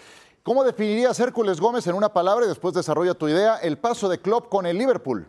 ¿Cómo 0.44 0.62
definirías 0.62 1.18
Hércules 1.18 1.58
Gómez 1.58 1.84
en 1.88 1.96
una 1.96 2.12
palabra 2.12 2.44
y 2.46 2.48
después 2.48 2.74
desarrolla 2.74 3.14
tu 3.14 3.26
idea? 3.26 3.56
El 3.56 3.76
paso 3.76 4.08
de 4.08 4.20
Klopp 4.20 4.48
con 4.50 4.66
el 4.66 4.78
Liverpool. 4.78 5.26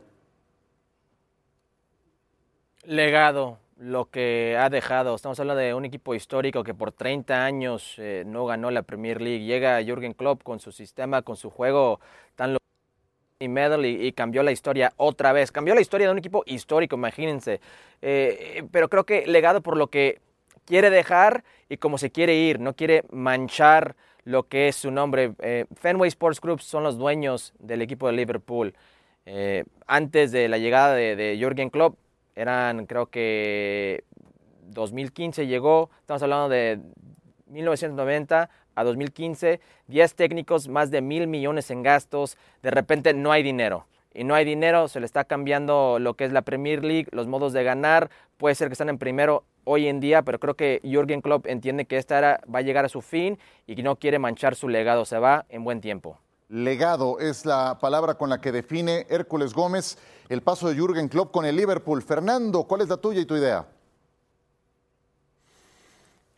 legado, 2.83 3.57
lo 3.77 4.09
que 4.09 4.57
ha 4.59 4.69
dejado. 4.69 5.15
Estamos 5.15 5.39
hablando 5.39 5.61
de 5.61 5.73
un 5.73 5.85
equipo 5.85 6.15
histórico 6.15 6.63
que 6.63 6.73
por 6.73 6.91
30 6.91 7.45
años 7.45 7.95
eh, 7.97 8.23
no 8.25 8.45
ganó 8.45 8.71
la 8.71 8.83
Premier 8.83 9.21
League. 9.21 9.45
Llega 9.45 9.83
Jürgen 9.83 10.13
Klopp 10.13 10.43
con 10.43 10.59
su 10.59 10.71
sistema, 10.71 11.21
con 11.21 11.35
su 11.35 11.49
juego 11.49 11.99
tan 12.35 12.53
lo 12.53 12.59
y 13.39 13.49
medal 13.49 13.85
y, 13.85 14.13
cambió 14.13 14.43
la 14.43 14.51
historia 14.51 14.93
otra 14.95 15.33
vez. 15.33 15.51
Cambió 15.51 15.75
la 15.75 15.81
historia 15.81 16.07
de 16.07 16.13
un 16.13 16.19
equipo 16.19 16.43
histórico, 16.45 16.95
imagínense. 16.95 17.59
Eh, 18.01 18.63
pero 18.71 18.89
creo 18.89 19.05
que 19.05 19.27
legado 19.27 19.61
por 19.61 19.75
lo 19.75 19.87
que 19.87 20.21
quiere 20.65 20.89
dejar 20.89 21.43
y 21.67 21.77
como 21.77 21.97
se 21.97 22.11
quiere 22.11 22.35
ir. 22.35 22.59
No 22.61 22.75
quiere 22.75 23.03
manchar 23.11 23.95
lo 24.23 24.43
que 24.43 24.69
es 24.69 24.77
su 24.77 24.89
nombre. 24.89 25.33
Eh, 25.39 25.65
Fenway 25.75 26.07
Sports 26.07 26.39
Group 26.39 26.61
son 26.61 26.83
los 26.83 26.97
dueños 26.97 27.53
del 27.59 27.81
equipo 27.81 28.07
de 28.07 28.13
Liverpool. 28.13 28.73
Eh, 29.25 29.65
antes 29.85 30.31
de 30.31 30.47
la 30.47 30.57
llegada 30.57 30.93
de, 30.93 31.15
de 31.15 31.37
Jürgen 31.37 31.69
Klopp, 31.69 31.97
eran 32.35 32.85
creo 32.85 33.07
que 33.07 34.03
2015 34.67 35.47
llegó, 35.47 35.89
estamos 36.01 36.21
hablando 36.23 36.49
de 36.49 36.79
1990 37.47 38.49
a 38.75 38.83
2015, 38.83 39.59
10 39.87 40.15
técnicos, 40.15 40.67
más 40.67 40.91
de 40.91 41.01
mil 41.01 41.27
millones 41.27 41.71
en 41.71 41.83
gastos, 41.83 42.37
de 42.61 42.71
repente 42.71 43.13
no 43.13 43.31
hay 43.31 43.43
dinero. 43.43 43.85
Y 44.13 44.23
no 44.23 44.33
hay 44.33 44.45
dinero, 44.45 44.87
se 44.87 45.01
le 45.01 45.05
está 45.05 45.25
cambiando 45.25 45.99
lo 45.99 46.13
que 46.13 46.23
es 46.23 46.31
la 46.31 46.41
Premier 46.41 46.85
League, 46.85 47.09
los 47.11 47.27
modos 47.27 47.51
de 47.51 47.63
ganar, 47.63 48.09
puede 48.37 48.55
ser 48.55 48.69
que 48.69 48.73
están 48.73 48.87
en 48.87 48.97
primero 48.97 49.43
hoy 49.65 49.87
en 49.87 49.99
día, 49.99 50.21
pero 50.21 50.39
creo 50.39 50.53
que 50.55 50.79
Jürgen 50.83 51.21
Klopp 51.21 51.47
entiende 51.47 51.85
que 51.85 51.97
esta 51.97 52.17
era, 52.17 52.39
va 52.53 52.59
a 52.59 52.61
llegar 52.61 52.85
a 52.85 52.89
su 52.89 53.01
fin 53.01 53.37
y 53.67 53.75
que 53.75 53.83
no 53.83 53.97
quiere 53.97 54.19
manchar 54.19 54.55
su 54.55 54.69
legado, 54.69 55.03
se 55.03 55.19
va 55.19 55.45
en 55.49 55.65
buen 55.65 55.81
tiempo. 55.81 56.17
Legado 56.49 57.19
es 57.19 57.45
la 57.45 57.79
palabra 57.79 58.15
con 58.15 58.29
la 58.29 58.39
que 58.39 58.51
define 58.51 59.07
Hércules 59.09 59.53
Gómez 59.53 59.97
el 60.29 60.41
paso 60.41 60.67
de 60.67 60.75
Jürgen 60.75 61.07
Klopp 61.07 61.31
con 61.31 61.45
el 61.45 61.55
Liverpool. 61.55 62.03
Fernando, 62.03 62.63
¿cuál 62.63 62.81
es 62.81 62.89
la 62.89 62.97
tuya 62.97 63.21
y 63.21 63.25
tu 63.25 63.35
idea? 63.35 63.65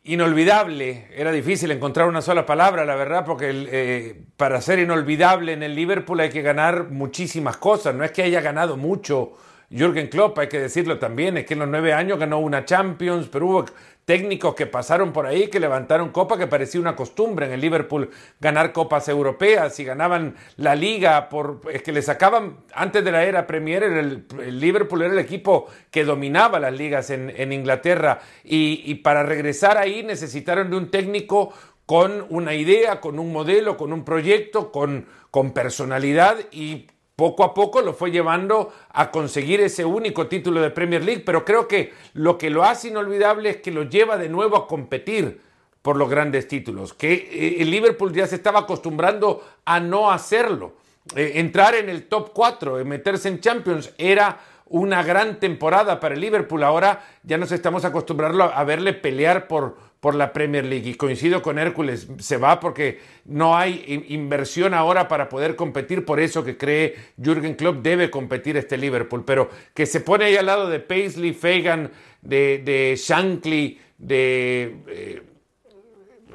Inolvidable. 0.06 1.10
Era 1.14 1.32
difícil 1.32 1.72
encontrar 1.72 2.08
una 2.08 2.22
sola 2.22 2.46
palabra, 2.46 2.86
la 2.86 2.96
verdad, 2.96 3.26
porque 3.26 3.50
eh, 3.52 4.26
para 4.38 4.62
ser 4.62 4.80
inolvidable 4.80 5.52
en 5.52 5.64
el 5.64 5.76
Liverpool 5.76 6.22
hay 6.22 6.30
que 6.30 6.42
ganar 6.42 6.90
muchísimas 6.90 7.58
cosas. 7.58 7.94
No 7.94 8.06
es 8.06 8.12
que 8.12 8.24
haya 8.24 8.40
ganado 8.40 8.78
mucho 8.78 9.34
Jürgen 9.70 10.08
Klopp, 10.08 10.40
hay 10.40 10.48
que 10.48 10.60
decirlo 10.60 10.98
también. 10.98 11.38
Es 11.38 11.46
que 11.46 11.54
en 11.54 11.60
los 11.60 11.68
nueve 11.68 11.94
años 11.94 12.18
ganó 12.18 12.40
una 12.40 12.66
Champions, 12.66 13.28
pero 13.30 13.48
hubo 13.48 13.66
técnicos 14.06 14.56
que 14.56 14.66
pasaron 14.66 15.12
por 15.12 15.26
ahí, 15.26 15.50
que 15.50 15.60
levantaron 15.60 16.10
copa, 16.10 16.38
que 16.38 16.48
parecía 16.48 16.80
una 16.80 16.96
costumbre 16.96 17.46
en 17.46 17.52
el 17.52 17.60
Liverpool 17.60 18.10
ganar 18.40 18.72
copas 18.72 19.10
europeas 19.10 19.78
y 19.82 19.84
ganaban 19.84 20.36
la 20.56 20.76
liga, 20.76 21.28
por, 21.28 21.60
es 21.74 21.84
que 21.84 21.92
le 21.92 22.02
sacaban, 22.02 22.60
antes 22.74 23.04
de 23.04 23.12
la 23.12 23.26
era 23.26 23.46
Premier, 23.46 23.84
el, 23.84 24.26
Liverpool 24.58 25.02
era 25.02 25.12
el 25.12 25.20
equipo 25.20 25.68
que 25.92 26.06
dominaba 26.06 26.58
las 26.58 26.72
ligas 26.72 27.10
en, 27.10 27.34
en 27.36 27.52
Inglaterra 27.52 28.20
y, 28.46 28.82
y 28.86 28.96
para 28.96 29.24
regresar 29.24 29.78
ahí 29.78 30.04
necesitaron 30.04 30.70
de 30.70 30.78
un 30.78 30.90
técnico 30.90 31.52
con 31.86 32.26
una 32.30 32.54
idea, 32.54 33.02
con 33.02 33.20
un 33.20 33.34
modelo, 33.34 33.76
con 33.76 33.92
un 33.92 34.06
proyecto, 34.06 34.72
con, 34.72 35.06
con 35.32 35.52
personalidad 35.52 36.38
y 36.52 36.88
poco 37.18 37.44
a 37.44 37.56
poco 37.56 37.82
lo 37.82 37.94
fue 37.94 38.12
llevando 38.12 38.72
a 38.94 39.10
conseguir 39.10 39.60
ese 39.60 39.84
único 39.84 40.28
título 40.28 40.62
de 40.62 40.70
Premier 40.70 41.04
League, 41.04 41.24
pero 41.26 41.44
creo 41.44 41.68
que 41.68 41.92
lo 42.14 42.38
que 42.38 42.52
lo 42.52 42.64
hace 42.64 42.90
inolvidable 42.90 43.50
es 43.50 43.58
que 43.58 43.72
lo 43.72 43.84
lleva 43.84 44.18
de 44.18 44.30
nuevo 44.30 44.56
a 44.56 44.68
competir 44.68 45.42
por 45.82 45.98
los 45.98 46.10
grandes 46.10 46.48
títulos, 46.48 46.94
que 46.94 47.14
eh, 47.14 47.56
el 47.60 47.72
Liverpool 47.72 48.14
ya 48.14 48.28
se 48.28 48.36
estaba 48.36 48.60
acostumbrando 48.60 49.44
a 49.66 49.80
no 49.80 50.12
hacerlo. 50.12 50.74
Eh, 51.16 51.34
entrar 51.36 51.74
en 51.74 51.90
el 51.90 52.08
top 52.08 52.30
4, 52.34 52.86
meterse 52.86 53.30
en 53.30 53.40
Champions, 53.40 53.92
era 53.98 54.40
una 54.68 55.02
gran 55.02 55.40
temporada 55.40 56.00
para 56.00 56.14
el 56.14 56.22
Liverpool. 56.22 56.64
Ahora 56.64 57.04
ya 57.24 57.40
nos 57.40 57.52
estamos 57.52 57.84
acostumbrando 57.84 58.44
a 58.44 58.64
verle 58.64 58.94
pelear 58.94 59.48
por, 59.48 59.76
por 60.08 60.16
la 60.16 60.32
Premier 60.32 60.64
League. 60.64 60.90
Y 60.90 60.94
coincido 60.96 61.42
con 61.42 61.60
Hércules, 61.60 62.08
se 62.20 62.38
va 62.38 62.62
porque 62.62 63.02
no 63.26 63.58
hay 63.58 64.06
inversión 64.08 64.74
ahora 64.74 65.10
para 65.10 65.28
poder 65.28 65.58
competir. 65.58 66.06
Por 66.06 66.22
eso 66.22 66.46
que 66.46 66.56
cree 66.56 66.96
Jürgen 67.22 67.56
Klopp 67.56 67.82
debe 67.82 68.10
competir 68.10 68.56
este 68.56 68.78
Liverpool. 68.78 69.26
Pero 69.26 69.50
que 69.74 69.86
se 69.86 70.00
pone 70.00 70.24
ahí 70.24 70.38
al 70.38 70.46
lado 70.46 70.70
de 70.70 70.80
Paisley, 70.80 71.34
Fagan, 71.34 71.92
de, 72.22 72.96
Shankly, 72.98 73.82
de, 73.98 74.78
eh, 74.88 75.22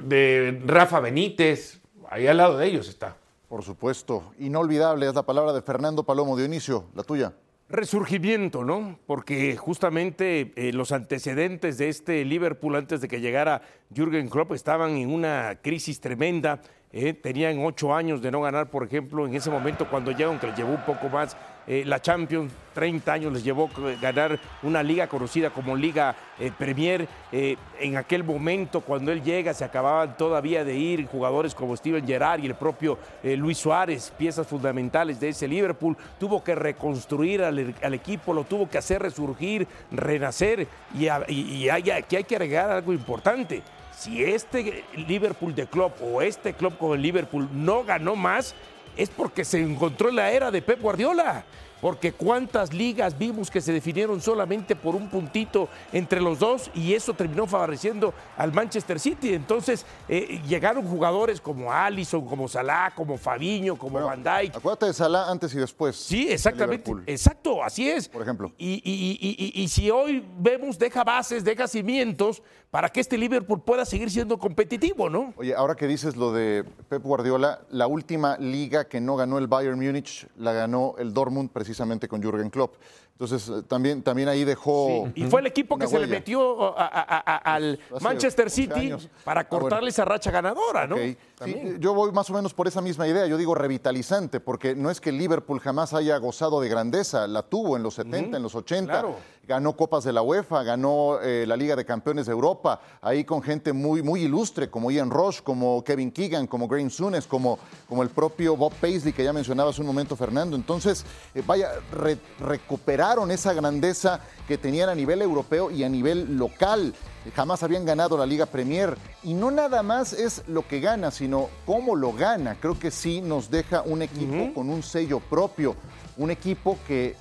de 0.03 0.61
Rafa 0.67 1.01
Benítez. 1.01 1.81
Ahí 2.11 2.27
al 2.27 2.37
lado 2.37 2.59
de 2.59 2.67
ellos 2.67 2.91
está. 2.91 3.17
Por 3.49 3.63
supuesto, 3.63 4.35
inolvidable 4.39 5.09
es 5.09 5.15
la 5.15 5.23
palabra 5.23 5.55
de 5.55 5.63
Fernando 5.63 6.03
Palomo 6.03 6.37
Dionisio, 6.37 6.89
la 6.95 7.05
tuya. 7.05 7.33
Resurgimiento, 7.73 8.65
¿no? 8.65 8.99
Porque 9.07 9.57
justamente 9.57 10.53
eh, 10.57 10.75
los 10.75 10.93
antecedentes 10.93 11.79
de 11.79 11.89
este 11.89 12.23
Liverpool 12.23 12.77
antes 12.77 13.01
de 13.01 13.09
que 13.09 13.23
llegara 13.23 13.63
Jürgen 13.95 14.29
Klopp 14.29 14.53
estaban 14.53 14.91
en 14.99 15.11
una 15.11 15.59
crisis 15.63 15.99
tremenda. 15.99 16.61
eh, 16.93 17.15
tenían 17.15 17.65
ocho 17.65 17.95
años 17.95 18.21
de 18.21 18.31
no 18.31 18.43
ganar, 18.43 18.69
por 18.69 18.85
ejemplo, 18.85 19.27
en 19.27 19.35
ese 19.35 19.49
momento 19.49 19.89
cuando 19.89 20.11
llegaron, 20.11 20.39
que 20.39 20.49
les 20.49 20.57
llevó 20.59 20.75
un 20.75 20.85
poco 20.85 21.09
más 21.09 21.35
eh, 21.67 21.85
la 21.87 22.01
Champions, 22.01 22.53
30 22.75 23.13
años 23.13 23.33
les 23.33 23.45
llevó 23.45 23.69
eh, 23.87 23.97
ganar 24.01 24.39
una 24.63 24.83
liga 24.83 25.07
conocida 25.07 25.51
como 25.51 25.77
Liga 25.77 26.15
eh, 26.39 26.51
Premier. 26.57 27.07
Eh, 27.31 27.57
en 27.81 27.97
aquel 27.97 28.25
momento, 28.25 28.81
cuando 28.81 29.13
él 29.13 29.23
llega, 29.23 29.53
se 29.55 29.65
acababan 29.65 30.17
todavía 30.17 30.65
de 30.65 30.75
ir 30.77 31.07
jugadores 31.07 31.55
como 31.55 31.77
Steven 31.77 32.07
Gerrard 32.07 32.41
y 32.43 32.47
el 32.47 32.55
propio 32.55 32.99
Luis 33.23 33.59
Suárez, 33.59 34.13
piezas 34.17 34.47
fundamentales 34.47 35.21
de 35.21 35.29
ese 35.31 35.47
Liverpool. 35.49 35.97
Tuvo 36.19 36.43
que 36.43 36.55
reconstruir 36.55 37.43
al, 37.43 37.59
equipo, 37.95 38.33
lo 38.35 38.45
tuvo 38.45 38.69
que 38.69 38.79
hacer 38.79 39.03
resurgir, 39.03 39.67
renacer. 39.91 40.67
Y, 40.99 41.09
a- 41.09 41.25
hay- 41.29 41.91
aquí 41.91 42.17
hay 42.17 42.25
que 42.25 42.37
agregar 42.37 42.71
algo 42.71 42.93
importante. 42.93 43.63
Si 43.97 44.25
este 44.25 44.83
Liverpool 44.97 45.55
de 45.55 45.67
club 45.67 45.93
o 46.03 46.23
este 46.23 46.55
club 46.55 46.77
con 46.79 46.95
el 46.95 47.03
Liverpool 47.03 47.49
no 47.53 47.85
ganó 47.85 48.17
más, 48.17 48.55
es 48.97 49.09
porque 49.11 49.45
se 49.45 49.61
encontró 49.61 50.09
en 50.09 50.17
la 50.17 50.31
era 50.31 50.51
de 50.51 50.63
Pep 50.63 50.81
Guardiola. 50.81 51.45
Porque 51.83 52.13
cuántas 52.13 52.73
ligas 52.73 53.19
vimos 53.19 53.51
que 53.51 53.61
se 53.61 53.73
definieron 53.73 54.21
solamente 54.21 54.77
por 54.77 54.95
un 54.95 55.11
puntito 55.11 55.69
entre 55.93 56.21
los 56.21 56.39
dos 56.39 56.71
y 56.75 56.95
eso 56.95 57.13
terminó 57.13 57.45
favoreciendo 57.49 58.15
al 58.37 58.53
Manchester 58.53 59.01
City. 59.01 59.35
Entonces 59.35 59.85
eh, 60.09 60.41
llegaron 60.47 60.87
jugadores 60.87 61.41
como 61.41 61.73
Allison, 61.73 62.25
como 62.25 62.47
Salah, 62.47 62.93
como 62.95 63.19
Fabiño, 63.19 63.75
como 63.75 64.01
Van 64.01 64.23
Dijk. 64.23 64.55
Acuérdate 64.55 64.87
de 64.87 64.93
Salah 64.93 65.29
antes 65.29 65.53
y 65.55 65.59
después. 65.59 65.97
Sí, 65.97 66.29
exactamente. 66.31 66.93
Exacto, 67.07 67.65
así 67.65 67.91
es. 67.91 68.09
Por 68.09 68.23
ejemplo. 68.23 68.53
Y, 68.59 68.75
y- 68.85 69.19
y- 69.21 69.37
y- 69.59 69.63
y 69.65 69.67
si 69.69 69.91
hoy 69.91 70.25
vemos, 70.39 70.79
deja 70.79 71.03
bases, 71.03 71.43
deja 71.43 71.67
cimientos 71.67 72.45
para 72.71 72.89
que 72.89 73.01
este 73.01 73.19
Liverpool 73.19 73.61
pueda 73.61 73.85
seguir 73.85 74.09
siendo 74.11 74.39
competitivo, 74.39 75.11
¿no? 75.11 75.35
Oye, 75.37 75.55
ahora 75.55 75.75
que 75.75 75.87
dices 75.87 76.17
lo 76.17 76.33
de 76.33 76.65
Pep 76.89 77.03
Guardiola, 77.03 77.61
la 77.71 77.87
última 77.89 78.39
liga 78.39 78.85
que 78.89 78.99
no 79.01 79.17
ganó 79.17 79.37
el 79.39 79.47
Bayern 79.49 79.79
Múnich 79.79 80.27
la 80.37 80.53
ganó 80.53 80.95
el 80.99 81.13
Dortmund 81.13 81.51
precisamente 81.51 81.72
precisamente 81.73 82.07
con 82.07 82.23
Jürgen 82.23 82.51
Klopp. 82.51 82.75
Entonces, 83.13 83.49
eh, 83.49 83.63
también, 83.67 84.03
también 84.03 84.29
ahí 84.29 84.45
dejó. 84.45 85.07
Sí. 85.15 85.23
Y 85.23 85.31
fue 85.31 85.41
el 85.41 85.47
equipo 85.47 85.79
que 85.79 85.87
se 85.87 85.99
le 85.99 86.07
metió 86.07 86.77
a- 86.79 86.87
a- 86.87 87.19
a- 87.19 87.55
al 87.55 87.79
Hace 87.95 88.05
Manchester 88.05 88.47
11 88.47 88.55
City 88.55 88.81
años. 88.81 89.09
para 89.25 89.41
Ah, 89.41 89.47
bueno. 89.49 89.61
cortarle 89.63 89.89
esa 89.91 90.05
racha 90.05 90.31
ganadora, 90.31 90.87
¿no? 90.87 90.97
Sí, 90.99 91.17
También. 91.39 91.81
yo 91.81 91.95
voy 91.95 92.13
más 92.13 92.29
o 92.29 92.35
menos 92.35 92.53
por 92.53 92.69
esa 92.69 92.83
misma 92.83 93.07
idea. 93.09 93.27
Yo 93.27 93.39
digo 93.39 93.55
revitalizante, 93.55 94.39
porque 94.41 94.75
no 94.75 94.91
es 94.91 95.01
que 95.01 95.13
Liverpool 95.13 95.61
jamás 95.61 95.95
haya 95.95 96.17
gozado 96.19 96.61
de 96.61 96.69
grandeza. 96.69 97.27
La 97.27 97.43
tuvo 97.43 97.77
en 97.79 97.83
los 97.83 97.95
70, 97.95 98.37
en 98.37 98.43
los 98.43 98.55
80. 98.55 98.93
claro. 98.93 99.17
Ganó 99.45 99.77
Copas 99.77 100.05
de 100.05 100.13
la 100.13 100.23
UEFA, 100.23 100.63
ganó 100.63 101.21
eh, 101.21 101.45
la 101.49 101.57
Liga 101.57 101.75
de 101.75 101.85
Campeones 101.85 102.27
de 102.27 102.33
Europa, 102.33 102.81
ahí 103.01 103.25
con 103.25 103.43
gente 103.43 103.73
muy, 103.73 104.01
muy 104.01 104.23
ilustre, 104.23 104.71
como 104.71 104.89
Ian 104.93 105.11
Roche, 105.11 105.41
como 105.43 105.83
Kevin 105.83 106.13
Keegan, 106.13 106.47
como 106.47 106.69
Graham 106.69 106.91
Sunes, 106.91 107.27
como, 107.27 107.59
como 107.89 108.05
el 108.05 108.09
propio 108.11 108.57
Bob 108.57 108.73
Paisley, 108.81 109.13
que 109.13 109.25
ya 109.25 109.33
mencionaba 109.33 109.71
hace 109.71 109.81
un 109.81 109.89
momento 109.89 110.15
Fernando. 110.15 110.55
Entonces, 110.55 111.05
eh, 111.35 111.43
vaya, 111.45 111.73
re- 111.91 112.19
recuperaron 112.39 113.33
esa 113.33 113.53
grandeza 113.53 114.21
que 114.47 114.59
tenían 114.59 114.89
a 114.89 114.95
nivel 114.95 115.21
europeo 115.21 115.73
y 115.73 115.83
a 115.83 115.89
nivel 115.89 116.37
local. 116.39 116.95
Jamás 117.35 117.65
habían 117.65 117.85
ganado 117.85 118.17
la 118.17 118.27
Liga 118.27 118.47
Premier. 118.47 118.97
Y 119.25 119.35
no 119.35 119.51
nada 119.51 119.83
más 119.83 120.13
es 120.13 120.45
lo 120.47 120.69
que 120.69 120.79
gana, 120.79 121.11
sino 121.11 121.49
cómo 121.67 121.97
lo 121.97 122.13
gana. 122.13 122.57
Creo 122.61 122.79
que 122.79 122.93
sí 122.93 123.21
nos 123.21 123.51
deja 123.51 123.83
un 123.83 124.03
equipo 124.03 124.55
con 124.55 124.71
un 124.71 124.85
sello 124.85 125.19
propio. 125.19 125.75
Un 126.17 126.31
equipo 126.31 126.79
que 126.87 127.17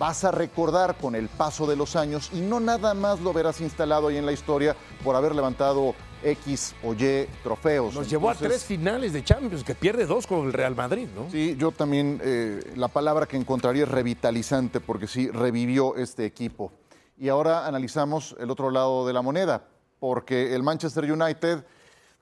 vas 0.00 0.24
a 0.24 0.30
recordar 0.30 0.96
con 0.96 1.14
el 1.14 1.28
paso 1.28 1.66
de 1.66 1.76
los 1.76 1.94
años 1.94 2.30
y 2.32 2.40
no 2.40 2.58
nada 2.58 2.94
más 2.94 3.20
lo 3.20 3.34
verás 3.34 3.60
instalado 3.60 4.08
ahí 4.08 4.16
en 4.16 4.24
la 4.24 4.32
historia 4.32 4.74
por 5.04 5.14
haber 5.14 5.34
levantado 5.34 5.94
X 6.22 6.74
o 6.82 6.94
Y 6.94 7.28
trofeos. 7.42 7.94
Nos 7.94 8.08
llevó 8.08 8.30
a 8.30 8.34
tres 8.34 8.64
finales 8.64 9.12
de 9.12 9.22
Champions, 9.22 9.62
que 9.62 9.74
pierde 9.74 10.06
dos 10.06 10.26
con 10.26 10.46
el 10.46 10.54
Real 10.54 10.74
Madrid, 10.74 11.06
¿no? 11.14 11.30
Sí, 11.30 11.54
yo 11.58 11.70
también 11.70 12.18
eh, 12.24 12.72
la 12.76 12.88
palabra 12.88 13.26
que 13.26 13.36
encontraría 13.36 13.82
es 13.82 13.90
revitalizante 13.90 14.80
porque 14.80 15.06
sí, 15.06 15.30
revivió 15.30 15.94
este 15.96 16.24
equipo. 16.24 16.72
Y 17.18 17.28
ahora 17.28 17.66
analizamos 17.66 18.34
el 18.40 18.50
otro 18.50 18.70
lado 18.70 19.06
de 19.06 19.12
la 19.12 19.20
moneda, 19.20 19.66
porque 19.98 20.54
el 20.54 20.62
Manchester 20.62 21.12
United 21.12 21.62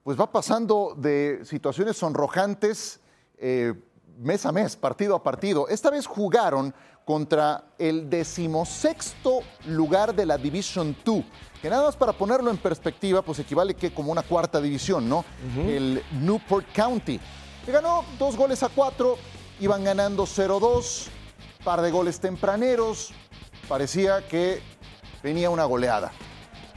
pues 0.03 0.19
va 0.19 0.33
pasando 0.33 0.95
de 0.97 1.43
situaciones 1.45 1.97
sonrojantes 1.97 2.99
eh, 3.37 3.73
mes 4.19 4.45
a 4.47 4.51
mes, 4.51 4.75
partido 4.75 5.15
a 5.15 5.23
partido. 5.23 5.69
Esta 5.69 5.91
vez 5.91 6.07
jugaron 6.07 6.75
contra 7.09 7.65
el 7.79 8.11
decimosexto 8.11 9.41
lugar 9.65 10.15
de 10.15 10.27
la 10.27 10.37
Division 10.37 10.95
2, 11.07 11.25
que 11.63 11.71
nada 11.71 11.87
más 11.87 11.97
para 11.97 12.13
ponerlo 12.13 12.51
en 12.51 12.59
perspectiva, 12.59 13.23
pues 13.23 13.39
equivale 13.39 13.73
que 13.73 13.95
como 13.95 14.13
una 14.13 14.23
cuarta 14.23 14.61
división, 14.61 15.09
¿no? 15.09 15.25
El 15.57 16.03
Newport 16.21 16.67
County. 16.75 17.19
Que 17.65 17.73
ganó 17.73 18.05
dos 18.19 18.37
goles 18.37 18.63
a 18.63 18.69
cuatro, 18.69 19.17
iban 19.59 19.85
ganando 19.85 20.25
0-2, 20.25 21.07
par 21.65 21.81
de 21.81 21.91
goles 21.91 22.21
tempraneros, 22.21 23.15
parecía 23.67 24.29
que 24.29 24.61
venía 25.23 25.49
una 25.49 25.65
goleada. 25.65 26.13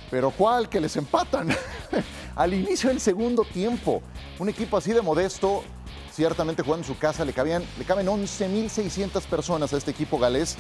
Pero 0.10 0.32
¿cuál? 0.32 0.70
Que 0.70 0.80
les 0.80 0.96
empatan. 0.96 1.50
Al 2.38 2.54
inicio 2.54 2.88
del 2.88 3.02
segundo 3.02 3.44
tiempo, 3.44 4.02
un 4.40 4.48
equipo 4.48 4.78
así 4.78 4.94
de 4.94 5.02
modesto, 5.02 5.66
ciertamente 6.22 6.62
jugando 6.62 6.86
en 6.86 6.94
su 6.94 7.00
casa, 7.00 7.26
le, 7.26 7.34
cabían, 7.34 7.64
le 7.80 7.84
caben 7.84 8.06
11.600 8.06 9.24
personas 9.24 9.74
a 9.74 9.78
este 9.78 9.90
equipo 9.90 10.20
galés 10.20 10.56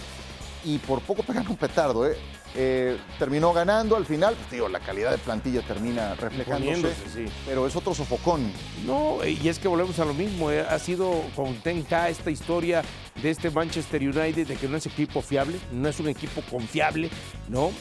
y 0.65 0.79
por 0.79 1.01
poco 1.01 1.21
pegan 1.21 1.47
un 1.47 1.55
petardo. 1.55 2.07
¿eh? 2.07 2.17
Eh, 2.55 2.97
terminó 3.19 3.53
ganando 3.53 3.95
al 3.95 4.07
final, 4.07 4.33
pues, 4.33 4.49
digo, 4.49 4.67
la 4.69 4.79
calidad 4.79 5.11
de 5.11 5.19
plantilla 5.19 5.61
termina 5.61 6.15
reflejándose, 6.15 6.95
sí. 7.13 7.25
pero 7.45 7.67
es 7.67 7.75
otro 7.75 7.93
sofocón. 7.93 8.51
No, 8.87 9.23
y 9.23 9.47
es 9.47 9.59
que 9.59 9.67
volvemos 9.67 9.99
a 9.99 10.05
lo 10.05 10.15
mismo. 10.15 10.49
eh, 10.49 10.65
Ha 10.67 10.79
sido 10.79 11.21
con 11.35 11.53
Ten 11.57 11.85
Hag 11.91 12.09
esta 12.09 12.31
historia 12.31 12.81
de 13.21 13.29
este 13.29 13.49
Manchester 13.49 14.01
United 14.01 14.47
de 14.47 14.55
que 14.55 14.67
no 14.67 14.77
es 14.77 14.85
equipo 14.85 15.21
fiable, 15.21 15.59
no 15.71 15.87
es 15.87 15.99
un 15.99 16.07
equipo 16.07 16.41
confiable, 16.49 17.09
¿no? 17.49 17.71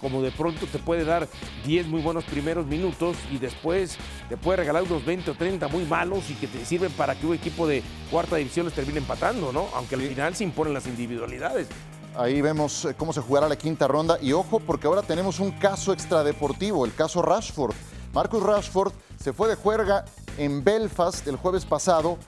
Como 0.00 0.22
de 0.22 0.30
pronto 0.30 0.66
te 0.66 0.78
puede 0.78 1.04
dar 1.04 1.28
10 1.66 1.86
muy 1.88 2.00
buenos 2.00 2.24
primeros 2.24 2.66
minutos 2.66 3.16
y 3.30 3.38
después 3.38 3.96
te 4.28 4.36
puede 4.36 4.58
regalar 4.58 4.82
unos 4.82 5.04
20 5.04 5.30
o 5.30 5.34
30 5.34 5.68
muy 5.68 5.84
malos 5.84 6.30
y 6.30 6.34
que 6.34 6.46
te 6.46 6.64
sirven 6.64 6.92
para 6.92 7.14
que 7.14 7.26
un 7.26 7.34
equipo 7.34 7.66
de 7.66 7.82
cuarta 8.10 8.36
división 8.36 8.66
les 8.66 8.74
termine 8.74 8.98
empatando, 8.98 9.52
¿no? 9.52 9.68
Aunque 9.74 9.94
al 9.96 10.02
final 10.02 10.34
se 10.34 10.44
imponen 10.44 10.74
las 10.74 10.86
individualidades. 10.86 11.68
Ahí 12.16 12.40
vemos 12.40 12.84
eh, 12.84 12.94
cómo 12.96 13.12
se 13.12 13.20
jugará 13.20 13.48
la 13.48 13.56
quinta 13.56 13.88
ronda. 13.88 14.18
Y 14.20 14.32
ojo, 14.32 14.60
porque 14.60 14.86
ahora 14.86 15.02
tenemos 15.02 15.40
un 15.40 15.50
caso 15.52 15.92
extradeportivo, 15.92 16.84
el 16.84 16.94
caso 16.94 17.22
Rashford. 17.22 17.74
Marcus 18.12 18.42
Rashford 18.42 18.92
se 19.18 19.32
fue 19.32 19.48
de 19.48 19.56
juerga 19.56 20.04
en 20.38 20.62
Belfast 20.62 21.26
el 21.26 21.36
jueves 21.36 21.64
pasado. 21.64 22.18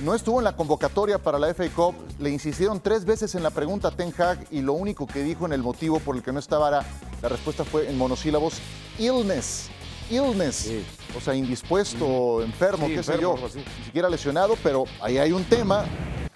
No 0.00 0.14
estuvo 0.14 0.38
en 0.38 0.44
la 0.44 0.56
convocatoria 0.56 1.18
para 1.18 1.38
la 1.38 1.52
FA 1.54 1.68
Cup. 1.70 1.94
Le 2.18 2.30
insistieron 2.30 2.80
tres 2.80 3.04
veces 3.04 3.34
en 3.34 3.42
la 3.42 3.50
pregunta 3.50 3.88
a 3.88 3.90
Ten 3.90 4.12
Hag 4.16 4.46
y 4.50 4.60
lo 4.60 4.74
único 4.74 5.06
que 5.06 5.22
dijo 5.22 5.46
en 5.46 5.52
el 5.52 5.62
motivo 5.62 6.00
por 6.00 6.16
el 6.16 6.22
que 6.22 6.32
no 6.32 6.38
estaba 6.38 6.68
era, 6.68 6.84
la 7.22 7.28
respuesta 7.28 7.64
fue 7.64 7.88
en 7.88 7.96
monosílabos, 7.96 8.58
illness. 8.98 9.68
Illness. 10.10 10.70
O 11.16 11.20
sea, 11.20 11.34
indispuesto, 11.34 12.42
enfermo, 12.42 12.86
Sí, 12.86 12.92
qué 12.92 12.98
enfermo, 12.98 13.36
sé 13.48 13.54
yo. 13.54 13.62
Ni 13.78 13.84
siquiera 13.84 14.08
lesionado, 14.10 14.56
pero 14.62 14.84
ahí 15.00 15.18
hay 15.18 15.32
un 15.32 15.44
tema 15.44 15.84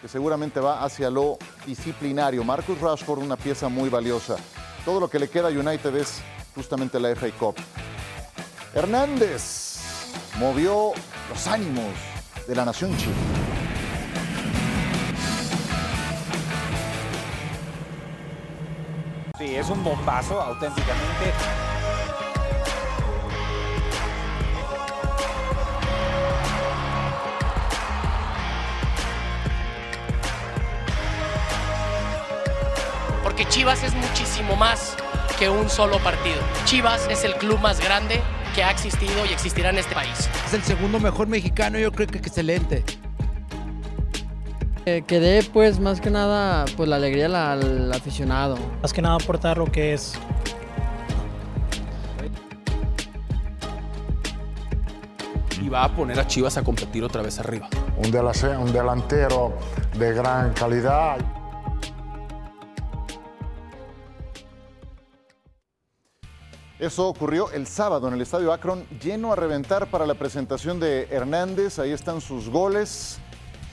que 0.01 0.09
seguramente 0.09 0.61
va 0.61 0.85
hacia 0.85 1.11
lo 1.11 1.37
disciplinario. 1.67 2.45
Marcus 2.45 2.81
Rashford, 2.81 3.19
una 3.19 3.37
pieza 3.37 3.69
muy 3.69 3.89
valiosa. 3.89 4.37
Todo 4.85 5.01
lo 5.01 5.11
que 5.11 5.19
le 5.19 5.29
queda 5.29 5.49
a 5.49 5.51
United 5.51 5.95
es 5.97 6.21
justamente 6.55 6.99
la 6.99 7.15
FA 7.15 7.31
Cup. 7.33 7.57
Hernández 8.75 9.81
movió 10.39 10.93
los 11.31 11.47
ánimos 11.47 11.93
de 12.49 12.55
la 12.55 12.65
nación 12.65 12.97
china. 12.97 13.13
Sí, 19.37 19.55
es 19.55 19.69
un 19.69 19.85
bombazo 19.85 20.41
auténticamente. 20.41 21.33
Porque 33.23 33.47
Chivas 33.49 33.83
es 33.83 33.95
muchísimo 33.95 34.57
más 34.57 34.97
que 35.39 35.51
un 35.51 35.69
solo 35.69 35.99
partido. 35.99 36.41
Chivas 36.65 37.07
es 37.11 37.25
el 37.25 37.35
club 37.35 37.61
más 37.61 37.79
grande 37.79 38.23
que 38.59 38.65
ha 38.65 38.73
existido 38.73 39.25
y 39.25 39.33
existirá 39.33 39.71
en 39.71 39.79
este 39.79 39.95
país. 39.95 40.29
Es 40.45 40.53
el 40.53 40.65
segundo 40.65 40.99
mejor 40.99 41.29
mexicano, 41.29 41.79
yo 41.79 41.93
creo 41.93 42.09
que 42.09 42.19
excelente. 42.19 42.83
Eh, 44.85 45.05
que 45.07 45.21
dé 45.21 45.45
pues 45.45 45.79
más 45.79 46.01
que 46.01 46.11
nada 46.11 46.65
pues 46.77 46.89
la 46.89 46.97
alegría 46.97 47.27
al, 47.27 47.37
al 47.37 47.93
aficionado. 47.93 48.59
Más 48.83 48.93
que 48.93 49.01
nada 49.01 49.15
aportar 49.15 49.59
lo 49.59 49.67
que 49.67 49.95
es 49.95 50.19
y 55.63 55.69
va 55.69 55.85
a 55.85 55.95
poner 55.95 56.19
a 56.19 56.27
Chivas 56.27 56.57
a 56.57 56.65
competir 56.65 57.05
otra 57.05 57.23
vez 57.23 57.39
arriba. 57.39 57.69
un 57.99 58.73
delantero 58.73 59.57
de 59.97 60.15
gran 60.15 60.53
calidad. 60.55 61.19
Eso 66.79 67.09
ocurrió 67.09 67.51
el 67.51 67.67
sábado 67.67 68.07
en 68.07 68.15
el 68.15 68.21
Estadio 68.21 68.53
Akron, 68.53 68.87
lleno 69.03 69.33
a 69.33 69.37
reventar 69.37 69.91
para 69.91 70.07
la 70.07 70.15
presentación 70.15 70.79
de 70.79 71.09
Hernández. 71.11 71.81
Ahí 71.81 71.91
están 71.91 72.21
sus 72.21 72.49
goles. 72.49 73.19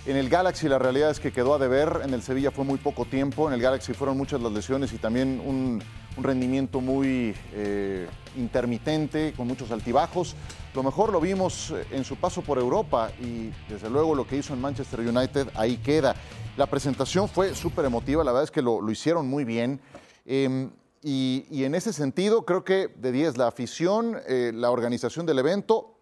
En 0.07 0.17
el 0.17 0.27
Galaxy 0.27 0.67
la 0.67 0.79
realidad 0.79 1.11
es 1.11 1.19
que 1.19 1.31
quedó 1.31 1.53
a 1.53 1.59
deber. 1.59 2.01
En 2.03 2.15
el 2.15 2.23
Sevilla 2.23 2.49
fue 2.49 2.65
muy 2.65 2.79
poco 2.79 3.05
tiempo. 3.05 3.47
En 3.47 3.53
el 3.53 3.61
Galaxy 3.61 3.93
fueron 3.93 4.17
muchas 4.17 4.41
las 4.41 4.51
lesiones 4.51 4.91
y 4.91 4.97
también 4.97 5.39
un, 5.45 5.83
rendimiento 6.17 6.81
muy 6.81 7.35
eh, 7.53 8.07
intermitente, 8.37 9.33
con 9.37 9.47
muchos 9.47 9.69
altibajos. 9.69 10.35
Lo 10.73 10.81
mejor 10.81 11.11
lo 11.11 11.21
vimos 11.21 11.71
eh, 11.71 11.85
en 11.91 12.05
su 12.05 12.15
paso 12.15 12.41
por 12.41 12.57
Europa 12.57 13.11
y 13.21 13.51
desde 13.69 13.89
luego 13.89 14.15
lo 14.15 14.25
que 14.25 14.37
hizo 14.37 14.53
en 14.55 14.61
Manchester 14.61 15.01
United 15.01 15.49
ahí 15.53 15.77
queda. 15.77 16.15
La 16.57 16.65
presentación 16.65 17.29
fue 17.29 17.53
súper 17.53 17.85
emotiva, 17.85 18.23
la 18.23 18.31
verdad 18.31 18.45
es 18.45 18.51
que 18.51 18.63
lo, 18.63 18.81
lo 18.81 18.91
hicieron 18.91 19.27
muy 19.27 19.43
bien. 19.43 19.79
Em, 20.25 20.71
y, 21.07 21.63
en 21.63 21.75
ese 21.75 21.93
sentido, 21.93 22.45
creo 22.45 22.63
que 22.63 22.87
de 22.87 23.11
10 23.11 23.37
la 23.37 23.45
afición, 23.45 24.19
eh, 24.27 24.51
la 24.51 24.71
organización 24.71 25.27
del 25.27 25.37
evento, 25.37 25.99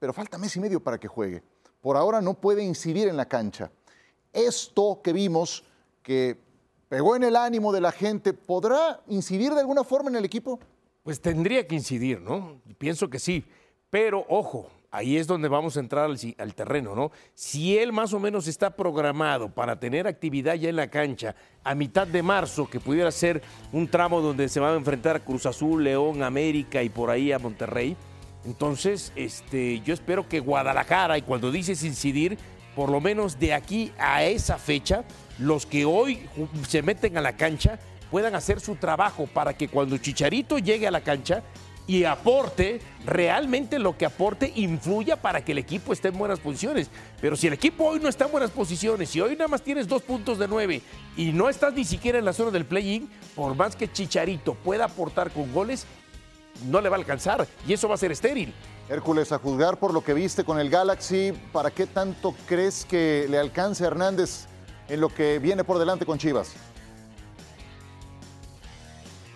pero 0.00 0.12
falta 0.12 0.36
mes 0.36 0.56
y 0.56 0.60
medio 0.60 0.82
para 0.82 0.98
que 0.98 1.06
juegue. 1.06 1.44
Por 1.80 1.96
ahora 1.96 2.20
no 2.20 2.34
puede 2.34 2.64
incidir 2.64 3.06
en 3.06 3.16
la 3.16 3.26
cancha. 3.26 3.70
Esto 4.32 5.00
que 5.00 5.12
vimos, 5.12 5.62
que 6.02 6.36
pegó 6.88 7.14
en 7.14 7.22
el 7.22 7.36
ánimo 7.36 7.72
de 7.72 7.82
la 7.82 7.92
gente, 7.92 8.32
¿podrá 8.32 9.00
incidir 9.06 9.54
de 9.54 9.60
alguna 9.60 9.84
forma 9.84 10.10
en 10.10 10.16
el 10.16 10.24
equipo? 10.24 10.58
Pues 11.04 11.20
tendría 11.20 11.64
que 11.68 11.76
incidir, 11.76 12.20
¿no? 12.20 12.60
Pienso 12.78 13.08
que 13.08 13.20
sí. 13.20 13.44
Pero 13.90 14.26
ojo, 14.28 14.66
ahí 14.92 15.16
es 15.16 15.26
donde 15.26 15.48
vamos 15.48 15.76
a 15.76 15.80
entrar 15.80 16.08
al, 16.10 16.54
terreno, 16.54 16.94
¿no? 16.94 17.10
Si 17.34 17.78
él 17.78 17.92
más 17.92 18.12
o 18.12 18.20
menos 18.20 18.46
está 18.46 18.76
programado 18.76 19.48
para 19.48 19.80
tener 19.80 20.06
actividad 20.06 20.54
ya 20.54 20.68
en 20.68 20.76
la 20.76 20.88
cancha 20.88 21.34
a 21.64 21.74
mitad 21.74 22.06
de 22.06 22.22
marzo, 22.22 22.68
que 22.68 22.78
pudiera 22.78 23.10
ser 23.10 23.42
un 23.72 23.88
tramo 23.88 24.20
donde 24.20 24.48
se 24.48 24.60
va 24.60 24.70
a 24.70 24.76
enfrentar 24.76 25.16
a 25.16 25.20
Cruz 25.20 25.46
Azul, 25.46 25.82
León, 25.82 26.22
América 26.22 26.82
y 26.82 26.90
por 26.90 27.10
ahí 27.10 27.32
a 27.32 27.38
Monterrey, 27.38 27.96
entonces 28.44 29.12
este, 29.16 29.80
yo 29.80 29.94
espero 29.94 30.28
que 30.28 30.40
Guadalajara, 30.40 31.16
y 31.16 31.22
cuando 31.22 31.50
dices 31.50 31.82
incidir, 31.84 32.36
por 32.76 32.90
lo 32.90 33.00
menos 33.00 33.38
de 33.38 33.54
aquí 33.54 33.92
a 33.98 34.24
esa 34.24 34.58
fecha, 34.58 35.04
los 35.38 35.64
que 35.64 35.86
hoy 35.86 36.28
se 36.68 36.82
meten 36.82 37.16
a 37.16 37.22
la 37.22 37.36
cancha 37.36 37.78
puedan 38.10 38.34
hacer 38.34 38.60
su 38.60 38.76
trabajo 38.76 39.26
para 39.26 39.54
que 39.54 39.68
cuando 39.68 39.96
Chicharito 39.96 40.58
llegue 40.58 40.86
a 40.86 40.90
la 40.90 41.00
cancha 41.00 41.42
y 41.86 42.04
aporte, 42.04 42.80
realmente 43.04 43.78
lo 43.78 43.96
que 43.96 44.06
aporte 44.06 44.52
influya 44.54 45.20
para 45.20 45.44
que 45.44 45.52
el 45.52 45.58
equipo 45.58 45.92
esté 45.92 46.08
en 46.08 46.18
buenas 46.18 46.38
posiciones. 46.38 46.90
Pero 47.20 47.36
si 47.36 47.48
el 47.48 47.52
equipo 47.52 47.84
hoy 47.84 48.00
no 48.00 48.08
está 48.08 48.26
en 48.26 48.32
buenas 48.32 48.50
posiciones, 48.50 49.10
si 49.10 49.20
hoy 49.20 49.32
nada 49.32 49.48
más 49.48 49.62
tienes 49.62 49.88
dos 49.88 50.02
puntos 50.02 50.38
de 50.38 50.48
nueve 50.48 50.82
y 51.16 51.32
no 51.32 51.48
estás 51.48 51.74
ni 51.74 51.84
siquiera 51.84 52.18
en 52.18 52.24
la 52.24 52.32
zona 52.32 52.50
del 52.50 52.64
play-in, 52.64 53.10
por 53.34 53.54
más 53.56 53.74
que 53.76 53.90
Chicharito 53.90 54.54
pueda 54.54 54.84
aportar 54.84 55.30
con 55.30 55.52
goles, 55.52 55.86
no 56.68 56.80
le 56.80 56.88
va 56.88 56.96
a 56.96 56.98
alcanzar 57.00 57.46
y 57.66 57.72
eso 57.72 57.88
va 57.88 57.94
a 57.94 57.98
ser 57.98 58.12
estéril. 58.12 58.52
Hércules, 58.88 59.32
a 59.32 59.38
juzgar 59.38 59.78
por 59.78 59.94
lo 59.94 60.04
que 60.04 60.14
viste 60.14 60.44
con 60.44 60.58
el 60.60 60.68
Galaxy, 60.70 61.32
¿para 61.52 61.70
qué 61.70 61.86
tanto 61.86 62.34
crees 62.46 62.84
que 62.84 63.26
le 63.28 63.38
alcance 63.38 63.84
Hernández 63.84 64.46
en 64.88 65.00
lo 65.00 65.08
que 65.08 65.38
viene 65.38 65.64
por 65.64 65.78
delante 65.78 66.04
con 66.04 66.18
Chivas? 66.18 66.52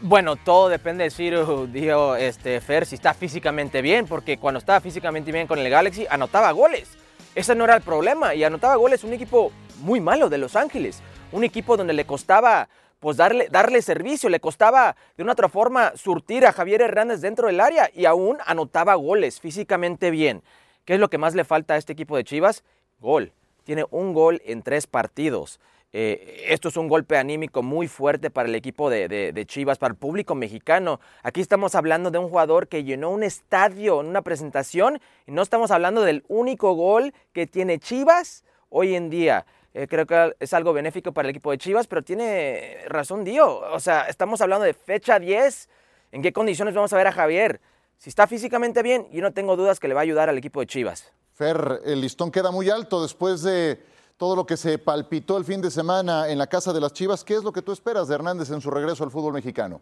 Bueno, 0.02 0.36
todo 0.36 0.68
depende 0.68 1.04
de 1.04 1.10
Ciro, 1.10 1.66
dijo 1.66 2.16
este, 2.16 2.60
Fer, 2.60 2.84
si 2.84 2.96
está 2.96 3.14
físicamente 3.14 3.80
bien, 3.80 4.06
porque 4.06 4.36
cuando 4.36 4.58
estaba 4.58 4.78
físicamente 4.82 5.32
bien 5.32 5.46
con 5.46 5.58
el 5.58 5.70
Galaxy, 5.70 6.06
anotaba 6.10 6.50
goles. 6.52 6.98
Ese 7.34 7.54
no 7.54 7.64
era 7.64 7.76
el 7.76 7.80
problema, 7.80 8.34
y 8.34 8.44
anotaba 8.44 8.76
goles 8.76 9.04
un 9.04 9.14
equipo 9.14 9.52
muy 9.80 10.00
malo 10.00 10.28
de 10.28 10.36
Los 10.36 10.54
Ángeles, 10.54 11.00
un 11.32 11.44
equipo 11.44 11.78
donde 11.78 11.94
le 11.94 12.04
costaba 12.04 12.68
pues 13.00 13.16
darle, 13.16 13.48
darle 13.50 13.80
servicio, 13.80 14.28
le 14.28 14.38
costaba 14.38 14.96
de 15.16 15.22
una 15.22 15.32
otra 15.32 15.48
forma 15.48 15.92
surtir 15.96 16.44
a 16.44 16.52
Javier 16.52 16.82
Hernández 16.82 17.22
dentro 17.22 17.46
del 17.46 17.60
área 17.60 17.88
y 17.94 18.04
aún 18.04 18.36
anotaba 18.44 18.94
goles 18.96 19.40
físicamente 19.40 20.10
bien. 20.10 20.42
¿Qué 20.84 20.94
es 20.94 21.00
lo 21.00 21.08
que 21.08 21.18
más 21.18 21.34
le 21.34 21.44
falta 21.44 21.72
a 21.72 21.76
este 21.78 21.94
equipo 21.94 22.16
de 22.18 22.24
Chivas? 22.24 22.64
Gol. 23.00 23.32
Tiene 23.64 23.84
un 23.90 24.12
gol 24.12 24.42
en 24.44 24.62
tres 24.62 24.86
partidos. 24.86 25.58
Eh, 25.98 26.44
esto 26.48 26.68
es 26.68 26.76
un 26.76 26.88
golpe 26.88 27.16
anímico 27.16 27.62
muy 27.62 27.88
fuerte 27.88 28.28
para 28.28 28.50
el 28.50 28.54
equipo 28.54 28.90
de, 28.90 29.44
Chivas, 29.48 29.78
para 29.78 29.92
el 29.92 29.96
público 29.96 30.34
mexicano. 30.34 31.00
Aquí 31.22 31.40
estamos 31.40 31.74
hablando 31.74 32.10
de 32.10 32.18
un 32.18 32.28
jugador 32.28 32.68
que 32.68 32.84
llenó 32.84 33.08
un 33.08 33.22
estadio 33.22 34.02
en 34.02 34.08
una 34.08 34.20
presentación 34.20 35.00
y 35.26 35.32
no 35.32 35.40
estamos 35.40 35.70
hablando 35.70 36.02
del 36.02 36.22
único 36.28 36.74
gol 36.74 37.14
que 37.32 37.46
tiene 37.46 37.78
Chivas 37.78 38.44
hoy 38.68 38.94
en 38.94 39.08
día. 39.08 39.46
Eh, 39.72 39.86
creo 39.88 40.04
que 40.04 40.36
es 40.38 40.52
algo 40.52 40.74
benéfico 40.74 41.12
para 41.12 41.28
el 41.28 41.30
equipo 41.30 41.50
de 41.50 41.56
Chivas, 41.56 41.86
pero 41.86 42.02
tiene 42.02 42.76
razón 42.88 43.24
Dio. 43.24 43.60
O 43.72 43.80
sea, 43.80 44.02
estamos 44.02 44.42
hablando 44.42 44.66
de 44.66 44.74
fecha 44.74 45.18
10. 45.18 45.66
¿En 46.12 46.20
qué 46.20 46.30
condiciones 46.30 46.74
vamos 46.74 46.92
a 46.92 46.98
ver 46.98 47.06
a 47.06 47.12
Javier? 47.12 47.58
Si 47.96 48.10
está 48.10 48.26
físicamente 48.26 48.82
bien, 48.82 49.08
yo 49.12 49.22
no 49.22 49.32
tengo 49.32 49.56
dudas 49.56 49.80
que 49.80 49.88
le 49.88 49.94
va 49.94 50.00
a 50.00 50.02
ayudar 50.02 50.28
al 50.28 50.36
equipo 50.36 50.60
de 50.60 50.66
Chivas. 50.66 51.10
Fer, 51.32 51.80
el 51.86 52.02
listón 52.02 52.30
queda 52.30 52.50
muy 52.50 52.68
alto 52.68 53.00
después 53.00 53.42
de 53.42 53.95
todo 54.16 54.36
lo 54.36 54.46
que 54.46 54.56
se 54.56 54.78
palpitó 54.78 55.36
el 55.36 55.44
fin 55.44 55.60
de 55.60 55.70
semana 55.70 56.28
en 56.28 56.38
la 56.38 56.46
casa 56.46 56.72
de 56.72 56.80
las 56.80 56.92
Chivas. 56.92 57.24
¿Qué 57.24 57.34
es 57.34 57.44
lo 57.44 57.52
que 57.52 57.62
tú 57.62 57.72
esperas 57.72 58.08
de 58.08 58.14
Hernández 58.14 58.50
en 58.50 58.60
su 58.60 58.70
regreso 58.70 59.04
al 59.04 59.10
fútbol 59.10 59.34
mexicano? 59.34 59.80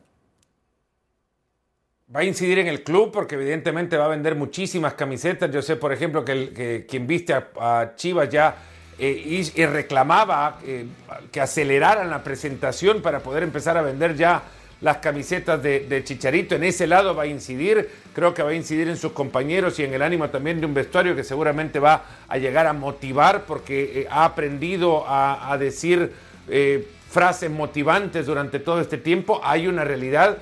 Va 2.15 2.21
a 2.21 2.25
incidir 2.25 2.59
en 2.59 2.67
el 2.67 2.83
club 2.83 3.11
porque 3.13 3.35
evidentemente 3.35 3.97
va 3.97 4.07
a 4.07 4.09
vender 4.09 4.35
muchísimas 4.35 4.95
camisetas. 4.95 5.51
Yo 5.51 5.63
sé, 5.63 5.77
por 5.77 5.93
ejemplo, 5.93 6.25
que, 6.25 6.87
quien 6.89 7.07
viste 7.07 7.33
a 7.33 7.93
Chivas 7.97 8.29
ya 8.29 8.57
eh, 8.99 9.51
y, 9.55 9.67
reclamaba 9.67 10.61
eh, 10.63 10.87
que 11.33 11.41
aceleraran 11.41 12.09
la 12.09 12.23
presentación 12.23 13.03
para 13.03 13.21
poder 13.21 13.43
empezar 13.43 13.77
a 13.77 13.83
vender 13.83 14.15
ya 14.15 14.43
las 14.85 14.99
camisetas 14.99 15.63
de, 15.63 16.03
Chicharito. 16.05 16.55
En 16.57 16.63
ese 16.63 16.87
lado 16.87 17.15
va 17.15 17.23
a 17.23 17.27
incidir, 17.27 17.89
creo 18.13 18.35
que 18.35 18.43
va 18.43 18.51
a 18.51 18.55
incidir 18.55 18.87
en 18.89 18.99
sus 18.99 19.13
compañeros 19.13 19.79
y 19.79 19.85
en 19.85 19.95
el 19.95 20.03
ánimo 20.03 20.29
también 20.29 20.61
de 20.61 20.67
un 20.67 20.75
vestuario 20.75 21.17
que 21.17 21.25
seguramente 21.25 21.79
va 21.79 22.05
a 22.29 22.37
llegar 22.37 22.67
a 22.67 22.75
motivar 22.75 23.45
porque 23.47 24.03
eh, 24.03 24.07
ha 24.11 24.27
aprendido 24.27 25.07
a, 25.09 25.57
decir 25.59 26.13
frases 27.09 27.51
motivantes 27.51 28.27
durante 28.27 28.59
todo 28.59 28.79
este 28.79 28.99
tiempo. 28.99 29.41
Hay 29.43 29.67
una 29.69 29.85
realidad, 29.85 30.37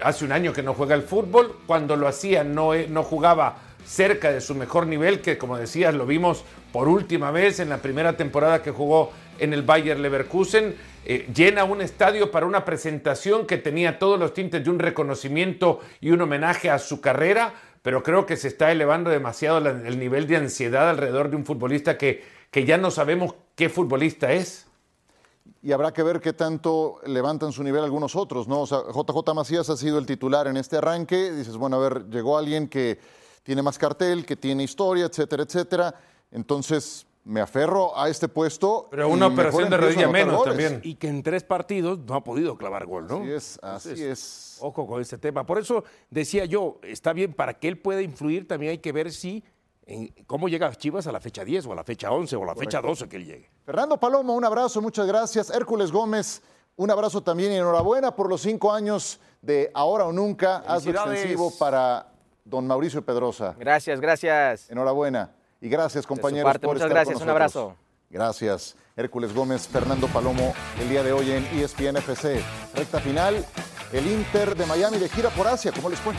hace 0.00 0.24
un 0.24 0.30
año 0.30 0.52
que 0.52 0.62
no 0.62 0.74
juega 0.74 0.94
el 0.94 1.02
fútbol, 1.02 1.56
cuando 1.66 1.96
lo 1.96 2.06
hacía 2.06 2.44
no, 2.44 2.74
no 2.74 3.02
jugaba 3.02 3.56
cerca 3.84 4.30
de 4.30 4.40
su 4.40 4.54
mejor 4.54 4.86
nivel, 4.86 5.20
que 5.20 5.38
como 5.38 5.58
decías 5.58 5.92
lo 5.92 6.06
vimos 6.06 6.44
por 6.72 6.86
última 6.86 7.32
vez 7.32 7.58
en 7.58 7.68
la 7.68 7.78
primera 7.78 8.16
temporada 8.16 8.62
que 8.62 8.70
jugó 8.70 9.10
en 9.40 9.52
el 9.52 9.62
Bayer 9.62 9.98
Leverkusen. 9.98 10.76
Eh, 11.10 11.26
llena 11.34 11.64
un 11.64 11.80
estadio 11.80 12.30
para 12.30 12.44
una 12.44 12.66
presentación 12.66 13.46
que 13.46 13.56
tenía 13.56 13.98
todos 13.98 14.20
los 14.20 14.34
tintes 14.34 14.62
de 14.62 14.68
un 14.68 14.78
reconocimiento 14.78 15.80
y 16.02 16.10
un 16.10 16.20
homenaje 16.20 16.68
a 16.68 16.78
su 16.78 17.00
carrera, 17.00 17.54
pero 17.80 18.02
creo 18.02 18.26
que 18.26 18.36
se 18.36 18.48
está 18.48 18.70
elevando 18.70 19.08
demasiado 19.08 19.56
el 19.56 19.98
nivel 19.98 20.26
de 20.26 20.36
ansiedad 20.36 20.90
alrededor 20.90 21.30
de 21.30 21.36
un 21.36 21.46
futbolista 21.46 21.96
que, 21.96 22.22
que 22.50 22.66
ya 22.66 22.76
no 22.76 22.90
sabemos 22.90 23.34
qué 23.54 23.70
futbolista 23.70 24.32
es. 24.32 24.66
Y 25.62 25.72
habrá 25.72 25.94
que 25.94 26.02
ver 26.02 26.20
qué 26.20 26.34
tanto 26.34 27.00
levantan 27.06 27.52
su 27.52 27.62
nivel 27.62 27.82
algunos 27.82 28.14
otros, 28.14 28.46
¿no? 28.46 28.60
O 28.60 28.66
sea, 28.66 28.80
JJ 28.94 29.34
Macías 29.34 29.70
ha 29.70 29.78
sido 29.78 29.98
el 29.98 30.04
titular 30.04 30.46
en 30.46 30.58
este 30.58 30.76
arranque. 30.76 31.32
Dices, 31.32 31.56
bueno, 31.56 31.76
a 31.76 31.88
ver, 31.88 32.10
llegó 32.10 32.36
alguien 32.36 32.68
que 32.68 32.98
tiene 33.44 33.62
más 33.62 33.78
cartel, 33.78 34.26
que 34.26 34.36
tiene 34.36 34.62
historia, 34.62 35.06
etcétera, 35.06 35.44
etcétera. 35.44 35.94
Entonces, 36.30 37.06
me 37.28 37.42
aferro 37.42 37.96
a 37.96 38.08
este 38.08 38.26
puesto. 38.26 38.88
Pero 38.90 39.10
una 39.10 39.26
operación 39.26 39.68
de 39.68 39.76
rodilla 39.76 40.08
menos 40.08 40.42
también. 40.44 40.80
Y 40.82 40.94
que 40.94 41.08
en 41.08 41.22
tres 41.22 41.44
partidos 41.44 41.98
no 41.98 42.14
ha 42.14 42.24
podido 42.24 42.56
clavar 42.56 42.86
gol, 42.86 43.06
¿no? 43.06 43.18
Así 43.18 43.30
es, 43.30 43.58
así 43.62 44.02
es. 44.02 44.58
Ojo 44.60 44.86
con 44.86 45.00
este 45.02 45.18
tema. 45.18 45.44
Por 45.44 45.58
eso 45.58 45.84
decía 46.08 46.46
yo, 46.46 46.80
está 46.82 47.12
bien, 47.12 47.34
para 47.34 47.58
que 47.58 47.68
él 47.68 47.78
pueda 47.78 48.00
influir 48.00 48.48
también 48.48 48.70
hay 48.70 48.78
que 48.78 48.92
ver 48.92 49.12
si, 49.12 49.44
en, 49.84 50.08
cómo 50.26 50.48
llega 50.48 50.74
Chivas 50.74 51.06
a 51.06 51.12
la 51.12 51.20
fecha 51.20 51.44
10 51.44 51.66
o 51.66 51.72
a 51.72 51.76
la 51.76 51.84
fecha 51.84 52.10
11 52.10 52.34
o 52.34 52.44
a 52.44 52.46
la 52.46 52.54
fecha 52.54 52.80
12 52.80 53.08
que 53.10 53.16
él 53.16 53.26
llegue. 53.26 53.50
Fernando 53.62 54.00
Palomo, 54.00 54.34
un 54.34 54.44
abrazo, 54.46 54.80
muchas 54.80 55.06
gracias. 55.06 55.50
Hércules 55.50 55.92
Gómez, 55.92 56.42
un 56.76 56.90
abrazo 56.90 57.22
también 57.22 57.52
y 57.52 57.56
enhorabuena 57.56 58.16
por 58.16 58.30
los 58.30 58.40
cinco 58.40 58.72
años 58.72 59.20
de 59.42 59.70
Ahora 59.74 60.06
o 60.06 60.12
Nunca. 60.12 60.64
Hazlo 60.66 60.92
extensivo 60.92 61.52
para 61.58 62.10
don 62.42 62.66
Mauricio 62.66 63.04
Pedrosa. 63.04 63.54
Gracias, 63.58 64.00
gracias. 64.00 64.70
Enhorabuena. 64.70 65.34
Y 65.60 65.68
gracias, 65.68 66.06
compañeros, 66.06 66.58
por 66.58 66.74
Muchas 66.74 66.88
gracias, 66.88 67.20
un 67.20 67.28
abrazo. 67.28 67.76
Gracias. 68.10 68.76
Hércules 68.96 69.34
Gómez, 69.34 69.68
Fernando 69.68 70.06
Palomo, 70.08 70.54
el 70.80 70.88
día 70.88 71.02
de 71.02 71.12
hoy 71.12 71.30
en 71.30 71.44
ESPN 71.46 71.96
FC. 71.96 72.42
Recta 72.74 73.00
final, 73.00 73.44
el 73.92 74.06
Inter 74.06 74.56
de 74.56 74.66
Miami 74.66 74.98
de 74.98 75.08
gira 75.08 75.30
por 75.30 75.46
Asia. 75.46 75.72
¿Cómo 75.72 75.88
les 75.90 75.98
fue? 75.98 76.14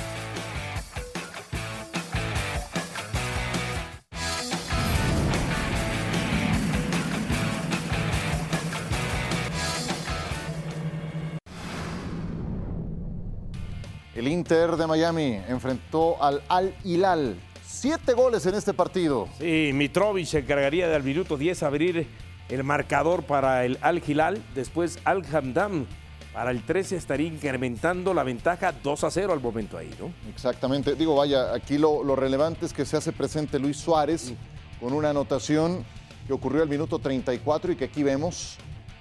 El 14.15 14.27
Inter 14.27 14.75
de 14.75 14.85
Miami 14.85 15.41
enfrentó 15.47 16.21
al 16.21 16.43
Al 16.49 16.75
Hilal 16.83 17.37
Siete 17.81 18.11
goles 18.11 18.45
en 18.45 18.55
este 18.55 18.73
partido. 18.73 19.29
Sí, 19.37 19.71
Mitrovic 19.73 20.25
se 20.25 20.39
encargaría 20.39 20.89
de 20.89 20.97
al 20.97 21.03
minuto 21.03 21.37
10 21.37 21.63
abrir 21.63 22.07
el 22.49 22.65
marcador 22.65 23.23
para 23.23 23.63
el 23.63 23.77
Al 23.79 24.03
Hilal. 24.05 24.43
Después 24.53 24.99
Al 25.05 25.23
Hamdam 25.33 25.85
para 26.33 26.51
el 26.51 26.61
13 26.61 26.97
estaría 26.97 27.27
incrementando 27.27 28.13
la 28.13 28.23
ventaja 28.23 28.73
2 28.73 29.03
a 29.05 29.11
0 29.11 29.31
al 29.31 29.39
momento 29.39 29.77
ahí, 29.77 29.89
¿no? 29.97 30.11
Exactamente. 30.29 30.95
Digo, 30.95 31.15
vaya, 31.15 31.53
aquí 31.53 31.77
lo, 31.77 32.03
relevante 32.17 32.65
es 32.65 32.73
que 32.73 32.85
se 32.85 32.97
hace 32.97 33.13
presente 33.13 33.57
Luis 33.59 33.77
Suárez 33.77 34.33
con 34.81 34.91
una 34.91 35.11
anotación 35.11 35.85
que 36.27 36.33
ocurrió 36.33 36.63
al 36.63 36.69
minuto 36.69 36.99
34 36.99 37.71
y 37.71 37.75
que 37.77 37.85
aquí 37.85 38.03
vemos. 38.03 38.57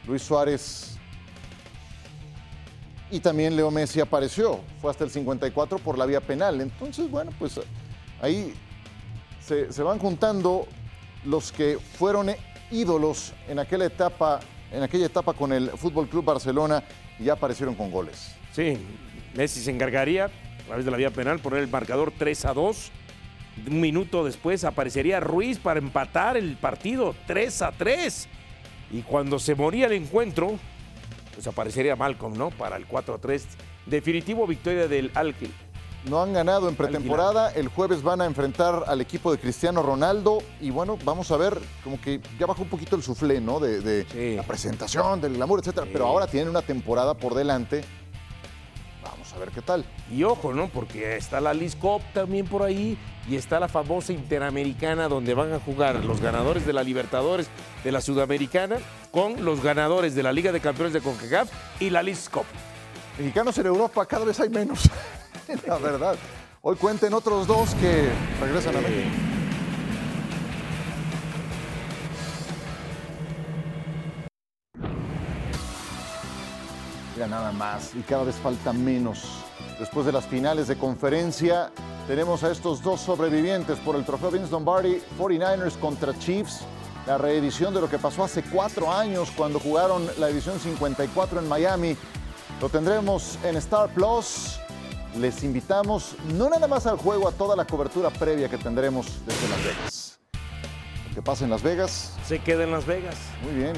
Luis 0.07 0.23
Suárez 0.23 0.97
y 3.11 3.19
también 3.19 3.57
Leo 3.57 3.73
Messi 3.73 3.99
apareció. 3.99 4.61
Fue 4.81 4.89
hasta 4.89 5.03
el 5.03 5.11
54 5.11 5.81
por 5.81 5.99
la 5.99 6.07
vía 6.07 6.21
penal. 6.21 6.61
Entonces, 6.61 7.11
bueno, 7.11 7.33
pues 7.41 7.59
ahí 8.23 8.55
se, 9.49 9.83
van 9.83 9.99
juntando 9.99 10.67
los 11.25 11.53
que 11.53 11.79
fueron 11.79 12.31
ídolos 12.71 13.33
en 13.49 13.59
aquella 13.59 13.87
etapa, 13.87 14.41
en 14.71 14.83
aquella 14.83 15.07
etapa 15.07 15.33
con 15.33 15.53
el 15.53 15.71
Fútbol 15.71 16.09
Club 16.09 16.25
Barcelona 16.25 16.83
y 17.19 17.25
ya 17.25 17.33
aparecieron 17.35 17.75
con 17.75 17.91
goles. 17.91 18.35
Sí, 18.53 18.77
Messi 19.35 19.61
se 19.61 19.71
encargaría 19.71 20.27
a 20.27 20.67
través 20.67 20.85
de 20.85 20.91
la 20.91 20.97
vía 20.97 21.11
penal 21.11 21.39
poner 21.39 21.61
el 21.61 21.69
marcador 21.69 22.13
3 22.17 22.45
a 22.45 22.55
2. 22.55 22.91
Un 23.71 23.81
minuto 23.81 24.25
después 24.25 24.65
aparecería 24.65 25.19
Ruiz 25.21 25.59
para 25.59 25.81
empatar 25.81 26.37
el 26.37 26.57
partido 26.57 27.15
3 27.27 27.63
a 27.63 27.73
3. 27.73 28.29
Y 28.93 29.03
cuando 29.03 29.39
se 29.39 29.55
moría 29.55 29.87
el 29.87 29.93
encuentro, 29.93 30.59
pues 31.35 31.47
aparecería 31.47 31.97
Malcolm, 31.97 32.37
¿no? 32.37 32.51
Para 32.51 32.77
el 32.77 32.87
4 32.87 33.15
a 33.15 33.19
3. 33.19 33.47
Definitivo 33.87 34.47
victoria 34.47 34.87
del 34.87 35.11
Alquil. 35.15 35.53
No 36.09 36.23
han 36.23 36.33
ganado 36.33 36.69
en 36.69 36.77
pretemporada. 36.77 37.51
El 37.53 37.69
jueves 37.69 38.03
van 38.03 38.21
a 38.21 38.25
enfrentar 38.25 38.85
al 38.87 39.01
equipo 39.01 39.31
de 39.31 39.39
Cristiano 39.39 39.83
Ronaldo. 39.83 40.39
Y 40.61 40.71
bueno, 40.71 40.99
vamos 41.05 41.31
a 41.31 41.37
ver, 41.37 41.59
como 41.85 42.01
que 42.01 42.21
ya 42.39 42.47
bajó 42.47 42.63
un 42.63 42.69
poquito 42.69 42.97
el 42.97 43.03
suflé, 43.03 43.41
¿no? 43.41 43.61
De, 43.61 44.35
la 44.37 44.43
presentación, 44.43 45.21
del 45.21 45.35
glamour, 45.35 45.61
etcétera. 45.61 45.87
Pero 45.93 46.07
ahora 46.07 46.27
tienen 46.27 46.49
una 46.49 46.63
temporada 46.63 47.15
por 47.15 47.35
delante. 47.35 47.85
Vamos 49.03 49.33
a 49.33 49.39
ver 49.39 49.51
qué 49.51 49.63
tal. 49.63 49.85
Y 50.11 50.25
ojo, 50.25 50.53
¿no? 50.53 50.69
Porque 50.69 51.17
está 51.17 51.41
la 51.41 51.55
Liz 51.55 51.77
Cup 51.77 52.03
también 52.13 52.47
por 52.47 52.63
ahí 52.63 52.99
y 53.29 53.37
está 53.37 53.61
la 53.61 53.69
famosa 53.69 54.13
Interamericana 54.13 55.09
donde 55.09 55.35
van 55.35 55.53
a 55.53 55.61
jugar 55.61 56.05
los 56.05 56.21
ganadores 56.21 56.67
de 56.67 56.73
la 56.73 56.83
Libertadores 56.83 57.49
de 57.85 57.93
la 57.93 58.01
Sudamericana 58.01 58.77
con 59.11 59.45
los 59.45 59.63
ganadores 59.63 60.15
de 60.15 60.23
la 60.23 60.33
Liga 60.33 60.53
de 60.53 60.61
Campeones 60.61 60.93
de 60.93 61.01
CONCACAF 61.01 61.51
y 61.81 61.91
la 61.91 62.03
Liz 62.03 62.29
Cup. 62.29 62.45
Mexicanos 63.19 63.59
en 63.59 63.67
Europa 63.67 64.07
cada 64.07 64.25
vez 64.25 64.39
hay 64.41 64.49
menos, 64.49 64.89
la 65.67 65.79
verdad. 65.79 66.17
Hoy 66.63 66.77
cuenten 66.77 67.15
otros 67.15 67.47
dos 67.47 67.75
que 67.77 68.11
regresan 68.41 68.77
a 68.77 68.81
México. 68.81 69.11
Mira 77.15 77.27
nada 77.27 77.53
más, 77.53 77.95
y 77.95 78.01
cada 78.03 78.25
vez 78.25 78.37
falta 78.37 78.73
menos. 78.73 79.45
Después 79.79 80.07
de 80.07 80.13
las 80.13 80.27
finales 80.27 80.69
de 80.69 80.77
conferencia, 80.77 81.71
tenemos 82.07 82.45
a 82.45 82.51
estos 82.51 82.83
dos 82.83 83.01
sobrevivientes 83.01 83.79
por 83.79 83.97
el 83.97 84.05
trofeo 84.05 84.31
Vince 84.31 84.51
Lombardi, 84.51 85.01
49ers 85.19 85.79
contra 85.79 86.17
Chiefs, 86.19 86.61
la 87.07 87.19
reedición 87.19 87.73
de 87.75 87.81
lo 87.81 87.89
que 87.89 87.99
pasó 87.99 88.25
hace 88.25 88.43
cuatro 88.43 88.93
años 88.93 89.33
cuando 89.37 89.59
jugaron 89.59 90.07
la 90.19 90.29
edición 90.29 90.59
54 90.61 91.41
en 91.41 91.49
Miami. 91.49 91.97
Lo 92.61 92.69
tendremos 92.69 93.39
en 93.45 93.57
Star 93.57 93.89
Plus. 93.91 94.59
Les 95.19 95.43
invitamos 95.43 96.15
no 96.35 96.49
nada 96.49 96.69
más 96.69 96.87
al 96.87 96.97
juego, 96.97 97.27
a 97.27 97.33
toda 97.33 97.57
la 97.57 97.65
cobertura 97.65 98.09
previa 98.09 98.49
que 98.49 98.57
tendremos 98.57 99.07
desde 99.27 99.49
Las 99.49 99.65
Vegas. 99.65 100.19
Lo 101.09 101.15
que 101.17 101.23
pasa 101.23 101.43
en 101.43 101.51
Las 101.51 101.63
Vegas. 101.63 102.17
Se 102.25 102.39
queda 102.39 102.63
en 102.63 102.71
Las 102.71 102.87
Vegas. 102.87 103.17
Muy 103.43 103.55
bien. 103.55 103.75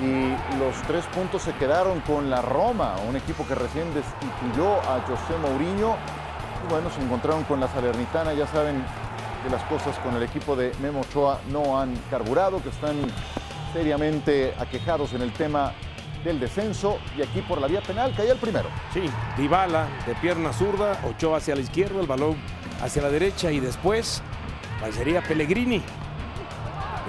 Y 0.00 0.30
los 0.58 0.74
tres 0.86 1.04
puntos 1.14 1.42
se 1.42 1.52
quedaron 1.56 2.00
con 2.00 2.30
la 2.30 2.40
Roma, 2.40 2.96
un 3.06 3.16
equipo 3.16 3.46
que 3.46 3.54
recién 3.54 3.92
destituyó 3.92 4.76
a 4.80 5.02
José 5.02 5.36
Mourinho. 5.42 5.94
Y 6.64 6.70
bueno, 6.70 6.90
se 6.90 7.02
encontraron 7.02 7.44
con 7.44 7.60
la 7.60 7.68
Salernitana, 7.68 8.32
ya 8.32 8.46
saben 8.46 8.82
que 9.44 9.50
las 9.50 9.62
cosas 9.64 9.98
con 9.98 10.16
el 10.16 10.22
equipo 10.22 10.56
de 10.56 10.72
Memo 10.80 11.00
Ochoa 11.00 11.38
no 11.50 11.78
han 11.78 11.94
carburado, 12.10 12.62
que 12.62 12.70
están 12.70 12.96
seriamente 13.74 14.54
aquejados 14.58 15.12
en 15.12 15.20
el 15.20 15.34
tema 15.34 15.74
del 16.24 16.40
descenso 16.40 16.98
y 17.16 17.22
aquí 17.22 17.40
por 17.42 17.60
la 17.60 17.66
vía 17.66 17.80
penal 17.80 18.14
caía 18.16 18.32
el 18.32 18.38
primero. 18.38 18.68
Sí, 18.92 19.02
Dybala 19.36 19.88
de 20.06 20.14
pierna 20.16 20.52
zurda, 20.52 21.00
Ochoa 21.04 21.38
hacia 21.38 21.54
la 21.54 21.62
izquierda, 21.62 22.00
el 22.00 22.06
balón 22.06 22.36
hacia 22.82 23.02
la 23.02 23.10
derecha 23.10 23.50
y 23.50 23.60
después 23.60 24.22
sería 24.90 25.22
Pellegrini. 25.22 25.82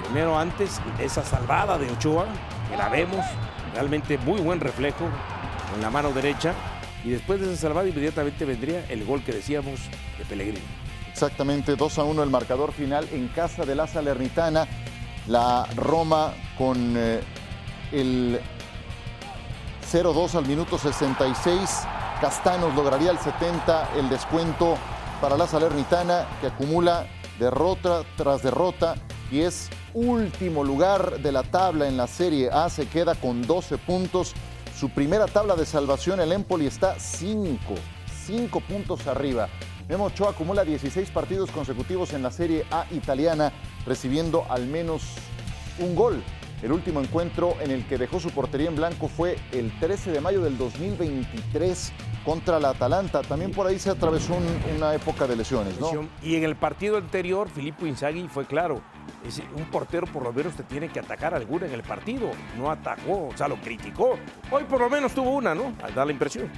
Primero 0.04 0.38
antes 0.38 0.80
esa 1.00 1.24
salvada 1.24 1.78
de 1.78 1.90
Ochoa, 1.90 2.26
que 2.70 2.76
la 2.76 2.88
vemos, 2.88 3.24
realmente 3.74 4.18
muy 4.18 4.40
buen 4.40 4.60
reflejo 4.60 5.08
con 5.70 5.80
la 5.80 5.90
mano 5.90 6.12
derecha 6.12 6.54
y 7.04 7.10
después 7.10 7.40
de 7.40 7.52
esa 7.52 7.62
salvada 7.62 7.88
inmediatamente 7.88 8.44
vendría 8.44 8.84
el 8.88 9.04
gol 9.04 9.22
que 9.22 9.32
decíamos 9.32 9.80
de 10.18 10.24
Pellegrini. 10.24 10.60
Exactamente, 11.10 11.76
2 11.76 11.98
a 11.98 12.04
1 12.04 12.22
el 12.22 12.30
marcador 12.30 12.72
final 12.72 13.08
en 13.12 13.28
casa 13.28 13.64
de 13.64 13.74
la 13.74 13.86
Salernitana. 13.86 14.66
La 15.26 15.66
Roma 15.76 16.32
con 16.58 16.94
eh, 16.96 17.20
el 17.92 18.40
0-2 19.90 20.34
al 20.34 20.46
minuto 20.46 20.78
66. 20.78 21.86
Castanos 22.20 22.74
lograría 22.74 23.10
el 23.10 23.18
70, 23.18 23.90
el 23.96 24.08
descuento 24.08 24.76
para 25.20 25.36
la 25.36 25.46
Salernitana 25.46 26.26
que 26.40 26.48
acumula 26.48 27.06
derrota 27.38 28.02
tras 28.16 28.42
derrota 28.42 28.94
y 29.30 29.40
es 29.40 29.68
último 29.92 30.64
lugar 30.64 31.18
de 31.20 31.32
la 31.32 31.42
tabla 31.42 31.88
en 31.88 31.96
la 31.96 32.06
Serie 32.06 32.50
A. 32.50 32.68
Se 32.70 32.86
queda 32.86 33.14
con 33.14 33.42
12 33.46 33.78
puntos. 33.78 34.34
Su 34.78 34.90
primera 34.90 35.26
tabla 35.26 35.54
de 35.54 35.66
salvación, 35.66 36.20
el 36.20 36.32
Empoli, 36.32 36.66
está 36.66 36.98
5, 36.98 37.58
5 38.26 38.60
puntos 38.60 39.06
arriba. 39.06 39.48
Memo 39.88 40.06
Ochoa 40.06 40.30
acumula 40.30 40.64
16 40.64 41.10
partidos 41.10 41.50
consecutivos 41.50 42.12
en 42.12 42.22
la 42.22 42.30
Serie 42.30 42.64
A 42.70 42.86
italiana, 42.90 43.52
recibiendo 43.86 44.46
al 44.48 44.66
menos 44.66 45.02
un 45.78 45.94
gol. 45.94 46.22
El 46.64 46.72
último 46.72 46.98
encuentro 47.00 47.54
en 47.60 47.70
el 47.70 47.86
que 47.86 47.98
dejó 47.98 48.18
su 48.18 48.30
portería 48.30 48.68
en 48.68 48.74
blanco 48.76 49.06
fue 49.06 49.36
el 49.52 49.70
13 49.80 50.10
de 50.12 50.20
mayo 50.22 50.40
del 50.40 50.56
2023 50.56 51.92
contra 52.24 52.58
la 52.58 52.70
Atalanta. 52.70 53.20
También 53.20 53.50
por 53.52 53.66
ahí 53.66 53.78
se 53.78 53.90
atravesó 53.90 54.32
un- 54.34 54.76
una 54.76 54.94
época 54.94 55.26
de 55.26 55.36
lesiones, 55.36 55.78
¿no? 55.78 55.90
Y 56.22 56.36
en 56.36 56.44
el 56.44 56.56
partido 56.56 56.96
anterior, 56.96 57.50
Filippo 57.50 57.84
Inzaghi 57.86 58.28
fue 58.28 58.46
claro. 58.46 58.80
Es 59.28 59.42
un 59.54 59.64
portero 59.66 60.06
por 60.06 60.22
lo 60.22 60.32
menos 60.32 60.54
te 60.54 60.62
tiene 60.62 60.88
que 60.88 61.00
atacar 61.00 61.34
alguna 61.34 61.66
en 61.66 61.74
el 61.74 61.82
partido. 61.82 62.30
No 62.56 62.70
atacó, 62.70 63.28
o 63.28 63.36
sea, 63.36 63.46
lo 63.46 63.56
criticó. 63.56 64.18
Hoy 64.50 64.64
por 64.64 64.80
lo 64.80 64.88
menos 64.88 65.12
tuvo 65.12 65.32
una, 65.32 65.54
¿no? 65.54 65.74
Da 65.94 66.02
la 66.06 66.12
impresión. 66.12 66.50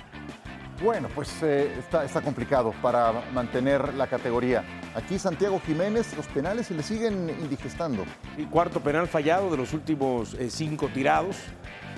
Bueno, 0.82 1.08
pues 1.14 1.42
eh, 1.42 1.72
está, 1.78 2.04
está 2.04 2.20
complicado 2.20 2.74
para 2.82 3.12
mantener 3.32 3.94
la 3.94 4.06
categoría. 4.08 4.62
Aquí 4.94 5.18
Santiago 5.18 5.58
Jiménez, 5.64 6.14
los 6.14 6.26
penales 6.26 6.66
se 6.66 6.74
le 6.74 6.82
siguen 6.82 7.30
indigestando. 7.30 8.04
Y 8.36 8.44
cuarto 8.44 8.80
penal 8.80 9.08
fallado 9.08 9.50
de 9.50 9.56
los 9.56 9.72
últimos 9.72 10.34
eh, 10.34 10.50
cinco 10.50 10.88
tirados, 10.92 11.38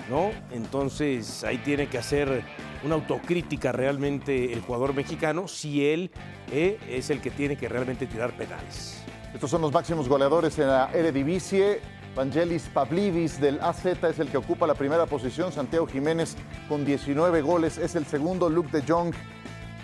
¿no? 0.09 0.31
Entonces 0.51 1.43
ahí 1.43 1.57
tiene 1.57 1.87
que 1.87 1.97
hacer 1.97 2.43
una 2.83 2.95
autocrítica 2.95 3.73
realmente 3.73 4.53
el 4.53 4.61
jugador 4.61 4.93
mexicano 4.93 5.49
si 5.49 5.85
él 5.85 6.09
eh, 6.49 6.79
es 6.89 7.09
el 7.09 7.19
que 7.19 7.31
tiene 7.31 7.57
que 7.57 7.67
realmente 7.67 8.07
tirar 8.07 8.31
penales. 8.31 9.03
Estos 9.33 9.49
son 9.49 9.61
los 9.61 9.73
máximos 9.73 10.07
goleadores 10.07 10.57
en 10.57 10.67
la 10.67 10.89
Eredivisie. 10.93 11.81
Vangelis 12.15 12.69
Pavlidis 12.73 13.39
del 13.39 13.59
AZ 13.61 13.85
es 13.85 14.19
el 14.19 14.29
que 14.29 14.37
ocupa 14.37 14.67
la 14.67 14.73
primera 14.73 15.05
posición. 15.05 15.51
Santiago 15.51 15.87
Jiménez 15.87 16.35
con 16.67 16.83
19 16.83 17.41
goles 17.41 17.77
es 17.77 17.95
el 17.95 18.05
segundo. 18.05 18.49
Luke 18.49 18.69
de 18.71 18.83
Jong 18.85 19.13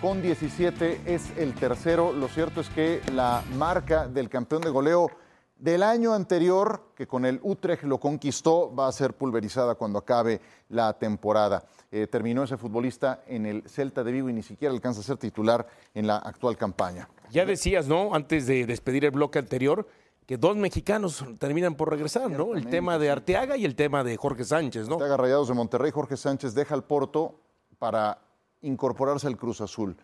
con 0.00 0.20
17 0.20 1.00
es 1.06 1.32
el 1.36 1.54
tercero. 1.54 2.12
Lo 2.12 2.28
cierto 2.28 2.60
es 2.60 2.68
que 2.68 3.00
la 3.12 3.42
marca 3.54 4.08
del 4.08 4.28
campeón 4.28 4.62
de 4.62 4.70
goleo 4.70 5.10
del 5.58 5.82
año 5.82 6.12
anterior, 6.12 6.92
que 6.94 7.06
con 7.06 7.24
el 7.24 7.40
Utrecht 7.42 7.84
lo 7.84 7.98
conquistó, 7.98 8.74
va 8.74 8.88
a 8.88 8.92
ser 8.92 9.14
pulverizada 9.14 9.74
cuando 9.74 9.98
acabe 9.98 10.40
la 10.68 10.92
temporada. 10.98 11.64
Eh, 11.90 12.06
terminó 12.08 12.42
ese 12.42 12.58
futbolista 12.58 13.22
en 13.26 13.46
el 13.46 13.66
Celta 13.68 14.04
de 14.04 14.12
Vigo 14.12 14.28
y 14.28 14.34
ni 14.34 14.42
siquiera 14.42 14.74
alcanza 14.74 15.00
a 15.00 15.04
ser 15.04 15.16
titular 15.16 15.66
en 15.94 16.06
la 16.06 16.18
actual 16.18 16.58
campaña. 16.58 17.08
Ya 17.30 17.46
decías, 17.46 17.88
¿no? 17.88 18.14
Antes 18.14 18.46
de 18.46 18.66
despedir 18.66 19.06
el 19.06 19.12
bloque 19.12 19.38
anterior, 19.38 19.88
que 20.26 20.36
dos 20.36 20.56
mexicanos 20.56 21.24
terminan 21.38 21.76
por 21.76 21.90
regresar, 21.90 22.30
¿no? 22.30 22.54
El 22.54 22.66
tema 22.68 22.98
de 22.98 23.10
Arteaga 23.10 23.56
y 23.56 23.64
el 23.64 23.76
tema 23.76 24.02
de 24.02 24.16
Jorge 24.16 24.44
Sánchez, 24.44 24.88
¿no? 24.88 24.94
Arteaga 24.94 25.16
Rayados 25.16 25.48
de 25.48 25.54
Monterrey, 25.54 25.92
Jorge 25.92 26.16
Sánchez 26.16 26.52
deja 26.54 26.74
el 26.74 26.82
Porto 26.82 27.40
para 27.78 28.18
incorporarse 28.62 29.28
al 29.28 29.36
Cruz 29.36 29.60
Azul. 29.60 29.96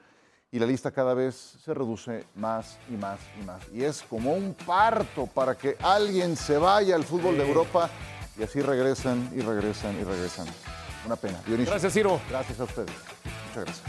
Y 0.52 0.58
la 0.58 0.66
lista 0.66 0.90
cada 0.90 1.14
vez 1.14 1.34
se 1.34 1.72
reduce 1.72 2.26
más 2.36 2.78
y 2.88 2.92
más 2.92 3.18
y 3.40 3.44
más. 3.44 3.62
Y 3.72 3.82
es 3.82 4.02
como 4.02 4.34
un 4.34 4.54
parto 4.54 5.26
para 5.26 5.56
que 5.56 5.76
alguien 5.80 6.36
se 6.36 6.58
vaya 6.58 6.94
al 6.94 7.04
fútbol 7.04 7.38
de 7.38 7.48
Europa 7.48 7.88
y 8.38 8.42
así 8.42 8.60
regresan 8.60 9.30
y 9.34 9.40
regresan 9.40 9.98
y 9.98 10.04
regresan. 10.04 10.46
Una 11.06 11.16
pena. 11.16 11.40
Dionisio. 11.46 11.72
Gracias, 11.72 11.92
Ciro. 11.94 12.20
Gracias 12.28 12.60
a 12.60 12.64
ustedes. 12.64 12.92
Muchas 13.48 13.64
gracias. 13.64 13.82